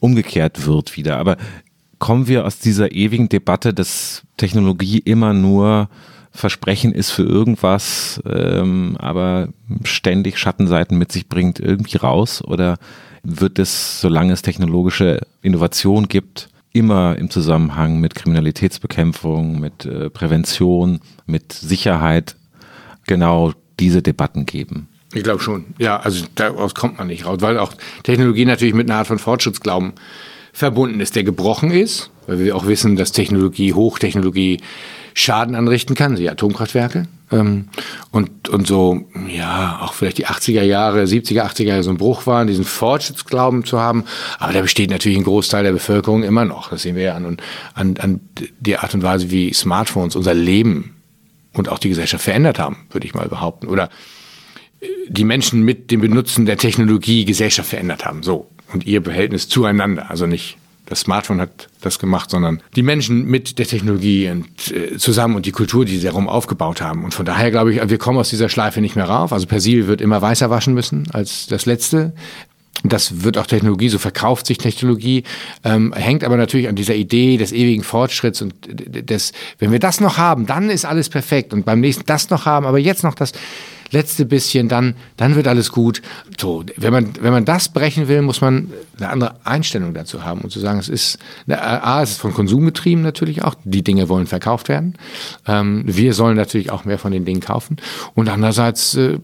[0.00, 1.18] umgekehrt wird wieder.
[1.18, 1.36] Aber
[1.98, 5.88] kommen wir aus dieser ewigen Debatte, dass Technologie immer nur
[6.30, 9.48] Versprechen ist für irgendwas, ähm, aber
[9.84, 12.44] ständig Schattenseiten mit sich bringt, irgendwie raus?
[12.44, 12.76] Oder
[13.26, 21.00] wird es, solange es technologische Innovation gibt, immer im Zusammenhang mit Kriminalitätsbekämpfung, mit äh, Prävention,
[21.26, 22.36] mit Sicherheit
[23.06, 24.88] genau diese Debatten geben?
[25.14, 25.66] Ich glaube schon.
[25.78, 27.72] Ja, also daraus kommt man nicht raus, weil auch
[28.02, 29.92] Technologie natürlich mit einer Art von Fortschrittsglauben
[30.52, 34.60] verbunden ist, der gebrochen ist, weil wir auch wissen, dass Technologie, Hochtechnologie
[35.14, 37.06] Schaden anrichten kann, die Atomkraftwerke.
[37.32, 37.68] Ähm,
[38.10, 42.26] und, und so, ja, auch vielleicht die 80er Jahre, 70er, 80er Jahre so ein Bruch
[42.26, 44.04] waren, diesen Fortschrittsglauben zu haben.
[44.38, 46.70] Aber da besteht natürlich ein Großteil der Bevölkerung immer noch.
[46.70, 47.38] Das sehen wir ja an,
[47.74, 48.20] an, an
[48.60, 50.96] die Art und Weise, wie Smartphones unser Leben
[51.52, 53.66] und auch die Gesellschaft verändert haben, würde ich mal behaupten.
[53.66, 53.90] Oder
[54.80, 58.22] äh, die Menschen mit dem Benutzen der Technologie Gesellschaft verändert haben.
[58.22, 58.48] So.
[58.72, 60.10] Und ihr Verhältnis zueinander.
[60.10, 64.96] Also nicht das Smartphone hat das gemacht, sondern die Menschen mit der Technologie und äh,
[64.96, 67.04] zusammen und die Kultur, die sie darum aufgebaut haben.
[67.04, 69.32] Und von daher glaube ich, wir kommen aus dieser Schleife nicht mehr rauf.
[69.32, 72.14] Also Persil wird immer weißer waschen müssen als das letzte.
[72.84, 75.24] Das wird auch Technologie, so verkauft sich Technologie,
[75.64, 80.00] ähm, hängt aber natürlich an dieser Idee des ewigen Fortschritts und des, wenn wir das
[80.00, 83.14] noch haben, dann ist alles perfekt und beim nächsten das noch haben, aber jetzt noch
[83.14, 83.32] das,
[83.96, 86.02] letzte bisschen, dann, dann wird alles gut.
[86.38, 90.42] So, wenn man, wenn man das brechen will, muss man eine andere Einstellung dazu haben
[90.42, 91.18] und zu sagen, es ist,
[91.48, 93.54] A, es ist von Konsum getrieben natürlich auch.
[93.64, 94.94] Die Dinge wollen verkauft werden.
[95.46, 97.78] Ähm, wir sollen natürlich auch mehr von den Dingen kaufen.
[98.14, 99.18] Und andererseits, äh,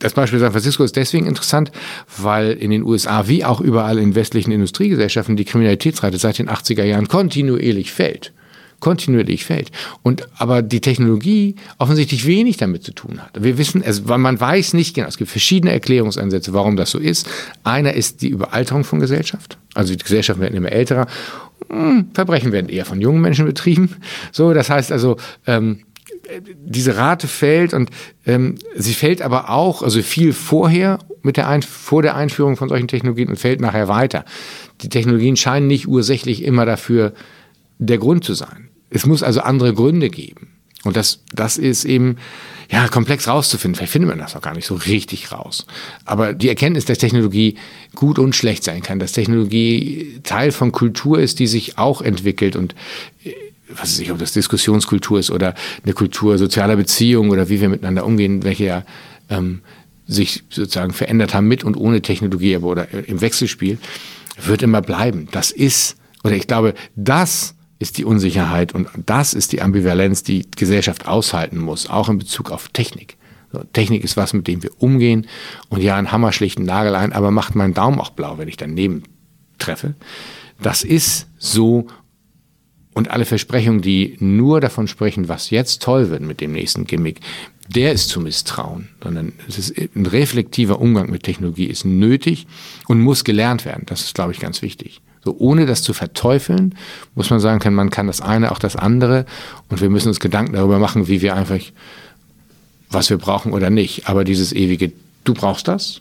[0.00, 1.70] das Beispiel San Francisco ist deswegen interessant,
[2.18, 6.84] weil in den USA wie auch überall in westlichen Industriegesellschaften die Kriminalitätsrate seit den 80er
[6.84, 8.32] Jahren kontinuierlich fällt
[8.80, 9.70] kontinuierlich fällt.
[10.02, 13.42] Und aber die Technologie offensichtlich wenig damit zu tun hat.
[13.42, 17.28] Wir wissen, es, man weiß nicht genau, es gibt verschiedene Erklärungsansätze, warum das so ist.
[17.64, 19.58] Einer ist die Überalterung von Gesellschaft.
[19.74, 21.06] Also die Gesellschaften werden immer älterer.
[21.68, 23.96] Hm, Verbrechen werden eher von jungen Menschen betrieben.
[24.32, 25.80] So, das heißt also, ähm,
[26.64, 27.90] diese Rate fällt und
[28.26, 32.68] ähm, sie fällt aber auch, also viel vorher mit der Ein vor der Einführung von
[32.68, 34.24] solchen Technologien und fällt nachher weiter.
[34.82, 37.12] Die Technologien scheinen nicht ursächlich immer dafür
[37.78, 38.68] der Grund zu sein.
[38.90, 40.48] Es muss also andere Gründe geben.
[40.84, 42.16] Und das, das ist eben
[42.70, 43.76] ja komplex rauszufinden.
[43.76, 45.66] Vielleicht findet man das auch gar nicht so richtig raus.
[46.04, 47.56] Aber die Erkenntnis, dass Technologie
[47.94, 52.56] gut und schlecht sein kann, dass Technologie Teil von Kultur ist, die sich auch entwickelt
[52.56, 52.74] und
[53.24, 53.32] äh,
[53.70, 57.68] was weiß ich, ob das Diskussionskultur ist oder eine Kultur sozialer Beziehungen oder wie wir
[57.68, 58.84] miteinander umgehen, welche ja
[59.28, 59.60] ähm,
[60.06, 63.78] sich sozusagen verändert haben mit und ohne Technologie, aber oder im Wechselspiel,
[64.42, 65.28] wird immer bleiben.
[65.32, 70.50] Das ist, oder ich glaube, das ist die Unsicherheit und das ist die Ambivalenz, die
[70.50, 73.16] Gesellschaft aushalten muss, auch in Bezug auf Technik.
[73.72, 75.26] Technik ist was, mit dem wir umgehen
[75.68, 78.48] und ja, ein Hammer schlicht einen Nagel ein, aber macht meinen Daumen auch blau, wenn
[78.48, 79.04] ich daneben
[79.58, 79.94] treffe.
[80.60, 81.86] Das ist so
[82.94, 87.20] und alle Versprechungen, die nur davon sprechen, was jetzt toll wird mit dem nächsten Gimmick,
[87.68, 92.46] der ist zu misstrauen, sondern es ist ein reflektiver Umgang mit Technologie ist nötig
[92.88, 93.84] und muss gelernt werden.
[93.86, 95.00] Das ist, glaube ich, ganz wichtig.
[95.24, 96.74] So, ohne das zu verteufeln,
[97.14, 99.26] muss man sagen können, man kann das eine, auch das andere.
[99.68, 101.60] Und wir müssen uns Gedanken darüber machen, wie wir einfach,
[102.90, 104.08] was wir brauchen oder nicht.
[104.08, 104.92] Aber dieses ewige,
[105.24, 106.00] du brauchst das.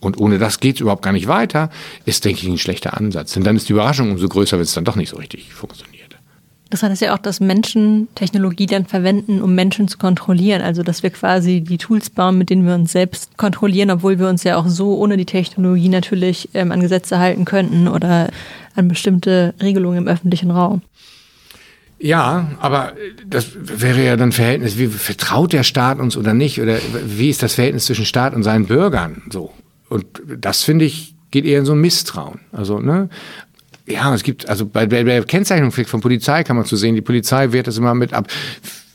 [0.00, 1.70] Und ohne das geht es überhaupt gar nicht weiter,
[2.04, 3.34] ist, denke ich, ein schlechter Ansatz.
[3.34, 6.01] Denn dann ist die Überraschung umso größer, wenn es dann doch nicht so richtig funktioniert.
[6.72, 10.62] Das heißt ja auch, dass Menschen Technologie dann verwenden, um Menschen zu kontrollieren.
[10.62, 14.26] Also dass wir quasi die Tools bauen, mit denen wir uns selbst kontrollieren, obwohl wir
[14.26, 18.30] uns ja auch so ohne die Technologie natürlich ähm, an Gesetze halten könnten oder
[18.74, 20.80] an bestimmte Regelungen im öffentlichen Raum.
[21.98, 22.94] Ja, aber
[23.26, 26.58] das wäre ja dann Verhältnis, wie vertraut der Staat uns oder nicht?
[26.58, 29.20] Oder wie ist das Verhältnis zwischen Staat und seinen Bürgern?
[29.28, 29.52] So.
[29.90, 32.40] Und das finde ich, geht eher in so ein Misstrauen.
[32.50, 33.10] Also, ne?
[33.92, 37.00] Ja, es gibt, also bei, bei der Kennzeichnung von Polizei kann man zu sehen, die
[37.00, 38.28] Polizei wehrt das immer mit ab.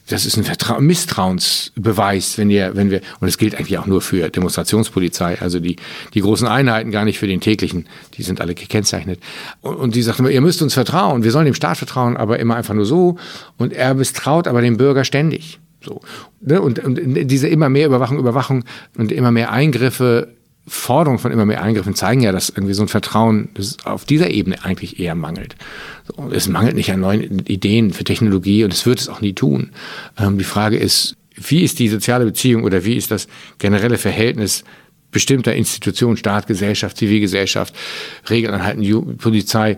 [0.09, 3.99] Das ist ein Vertra Misstrauensbeweis, wenn ihr, wenn wir, und es gilt eigentlich auch nur
[4.01, 5.75] für Demonstrationspolizei, also die,
[6.13, 9.19] die großen Einheiten, gar nicht für den täglichen, die sind alle gekennzeichnet.
[9.59, 12.39] Und, und die sagt immer, ihr müsst uns vertrauen, wir sollen dem Staat vertrauen, aber
[12.39, 13.17] immer einfach nur so.
[13.57, 15.59] Und er misstraut aber dem Bürger ständig.
[15.83, 15.99] So.
[16.39, 16.61] Ne?
[16.61, 16.97] Und, und
[17.27, 18.63] diese immer mehr Überwachung, Überwachung
[18.97, 20.29] und immer mehr Eingriffe
[20.68, 23.49] Forderungen von immer mehr Eingriffen zeigen ja, dass irgendwie so ein Vertrauen
[23.85, 25.56] auf dieser Ebene eigentlich eher mangelt.
[26.31, 29.72] Es mangelt nicht an neuen Ideen für Technologie und es wird es auch nie tun.
[30.18, 33.27] Ähm, die Frage ist, wie ist die soziale Beziehung oder wie ist das
[33.60, 34.64] generelle Verhältnis
[35.11, 37.73] bestimmter Institutionen, Staat, Gesellschaft, Zivilgesellschaft,
[38.30, 39.77] Regelanhalten, Polizei,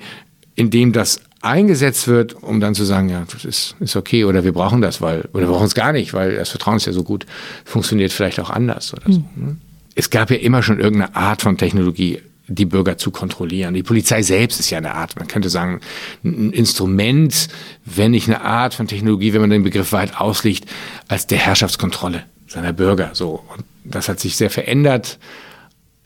[0.56, 4.44] in dem das eingesetzt wird, um dann zu sagen, ja, das ist, ist okay oder
[4.44, 6.94] wir brauchen das, weil, oder wir brauchen es gar nicht, weil das Vertrauen ist ja
[6.94, 7.26] so gut,
[7.64, 9.24] funktioniert vielleicht auch anders oder so.
[9.36, 9.61] Mhm.
[9.99, 13.73] Es gab ja immer schon irgendeine Art von Technologie die Bürger zu kontrollieren.
[13.73, 15.81] Die Polizei selbst ist ja eine Art, man könnte sagen,
[16.23, 17.49] ein Instrument,
[17.84, 20.69] wenn nicht eine Art von Technologie, wenn man den Begriff weit auslegt,
[21.09, 23.09] als der Herrschaftskontrolle seiner Bürger.
[23.11, 23.43] So.
[23.53, 25.19] Und das hat sich sehr verändert.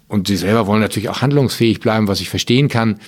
[0.07, 2.99] Und sie selber wollen natürlich auch handlungsfähig bleiben, was ich verstehen kann.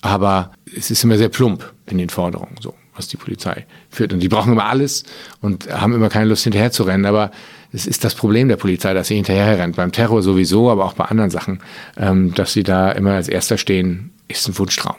[0.00, 4.12] Aber es ist immer sehr plump in den Forderungen, so, was die Polizei führt.
[4.12, 5.04] Und die brauchen immer alles
[5.40, 7.06] und haben immer keine Lust hinterher zu rennen.
[7.06, 7.30] Aber
[7.72, 9.76] es ist das Problem der Polizei, dass sie hinterher rennt.
[9.76, 11.60] Beim Terror sowieso, aber auch bei anderen Sachen.
[11.96, 14.96] Ähm, dass sie da immer als Erster stehen, ist ein Wunschtraum.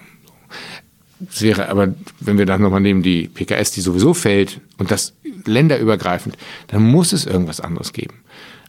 [1.30, 5.14] Es wäre aber, wenn wir dann nochmal nehmen, die PKS, die sowieso fällt und das
[5.46, 8.16] länderübergreifend, dann muss es irgendwas anderes geben,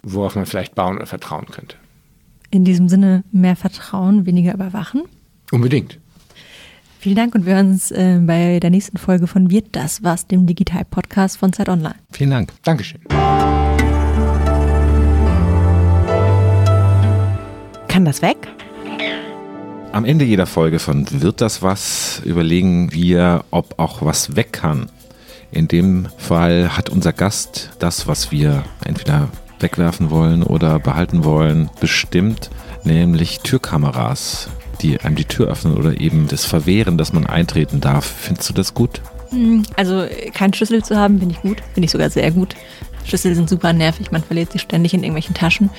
[0.02, 1.76] worauf man vielleicht bauen oder vertrauen könnte.
[2.50, 5.02] In diesem Sinne mehr Vertrauen, weniger überwachen?
[5.50, 5.98] Unbedingt.
[7.06, 10.26] Vielen Dank und wir hören uns äh, bei der nächsten Folge von Wird das was,
[10.26, 11.94] dem Digital-Podcast von Zeit Online.
[12.10, 12.52] Vielen Dank.
[12.64, 13.00] Dankeschön.
[17.86, 18.48] Kann das weg?
[19.92, 24.90] Am Ende jeder Folge von Wird das was überlegen wir, ob auch was weg kann.
[25.52, 29.28] In dem Fall hat unser Gast das, was wir entweder
[29.60, 32.50] wegwerfen wollen oder behalten wollen, bestimmt,
[32.82, 34.48] nämlich Türkameras,
[34.82, 38.04] die einem die Tür öffnen oder eben das Verwehren, dass man eintreten darf.
[38.04, 39.00] Findest du das gut?
[39.30, 41.62] Hm, also keinen Schlüssel zu haben, finde ich gut.
[41.74, 42.54] Finde ich sogar sehr gut.
[43.04, 45.70] Schlüssel sind super nervig, man verliert sie ständig in irgendwelchen Taschen.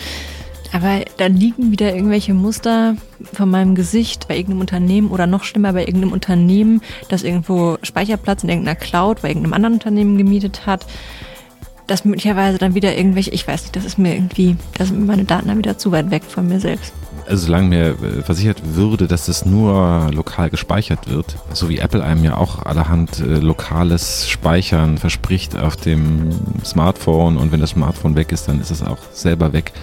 [0.73, 2.95] Aber dann liegen wieder irgendwelche Muster
[3.33, 8.43] von meinem Gesicht bei irgendeinem Unternehmen oder noch schlimmer bei irgendeinem Unternehmen, das irgendwo Speicherplatz
[8.43, 10.85] in irgendeiner Cloud bei irgendeinem anderen Unternehmen gemietet hat.
[11.87, 15.23] Das möglicherweise dann wieder irgendwelche, ich weiß nicht, das ist mir irgendwie, da sind meine
[15.23, 16.93] Daten dann wieder zu weit weg von mir selbst.
[17.27, 22.03] Also solange mir äh, versichert würde, dass es nur lokal gespeichert wird, so wie Apple
[22.03, 26.29] einem ja auch allerhand äh, lokales Speichern verspricht auf dem
[26.63, 29.73] Smartphone und wenn das Smartphone weg ist, dann ist es auch selber weg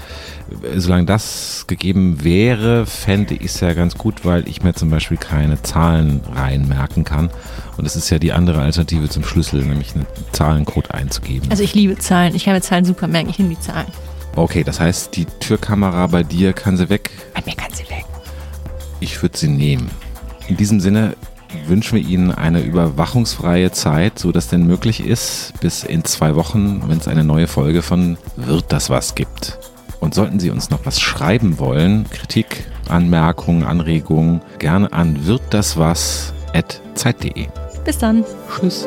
[0.76, 5.16] solange das gegeben wäre, fände ich es ja ganz gut, weil ich mir zum Beispiel
[5.16, 7.30] keine Zahlen reinmerken kann.
[7.76, 11.50] Und das ist ja die andere Alternative zum Schlüssel, nämlich einen Zahlencode einzugeben.
[11.50, 12.34] Also ich liebe Zahlen.
[12.34, 13.30] Ich kann mir Zahlen super merken.
[13.30, 13.86] Ich nehme die Zahlen.
[14.36, 17.10] Okay, das heißt, die Türkamera bei dir kann sie weg?
[17.34, 18.04] Bei mir kann sie weg.
[19.00, 19.90] Ich würde sie nehmen.
[20.48, 21.16] In diesem Sinne
[21.66, 26.82] wünschen wir Ihnen eine überwachungsfreie Zeit, so dass denn möglich ist, bis in zwei Wochen,
[26.88, 29.58] wenn es eine neue Folge von Wird das was gibt.
[30.04, 35.78] Und sollten Sie uns noch was schreiben wollen, Kritik, Anmerkungen, Anregungen, gerne an wird das
[35.78, 37.46] was at zeit.de.
[37.86, 38.22] Bis dann.
[38.54, 38.86] Tschüss.